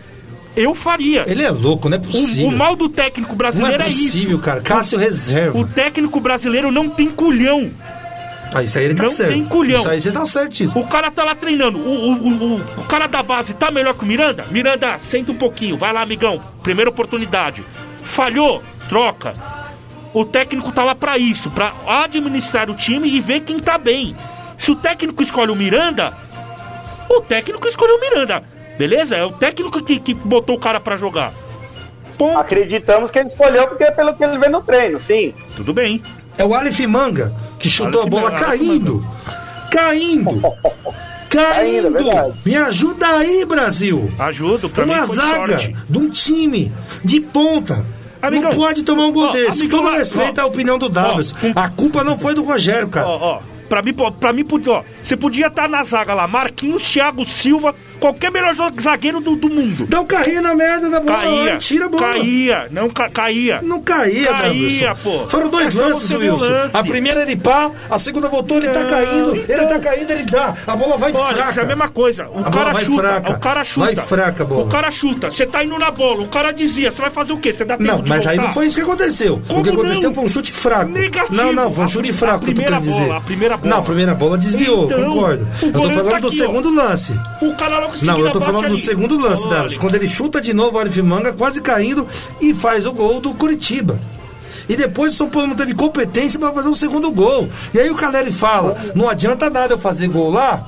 [0.55, 1.23] Eu faria.
[1.27, 2.47] Ele é louco, não é O, possível.
[2.47, 4.39] o mal do técnico Não é brasileiro é, possível, isso.
[4.39, 4.61] cara.
[4.61, 5.57] Cássio reserva.
[5.57, 7.71] O técnico brasileiro não tem culhão.
[8.53, 9.31] Ah, isso aí ele tá Não certo.
[9.31, 9.79] tem culhão.
[9.79, 10.83] Isso aí você tá certíssimo.
[10.83, 11.79] O cara tá lá treinando.
[11.79, 14.45] O, o, o, o- o cara da base tá melhor que o Miranda?
[14.51, 15.75] Miranda, senta um pouquinho.
[15.75, 16.39] Vai lá, amigão.
[16.61, 17.63] Primeira oportunidade.
[18.03, 18.61] Falhou?
[18.87, 19.33] Troca.
[20.13, 24.15] O técnico tá lá pra isso, pra administrar o time e ver quem tá bem.
[24.55, 26.13] Se o técnico escolhe o Miranda,
[27.09, 28.43] o técnico escolheu o Miranda.
[28.77, 29.15] Beleza?
[29.15, 31.31] É o técnico que, que botou o cara pra jogar.
[32.17, 32.37] Ponto.
[32.37, 35.33] Acreditamos que ele escolheu porque é pelo que ele vê no treino, sim.
[35.55, 36.01] Tudo bem.
[36.37, 39.05] É o Aleph Manga que chutou Aleph a bola Manga, caindo.
[39.71, 40.41] Caindo.
[41.29, 42.35] Caindo, é Caindo.
[42.45, 44.11] Me ajuda aí, Brasil.
[44.19, 45.75] Ajudo pra Uma de zaga sorte.
[45.89, 46.71] de um time
[47.03, 47.83] de ponta.
[48.21, 49.61] Amigão, não pode tomar um gol ó, desse.
[49.61, 51.33] amigão, Todo respeito à opinião do Davis.
[51.55, 53.07] ó, A culpa não foi do Rogério, cara.
[53.07, 56.87] Ó, ó, pra mim, pra mim podia, ó, você podia estar na zaga lá, Marquinhos,
[56.87, 57.73] Thiago Silva,
[58.03, 59.85] qualquer melhor zagueiro do, do mundo.
[59.87, 62.11] Dá um carrinho na merda da bola Caía, tira a bola.
[62.11, 63.61] caía, não ca- caía.
[63.61, 65.25] Não caía, Caía, pô.
[65.29, 66.49] Foram dois lances, Wilson.
[66.49, 66.75] lance.
[66.75, 69.35] A primeira ele pá, a segunda voltou, ele tá Não, caindo.
[69.37, 69.55] então.
[69.57, 70.53] Ele tá caindo, ele dá.
[70.67, 71.61] A bola vai Olha, fraca.
[71.61, 72.27] é a mesma coisa.
[72.27, 73.31] O A cara chuta, fraca.
[73.31, 73.85] o cara chuta.
[73.85, 74.63] Vai fraca a bola.
[74.65, 77.37] O cara chuta, você tá indo na bola, o cara dizia, você vai fazer o
[77.37, 77.53] quê?
[77.53, 78.47] Você dá tempo Não, mas aí voltar?
[78.49, 79.41] não foi isso que aconteceu.
[79.47, 80.13] Como o que aconteceu não?
[80.15, 80.91] foi um chute fraco.
[80.91, 81.33] Negativo.
[81.33, 83.11] Não, não, foi um chute fraco eu tô querendo dizer.
[83.11, 83.69] a primeira bola.
[83.73, 85.47] Não, a primeira bola desviou, Então, concordo.
[85.61, 86.31] Eu tô falando tá do ó.
[86.31, 87.13] segundo lance.
[87.41, 88.81] O cara logo Não, eu tô falando do ali.
[88.81, 89.77] segundo lance, Olha.
[89.77, 92.07] Quando ele chuta de novo o Aleph Manga, quase caindo,
[92.41, 93.99] e faz o gol do Curitiba.
[94.67, 97.49] E depois o São Paulo não teve competência para fazer o segundo gol.
[97.73, 100.65] E aí o Caleri fala: não adianta nada eu fazer gol lá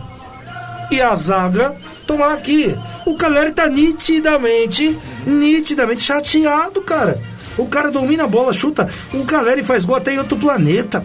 [0.91, 1.76] e a zaga
[2.06, 2.76] tomar aqui.
[3.06, 7.18] O Caleri tá nitidamente, nitidamente chateado, cara.
[7.57, 8.89] O cara domina a bola, chuta.
[9.14, 11.03] O Caleri faz gol até em outro planeta.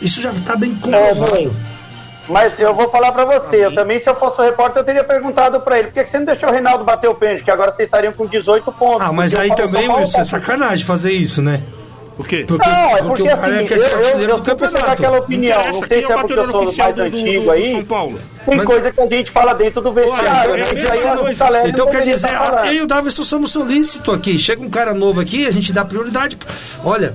[0.00, 1.34] Isso já tá bem É, comprovado.
[1.34, 1.50] Ney,
[2.28, 5.04] mas eu vou falar pra você, eu também, se eu fosse o repórter, eu teria
[5.04, 7.44] perguntado pra ele, por que você não deixou o Reinaldo bater o pênalti?
[7.44, 9.02] Que agora vocês estariam com 18 pontos.
[9.02, 11.62] Ah, mas aí também, Wilson, é sacanagem fazer isso, né?
[12.16, 12.44] Por quê?
[12.48, 14.90] Porque, Não, é porque, porque o cara assim, quer ser eu- artilheiro eu do campeonato.
[14.90, 17.44] aquela opinião, Interessa não sei se é é o porque eu sou mais do- antigo
[17.44, 18.18] do aí, São Paulo.
[18.44, 20.64] tem Mas- coisa que a gente fala dentro do vestiário, Então, né?
[21.04, 24.36] não- não então quer dizer, ah, eu e o Davidson somos solícitos aqui.
[24.36, 26.36] Chega um cara novo aqui, a gente dá prioridade.
[26.84, 27.14] Olha,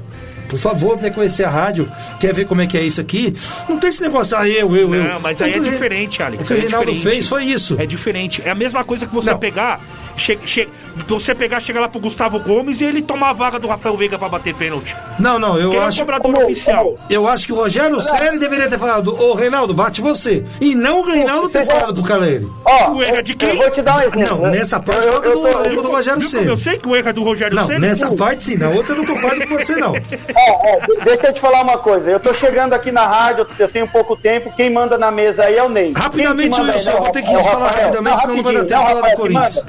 [0.53, 3.35] por favor, quer conhecer a rádio, quer ver como é que é isso aqui?
[3.67, 5.03] Não tem esse negócio, ah, eu, eu, eu.
[5.03, 6.43] Não, mas aí é Re- diferente, Alex.
[6.43, 7.75] O que o é Reinaldo fez foi isso.
[7.79, 8.39] É diferente.
[8.45, 9.39] É a mesma coisa que você Não.
[9.39, 9.81] pegar.
[10.15, 10.67] Che, che,
[11.07, 14.15] você pegar, chegar lá pro Gustavo Gomes e ele tomar a vaga do Rafael Veiga
[14.19, 14.95] pra bater pênalti.
[15.17, 15.99] Não, não, eu Quem é o acho.
[16.01, 16.95] cobrador oficial?
[17.09, 20.45] Eu acho que o Rogério Ceni deveria ter falado, ô Reinaldo, bate você.
[20.61, 22.47] E não o Reinaldo ter falado pro Caleri.
[22.63, 23.49] Ó, O erro é de quem?
[23.49, 24.37] eu vou te dar um exemplo.
[24.43, 26.57] Não, nessa parte Eu- falta eu do, tô- erro do Rogério como eu Ceni.
[26.59, 27.79] sei que o erro é do Rogério Não, Ceni?
[27.79, 29.93] nessa parte sim, na outra eu não concordo com você, não.
[29.93, 32.11] Ó, ó, de- deixa eu te falar uma coisa.
[32.11, 34.53] Eu tô chegando aqui na rádio, eu tenho pouco tempo.
[34.55, 35.91] Quem manda na mesa aí é o Ney.
[35.95, 36.95] Rapidamente, Wilson, aí?
[36.97, 39.15] eu vou ter que É falar rapidamente, senão não vai dar tempo de falar do
[39.17, 39.63] Corinthians.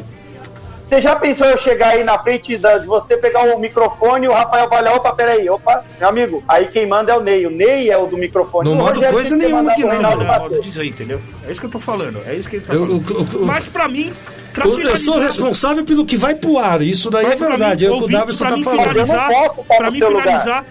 [0.95, 1.01] Manda.
[1.01, 4.29] Você já pensou eu chegar aí na frente da- de você pegar o microfone e
[4.29, 7.47] o Rafael vai olhar, opa, peraí, opa, meu amigo, aí quem manda é o Ney.
[7.47, 8.69] O Ney é o do microfone.
[8.71, 10.23] Não O Rogério coisa que nenhuma pro não.
[10.23, 11.21] É, modo de dizer, entendeu?
[11.47, 12.21] É isso que eu tô falando.
[12.27, 13.05] É isso que ele tá Eu- falando.
[13.11, 14.13] eu- eu- Mas pra mim.
[14.53, 17.49] pra Eu, eu sou responsável pelo que vai pro ar, isso daí é Mas pra
[17.49, 18.83] verdade, mim, é o que o ouvintes, Davidson pra tá mim falando.
[18.89, 20.23] finalizar- Eu não posso estar Pra no mim seu lugar.
[20.25, 20.65] finalizar,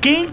[0.00, 0.28] quem.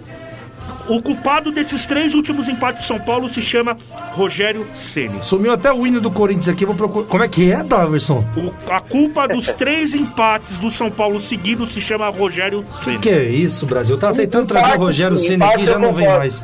[0.93, 3.77] O culpado desses três últimos empates de São Paulo se chama
[4.11, 5.23] Rogério Ceni.
[5.23, 7.07] Sumiu até o hino do Corinthians aqui, vou procurar.
[7.07, 8.23] Como é que é, Davidson?
[8.35, 12.99] O- a culpa dos três empates do São Paulo seguidos se chama Rogério Ceni.
[12.99, 13.95] Que é isso, Brasil?
[13.95, 16.43] Eu tava tentando trazer o Rogério Ceni aqui já não vem mais.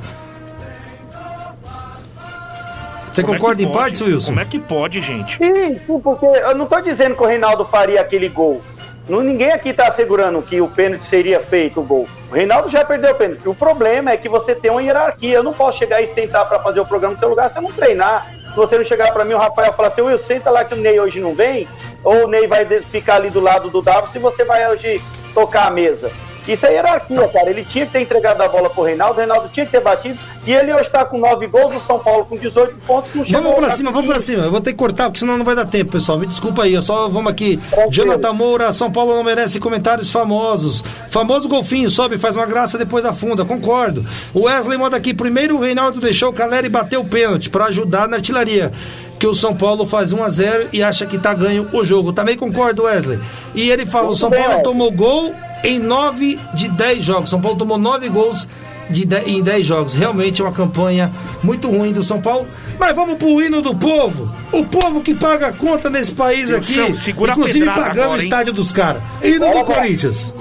[3.12, 3.78] Você Como é concorda que em pode?
[3.80, 4.28] partes, Wilson?
[4.28, 5.38] Como é que pode, gente?
[5.38, 8.62] Sim, sim, porque eu não tô dizendo que o Reinaldo faria aquele gol.
[9.10, 12.08] Não, ninguém aqui tá assegurando que o pênalti seria feito o gol.
[12.30, 13.48] O Reinaldo já perdeu o pênalti.
[13.48, 15.36] O problema é que você tem uma hierarquia.
[15.36, 17.62] Eu não posso chegar e sentar pra fazer o programa no seu lugar se eu
[17.62, 18.28] não treinar.
[18.50, 20.78] Se você não chegar pra mim, o Rafael falar assim, Will, senta lá que o
[20.78, 21.68] Ney hoje não vem,
[22.04, 25.00] ou o Ney vai ficar ali do lado do Davi se você vai hoje
[25.34, 26.12] tocar a mesa.
[26.48, 27.50] Isso é hierarquia, cara.
[27.50, 30.18] Ele tinha que ter entregado a bola pro Reinaldo, o Reinaldo tinha que ter batido,
[30.48, 33.56] e ele hoje tá com 9 gols, o São Paulo com 18 pontos, não Vamos
[33.58, 34.44] pra a- cima, vamos pra cima.
[34.46, 36.18] Eu vou ter que cortar, porque senão não vai dar tempo, pessoal.
[36.18, 37.58] Me desculpa aí, só vamos aqui.
[37.70, 37.92] Tranquilo.
[37.92, 40.84] Jonathan Moura, São Paulo não merece comentários famosos.
[41.10, 43.44] Famoso golfinho, sobe, faz uma graça, depois afunda.
[43.46, 44.06] Concordo.
[44.34, 45.14] O Wesley manda aqui.
[45.14, 48.72] Primeiro o Reinaldo deixou o Caleri bater o pênalti pra ajudar na artilharia.
[49.20, 52.14] Que o São Paulo faz 1 a 0 e acha que tá ganho o jogo.
[52.14, 53.20] Também concordo, Wesley.
[53.56, 55.34] E ele fala: o Muito São bem, Paulo tomou gol
[55.64, 57.30] em 9 de 10 jogos.
[57.32, 58.48] São Paulo tomou 9 gols
[58.90, 59.94] de de- em 10 jogos.
[59.94, 61.12] Realmente é uma campanha
[61.44, 62.48] muito ruim do São Paulo.
[62.80, 64.30] Mas vamos pro hino do povo.
[64.52, 66.80] O povo que paga a conta nesse país aqui.
[66.80, 69.02] Wilson, segura inclusive pagando agora, o estádio dos caras.
[69.24, 70.34] Hino do Corinthians.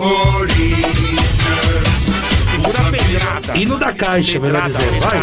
[2.91, 3.57] Pedrada.
[3.59, 5.01] Hino da Caixa, melhor dizendo.
[5.01, 5.21] Vai.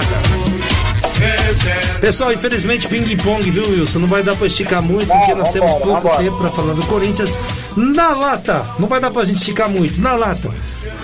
[2.01, 3.99] Pessoal, infelizmente ping-pong, viu, Wilson?
[3.99, 7.33] Não vai dar pra esticar muito, porque nós temos pouco tempo pra falar do Corinthians.
[7.77, 9.99] Na lata, não vai dar pra gente esticar muito.
[10.01, 10.49] Na lata.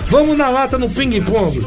[0.08, 1.66] Vamos na lata no ping-pong.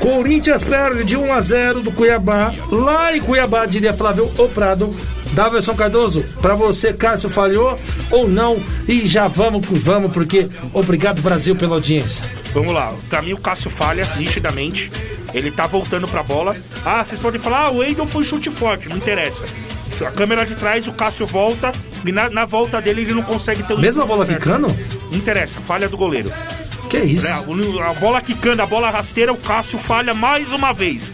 [0.00, 2.52] Corinthians perde de 1 a 0 do Cuiabá.
[2.70, 4.94] Lá em Cuiabá, diria Flávio O Prado.
[5.32, 7.76] Daverson Cardoso, pra você, Cássio falhou
[8.10, 8.56] ou não?
[8.86, 12.24] E já vamos que vamos, porque obrigado, Brasil, pela audiência.
[12.52, 12.94] Vamos lá.
[13.08, 14.92] Pra mim, o Cássio falha, nitidamente.
[15.34, 16.54] Ele tá voltando pra bola.
[16.84, 18.88] Ah, vocês podem falar, ah, o Wendel foi chute forte.
[18.88, 19.44] Não interessa.
[20.06, 21.72] A câmera de trás, o Cássio volta.
[22.04, 23.78] E na, na volta dele, ele não consegue ter o.
[23.78, 24.38] Mesmo a bola certo.
[24.38, 24.68] quicando?
[25.10, 25.60] Não interessa.
[25.66, 26.30] Falha do goleiro.
[26.90, 27.26] Que isso?
[27.26, 31.10] É, a bola quicando, a bola rasteira, o Cássio falha mais uma vez.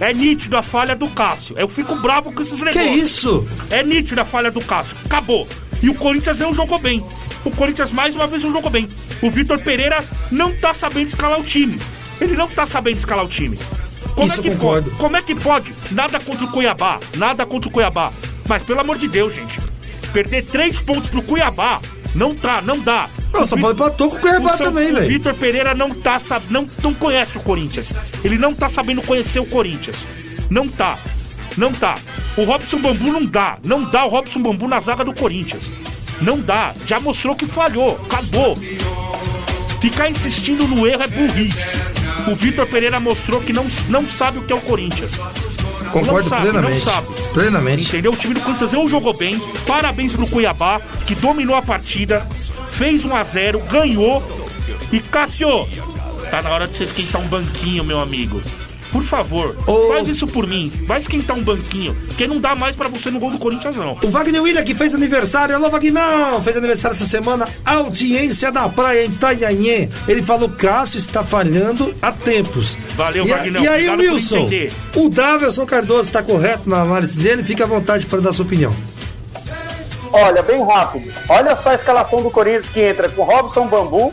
[0.00, 1.54] É nítido a falha do Cássio.
[1.58, 2.96] Eu fico bravo com esses Que negócios.
[3.02, 3.46] isso?
[3.70, 4.96] É nítido a falha do Cássio.
[5.04, 5.46] Acabou.
[5.82, 7.04] E o Corinthians não jogou bem.
[7.44, 8.88] O Corinthians mais uma vez não jogou bem.
[9.22, 11.78] O Vitor Pereira não tá sabendo escalar o time.
[12.20, 13.58] Ele não tá sabendo escalar o time.
[14.14, 14.88] Como Isso é que concordo.
[14.90, 14.96] pode?
[15.02, 15.72] Como é que pode?
[15.90, 16.98] Nada contra o Cuiabá.
[17.16, 18.10] Nada contra o Cuiabá.
[18.48, 19.58] Mas pelo amor de Deus, gente.
[20.12, 21.80] Perder três pontos pro Cuiabá
[22.14, 23.08] não tá, não dá.
[23.32, 25.08] Não, São Paulo empatou com o Cuiabá O também, O velho.
[25.08, 27.88] Vitor Pereira não tá não, não conhece o Corinthians.
[28.24, 29.96] Ele não tá sabendo conhecer o Corinthians.
[30.50, 30.98] Não tá.
[31.56, 31.96] Não tá.
[32.36, 33.58] O Robson Bambu não dá.
[33.62, 35.62] Não dá o Robson Bambu na zaga do Corinthians.
[36.20, 36.74] Não dá.
[36.86, 38.00] Já mostrou que falhou.
[38.04, 38.58] Acabou.
[39.80, 41.58] Ficar insistindo no erro é burrice.
[42.30, 45.12] O Vitor Pereira mostrou que não, não sabe o que é o Corinthians.
[45.90, 46.84] Concordo não sabe, plenamente.
[46.84, 47.06] Não sabe.
[47.32, 47.88] Plenamente.
[47.88, 48.12] Entendeu?
[48.12, 49.40] O time do Corinthians não jogou bem.
[49.66, 52.26] Parabéns pro Cuiabá, que dominou a partida,
[52.80, 54.22] fez 1 a 0 ganhou.
[54.90, 55.68] E Cássio,
[56.30, 58.40] tá na hora de você esquentar um banquinho, meu amigo.
[58.90, 59.54] Por favor,
[59.88, 60.72] faz isso por mim.
[60.86, 63.98] Vai esquentar um banquinho, porque não dá mais pra você no gol do Corinthians, não.
[64.02, 69.04] O Wagner William que fez aniversário, alô Vagnão, fez aniversário essa semana, audiência da praia
[69.04, 69.90] em Itanhanhê.
[70.08, 72.78] Ele falou, Cássio está falhando há tempos.
[72.96, 73.62] Valeu, e, Vagnão.
[73.62, 74.48] E aí, Obrigado Wilson,
[74.96, 78.74] o Daverson Cardoso está correto na análise dele, fica à vontade para dar sua opinião.
[80.12, 81.12] Olha, bem rápido.
[81.28, 84.12] Olha só a escalação do Corinthians que entra com Robson Bambu,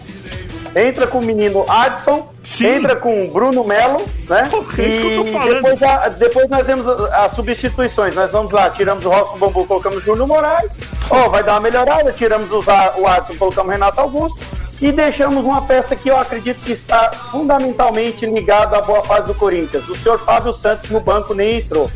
[0.75, 2.29] entra com o menino Adson,
[2.65, 4.47] entra com o Bruno Melo, né?
[4.51, 8.15] tô e depois, a- depois nós temos as substituições.
[8.15, 10.71] Nós vamos lá, tiramos o Robson Bambu, colocamos o Júnior Moraes.
[11.09, 14.39] Ó, vai dar uma melhorada, tiramos os o Adson, colocamos o Renato Augusto.
[14.79, 19.33] E deixamos uma peça que eu acredito que está fundamentalmente ligada à boa fase do
[19.33, 19.89] Corinthians.
[19.89, 21.89] O senhor Fábio Santos no banco nem entrou.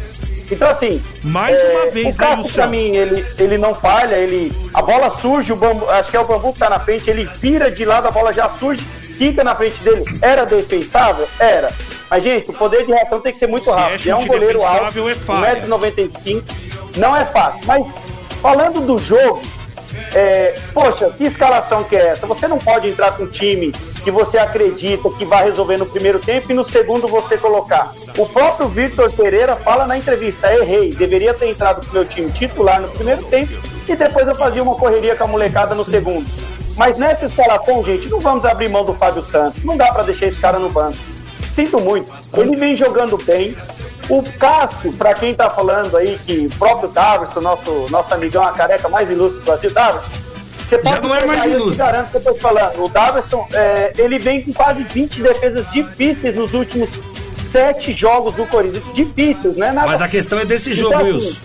[0.52, 1.02] Então, assim.
[1.24, 2.54] Mais é, uma vez, o né, Cássio, Wilson?
[2.54, 4.52] pra mim, ele, ele não falha, ele.
[4.74, 7.24] A bola surge, o bambu, acho que é o bambu que tá na frente, ele
[7.24, 10.04] vira de lado, a bola já surge, fica na frente dele.
[10.22, 11.28] Era defensável?
[11.40, 11.72] Era.
[12.10, 14.10] Mas, gente, o poder de reação tem que ser muito rápido.
[14.10, 15.62] É, um goleiro alto, é falha.
[15.62, 16.44] 1,95m,
[16.98, 17.62] não é fácil.
[17.66, 17.86] Mas,
[18.42, 19.42] falando do jogo,
[20.14, 22.28] é, poxa, que escalação que é essa?
[22.28, 23.72] Você não pode entrar com um time
[24.04, 27.94] que você acredita que vai resolver no primeiro tempo e no segundo você colocar.
[28.18, 32.82] O próprio Victor Pereira fala na entrevista: errei, deveria ter entrado com meu time titular
[32.82, 33.52] no primeiro tempo
[33.88, 36.26] e depois eu fazia uma correria com a molecada no segundo.
[36.78, 39.64] Mas nessa escalação, gente, não vamos abrir mão do Fábio Santos.
[39.64, 40.98] Não dá pra deixar esse cara no banco.
[41.54, 42.10] Sinto muito.
[42.38, 43.56] Ele vem jogando bem.
[44.12, 48.52] O Cássio, pra quem tá falando aí que o próprio Davidson, nosso, nosso amigão, a
[48.52, 50.10] careca mais ilustre do Brasil, Davidson,
[50.70, 52.84] você pode não é mais eu te garanto que eu tô falando.
[52.84, 56.90] O Davidson, é, ele vem com quase 20 defesas difíceis nos últimos
[57.52, 58.84] sete jogos do Corinthians.
[58.94, 59.72] Difíceis, né?
[59.72, 61.36] Nada- Mas a questão é desse jogo, Então, assim, Wilson.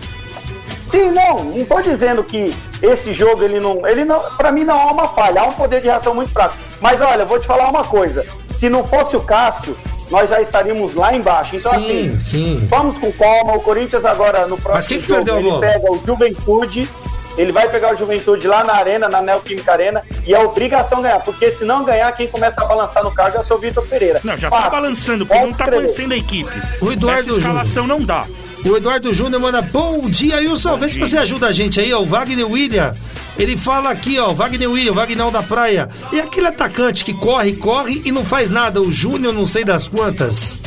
[0.91, 4.79] Sim, não, não tô dizendo que esse jogo ele não, ele não, para mim não
[4.79, 6.55] há uma falha, há um poder de reação muito fraco.
[6.79, 8.25] Mas olha, vou te falar uma coisa,
[8.57, 9.75] se não fosse o Cássio,
[10.09, 11.55] nós já estaríamos lá embaixo.
[11.55, 12.67] Então Sim, assim, sim.
[12.69, 15.91] vamos com calma, o Corinthians agora no próximo Mas quem que jogo, perdeu ele pega
[15.91, 16.89] o Juventude,
[17.37, 21.19] ele vai pegar o Juventude lá na arena, na Neoquímica Arena, e é obrigação ganhar,
[21.19, 24.19] porque se não ganhar, quem começa a balançar no cargo é o seu Vitor Pereira.
[24.23, 24.63] Não, já Fácil.
[24.65, 25.85] tá balançando, porque Pode não tá escrever.
[25.85, 26.51] conhecendo a equipe.
[26.81, 28.25] O Eduardo Nessa escalação não dá.
[28.65, 30.77] O Eduardo Júnior manda bom dia, Wilson.
[30.77, 32.01] Vê se você ajuda a gente aí, ó.
[32.01, 32.93] O Wagner William.
[33.37, 35.89] Ele fala aqui, ó, Wagner William, Wagnão da Praia.
[36.11, 39.87] E aquele atacante que corre, corre e não faz nada, o Júnior, não sei das
[39.87, 40.57] quantas.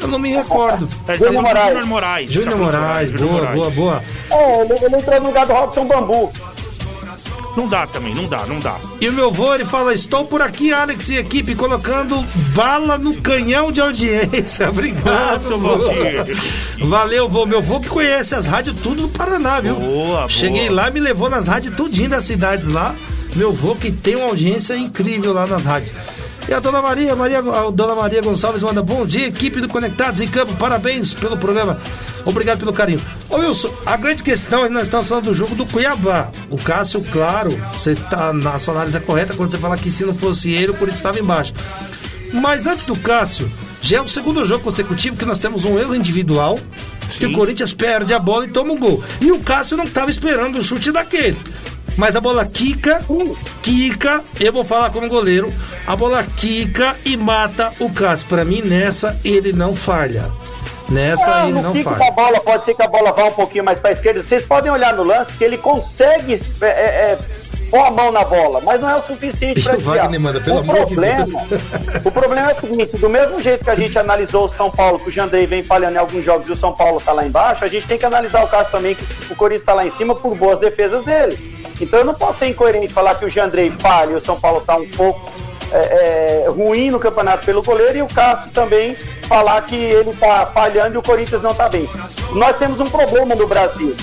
[0.00, 0.88] Eu não me recordo.
[1.08, 1.68] É Júnior Moraes.
[1.68, 2.30] Júnior Moraes.
[2.30, 4.02] Júnior Moraes, boa, boa, boa.
[4.30, 6.32] É, ele, ele entrou no lugar do Robson Bambu.
[7.58, 8.76] Não dá também, não dá, não dá.
[9.00, 12.24] E o meu vô, ele fala: Estou por aqui, Alex e equipe, colocando
[12.54, 14.70] bala no canhão de audiência.
[14.70, 16.86] Obrigado, vô.
[16.86, 17.44] Valeu, vô.
[17.46, 19.74] Meu vô que conhece as rádios tudo do Paraná, viu?
[19.74, 20.82] Boa, Cheguei boa.
[20.84, 22.94] lá, me levou nas rádios tudinho das cidades lá.
[23.34, 25.92] Meu vô que tem uma audiência incrível lá nas rádios.
[26.48, 30.22] E a dona Maria, Maria, a dona Maria Gonçalves manda bom dia, equipe do Conectados
[30.22, 31.78] em Campo, parabéns pelo programa.
[32.24, 33.02] Obrigado pelo carinho.
[33.28, 36.30] Ô Wilson, a grande questão é que nós estamos falando do jogo do Cuiabá.
[36.48, 40.06] O Cássio, claro, você tá na sua análise é correta quando você fala que se
[40.06, 41.52] não fosse ele, o Corinthians estava embaixo.
[42.32, 43.50] Mas antes do Cássio,
[43.82, 46.58] já é o segundo jogo consecutivo que nós temos um erro individual.
[47.18, 49.02] Que o Corinthians perde a bola e toma um gol.
[49.20, 51.36] E o Cássio não estava esperando o chute daquele.
[51.98, 53.04] Mas a bola quica,
[53.60, 55.52] quica, eu vou falar como goleiro,
[55.84, 58.28] a bola quica e mata o Cássio.
[58.28, 60.30] Pra mim, nessa, ele não falha.
[60.88, 62.04] Nessa, Ah, no não pico falha.
[62.06, 64.22] da bola, pode ser que a bola vá um pouquinho mais para a esquerda.
[64.22, 67.18] Vocês podem olhar no lance que ele consegue é, é, é,
[67.70, 70.56] pôr a mão na bola, mas não é o suficiente para o Wagner manda, pelo
[70.56, 71.62] o amor de problema, Deus.
[72.04, 74.98] O problema é o seguinte: do mesmo jeito que a gente analisou o São Paulo,
[74.98, 77.64] que o Jandrei vem falhando em alguns jogos e o São Paulo tá lá embaixo,
[77.64, 80.14] a gente tem que analisar o caso também que o Corinthians está lá em cima
[80.14, 81.38] por boas defesas dele.
[81.80, 84.62] Então eu não posso ser incoerente falar que o Jandrei falha e o São Paulo
[84.62, 85.30] tá um pouco
[85.70, 88.96] é, é, ruim no campeonato pelo goleiro e o Cássio também
[89.28, 91.88] falar que ele tá falhando e o Corinthians não tá bem.
[92.32, 93.94] Nós temos um problema no Brasil.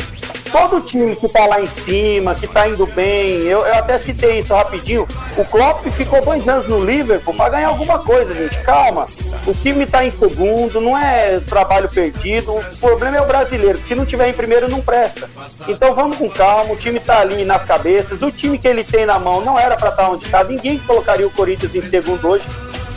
[0.51, 4.39] Todo time que tá lá em cima, que tá indo bem, eu, eu até citei
[4.39, 5.05] isso rapidinho.
[5.35, 8.55] O Klopp ficou dois anos no Liverpool para ganhar alguma coisa, gente.
[8.61, 9.05] Calma.
[9.45, 12.53] O time tá em segundo, não é trabalho perdido.
[12.53, 13.81] O problema é o brasileiro.
[13.85, 15.29] Se não tiver em primeiro, não presta.
[15.67, 16.73] Então vamos com calma.
[16.73, 18.21] O time tá ali nas cabeças.
[18.21, 20.41] O time que ele tem na mão não era para estar onde tá.
[20.41, 22.45] Ninguém colocaria o Corinthians em segundo hoje.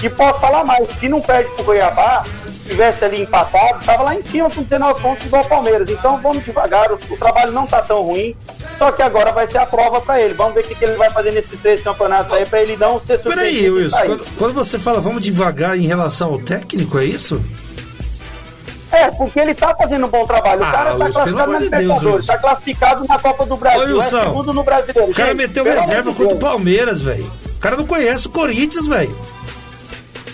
[0.02, 2.24] E posso falar mais: se não perde pro Goiabá,
[2.66, 5.90] tivesse ali empatado, estava lá em cima com 19 pontos igual o Palmeiras.
[5.90, 8.36] Então vamos devagar, o, o trabalho não tá tão ruim,
[8.78, 10.34] só que agora vai ser a prova para ele.
[10.34, 13.00] Vamos ver o que, que ele vai fazer nesses três campeonatos aí para ele não
[13.00, 13.74] ser Peraí, surpreendido.
[13.76, 14.06] Wilson, Aí.
[14.08, 17.42] quando, quando você fala vamos devagar em relação ao técnico, é isso?
[18.90, 20.62] É, porque ele tá fazendo um bom trabalho.
[20.62, 22.26] O Ah, cara tá Wilson, classificado na Libertadores, Wilson.
[22.32, 25.10] tá classificado na Copa do Ô, Brasil, é Wilson, segundo no Brasileiro.
[25.10, 26.38] O cara Gente, meteu reserva contra o.
[26.38, 27.30] Palmeiras, velho.
[27.56, 29.14] O cara não conhece o Corinthians, velho.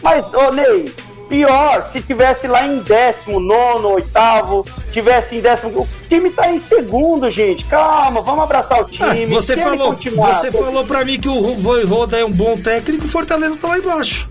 [0.05, 0.95] Mas, ô Ney,
[1.29, 5.81] Pior, se tivesse lá em décimo, nono, oitavo, tivesse em décimo.
[5.81, 7.65] O time tá em segundo, gente.
[7.65, 9.25] Calma, vamos abraçar o time.
[9.25, 13.09] Ah, você falou, você falou pra mim que o Voivoda é um bom técnico, o
[13.09, 14.29] Fortaleza tá lá embaixo.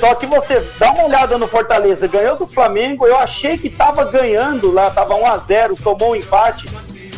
[0.00, 4.04] Só que você dá uma olhada no Fortaleza, ganhou do Flamengo, eu achei que tava
[4.06, 6.66] ganhando lá, tava 1x0, tomou um empate.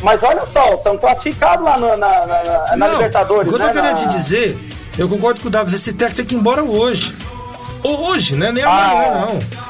[0.03, 3.65] Mas olha só, estão classificados lá na, na- na- na Não, Libertadores, O que eu
[3.65, 3.73] né?
[3.73, 4.57] querendo Na- te dizer,
[4.97, 7.15] eu concordo com o Davi, esse técnico tem que ir embora hoje.
[7.83, 8.51] Ou hoje, né?
[8.51, 8.69] Nem Ah.
[8.91, 9.69] amanhã, não.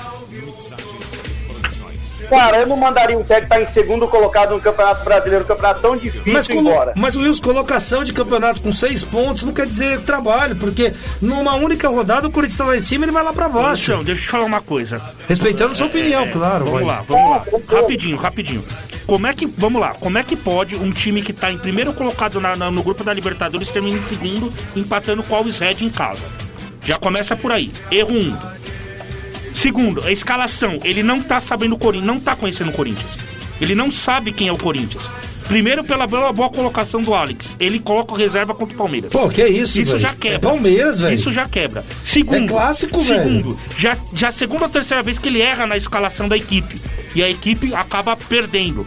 [2.29, 5.47] Cara, eu não mandaria um técnico que tá em segundo colocado no Campeonato Brasileiro, um
[5.47, 6.93] campeonato tão difícil Mas, embora.
[6.95, 11.55] mas o Wilson, colocação de campeonato com seis pontos não quer dizer trabalho, porque numa
[11.55, 13.91] única rodada o Corinthians tá lá em cima e ele vai lá pra baixo.
[13.93, 15.01] Então, deixa eu te falar uma coisa.
[15.27, 16.65] Respeitando sua opinião, É, claro.
[16.65, 17.43] Vamos mas- lá, vamos lá.
[17.81, 18.63] Rapidinho, rapidinho.
[19.07, 21.93] Como é que, vamos lá, como é que pode um time que tá em primeiro
[21.93, 25.77] colocado na- na- no grupo da Libertadores terminar em segundo, empatando com o Alves Red
[25.81, 26.21] em casa?
[26.89, 27.71] Já começa por aí.
[27.91, 28.17] Erro 1.
[28.17, 28.37] Um.
[29.53, 30.79] Segundo, a escalação.
[30.83, 33.07] Ele não tá sabendo o Corinthians, não tá conhecendo o Corinthians.
[33.61, 35.03] Ele não sabe quem é o Corinthians.
[35.47, 37.55] Primeiro, pela boa, boa colocação do Alex.
[37.59, 39.11] Ele coloca o reserva contra o Palmeiras.
[39.11, 39.99] Pô, que isso, Isso velho?
[39.99, 40.37] já quebra.
[40.37, 41.13] É Palmeiras, velho.
[41.15, 41.83] Isso já quebra.
[42.03, 43.23] Segundo, É clássico, velho.
[43.23, 46.81] segundo, já, já segunda ou terceira vez que ele erra na escalação da equipe.
[47.13, 48.85] E a equipe acaba perdendo.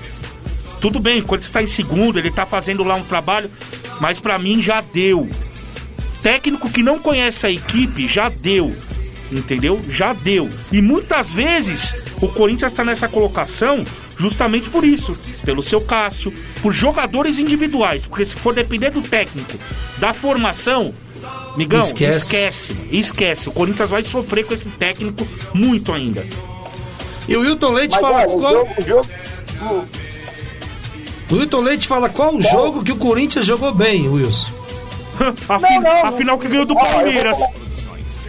[0.80, 3.48] Tudo bem, quando está em segundo, ele tá fazendo lá um trabalho,
[4.00, 5.28] mas pra mim já deu.
[6.23, 8.74] Técnico que não conhece a equipe já deu.
[9.31, 9.81] Entendeu?
[9.89, 10.49] Já deu.
[10.70, 13.85] E muitas vezes o Corinthians está nessa colocação
[14.19, 15.16] justamente por isso.
[15.44, 18.03] Pelo seu Cássio, por jogadores individuais.
[18.07, 19.53] Porque se for depender do técnico,
[19.99, 20.93] da formação,
[21.57, 22.19] Migão, Esquece.
[22.19, 22.77] esquece.
[22.90, 23.49] Esquece.
[23.49, 26.24] O Corinthians vai sofrer com esse técnico muito ainda.
[27.28, 28.53] E o Wilton Leite Mas fala olha, o qual.
[28.53, 29.09] jogo, o jogo-
[31.31, 34.61] O Wilton Leite fala qual o jogo que o Corinthians jogou bem, Wilson.
[35.48, 37.36] a, Não, fi- não, a final que ganhou do Palmeiras.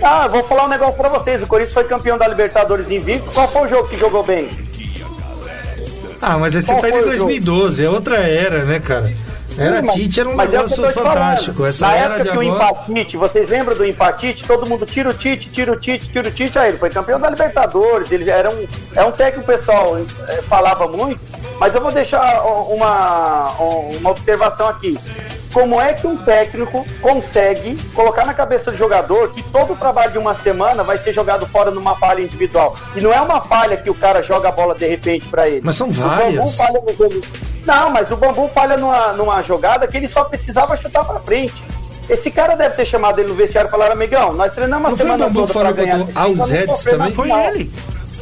[0.01, 1.41] Ah, eu vou falar um negócio pra vocês.
[1.41, 3.31] O Corinthians foi campeão da Libertadores invicto.
[3.31, 4.49] Qual foi o jogo que jogou bem?
[6.21, 7.17] Ah, mas esse Qual tá foi em o jogo?
[7.17, 9.11] 2012, é outra era, né, cara?
[9.55, 11.63] Era Sim, Tite, era um é o negócio fantástico.
[11.65, 12.71] Essa Na era época de que o agora.
[12.71, 14.43] empatite, vocês lembram do empatite?
[14.45, 16.57] Todo mundo tira o Tite, tira o Tite, tira o Tite.
[16.57, 18.11] Aí ele foi campeão da Libertadores.
[18.11, 18.65] Ele era um,
[18.95, 19.95] é um técnico que o pessoal
[20.27, 21.19] eh, falava muito.
[21.59, 23.51] Mas eu vou deixar uma,
[23.99, 24.97] uma observação aqui.
[25.53, 30.11] Como é que um técnico consegue colocar na cabeça do jogador que todo o trabalho
[30.11, 32.75] de uma semana vai ser jogado fora numa falha individual?
[32.95, 35.61] E não é uma falha que o cara joga a bola de repente pra ele.
[35.63, 36.57] Mas são O Bambu várias.
[36.57, 37.21] falha no jogo.
[37.65, 41.53] Não, mas o Bambu falha numa, numa jogada que ele só precisava chutar pra frente.
[42.09, 44.97] Esse cara deve ter chamado ele no vestiário e falar, amigão, nós treinamos Não a
[44.97, 45.99] semana Bambu toda falou ganhar.
[46.15, 47.13] Alzedes sofremos também?
[47.13, 47.71] Foi ele.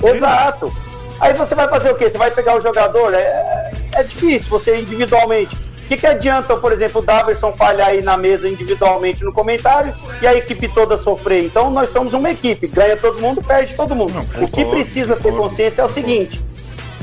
[0.03, 0.73] Exato.
[1.19, 2.09] Aí você vai fazer o quê?
[2.09, 3.13] Você vai pegar o jogador?
[3.13, 5.70] É, é difícil você individualmente.
[5.91, 9.93] O que, que adianta, por exemplo, o Daverson falhar aí na mesa individualmente no comentário
[10.21, 11.43] e a equipe toda sofrer?
[11.43, 14.25] Então nós somos uma equipe, ganha todo mundo, perde todo mundo.
[14.41, 16.41] o que precisa ter consciência é o seguinte: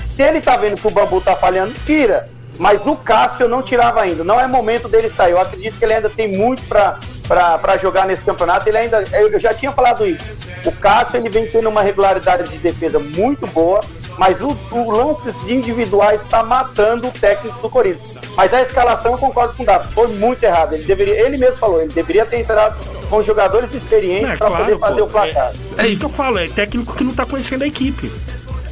[0.09, 2.31] se ele tá vendo que o bambu tá falhando, tira.
[2.59, 4.25] Mas o Cássio eu não tirava ainda.
[4.25, 5.33] Não é momento dele sair.
[5.33, 8.71] Eu acredito que ele ainda tem muito pra jogar nesse campeonato.
[8.71, 9.05] Ele ainda.
[9.13, 10.25] Eu já tinha falado isso.
[10.65, 13.81] O Cássio ele vem tendo uma regularidade de defesa muito boa.
[14.19, 18.17] Mas o, o lances individuais está matando o técnico do Corinthians.
[18.37, 19.93] Mas a escalação eu concordo com o Davi.
[19.95, 20.75] Foi muito errado.
[20.75, 22.77] Ele deveria, ele mesmo falou, ele deveria ter entrado
[23.09, 25.07] com jogadores experientes É, para claro, poder fazer pô.
[25.07, 25.53] o placar.
[25.79, 28.13] É isso que eu falo, é técnico que não tá conhecendo a equipe.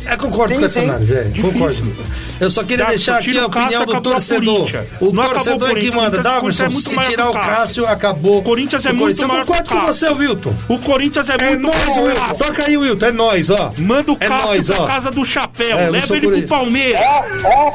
[0.09, 0.87] É, concordo Sim, com essa sim.
[0.89, 1.97] análise, é, concordo.
[2.39, 4.71] Eu só queria deixar aqui a Cássio, opinião do torcedor.
[5.01, 6.19] O Não torcedor é que manda.
[6.23, 7.51] Davidson, é muito se tirar o Cássio.
[7.57, 8.39] Cássio, acabou.
[8.39, 9.23] O Corinthians é o muito Corinthians.
[9.23, 10.55] Eu maior o concordo com você, Wilton.
[10.69, 12.05] O Corinthians é, É muito nóis, maior.
[12.05, 12.35] Wilton.
[12.35, 13.07] Toca aí, Wilton.
[13.07, 13.73] É nóis, ó.
[13.79, 14.87] Manda o É Cássio nóis, pra ó.
[14.87, 15.79] casa do chapéu.
[15.79, 16.49] É, eu leva ele pro.
[16.49, 17.01] Palmeiras.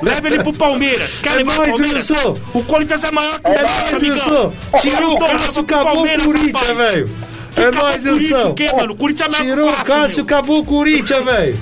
[0.02, 1.12] Leva ele pro Palmeiras.
[1.24, 1.80] Quer É Palmeiras?
[1.80, 2.38] Wilson.
[2.54, 4.16] O Corinthians é maior que o É amigão.
[4.16, 4.54] Wilson.
[4.80, 7.10] Tirou o Cássio, acabou o Corinthians, velho.
[7.56, 8.50] É nóis, Wilson.
[8.50, 8.94] o quê, mano?
[8.94, 11.58] O Corinthians é Tirou que o Cássio, acabou o Corinthians, velho.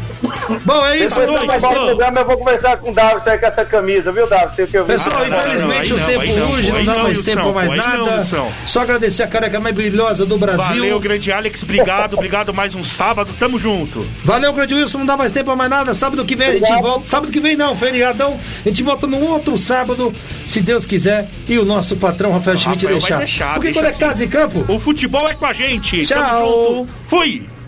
[0.66, 1.20] Bom, é isso.
[1.20, 1.62] Depois o dois.
[1.62, 4.56] programa eu vou conversar com o Davi aí com essa camisa, viu, Davi?
[4.56, 4.94] Sei o que eu vi.
[4.94, 7.24] Pessoal, Ah, infelizmente não, o tempo não, aí não, hoje não dá não, mais Wilson,
[7.36, 8.28] tempo, mais nada.
[8.66, 10.66] Só agradecer a careca mais brilhosa do Brasil.
[10.84, 11.64] Valeu, grande Alex.
[11.64, 13.32] Obrigado, obrigado mais um sábado.
[13.40, 14.06] Tamo junto.
[14.24, 15.94] Valeu, grande Wilson, não dá mais tempo pra mais nada.
[15.94, 17.08] Sábado que vem a gente volta.
[17.08, 18.40] Sábado que vem não, feriadão.
[18.66, 20.14] A gente volta num outro sábado,
[20.46, 21.28] se Deus quiser.
[21.48, 23.20] E o nosso patrão Rafael Schmidt Rafael vai deixar.
[23.20, 24.66] deixar, Porque deixa conectados em campo.
[24.68, 25.79] O futebol é com a gente.
[25.80, 26.06] Tchau.
[26.18, 26.88] Tamo junto.
[27.08, 27.59] Fui.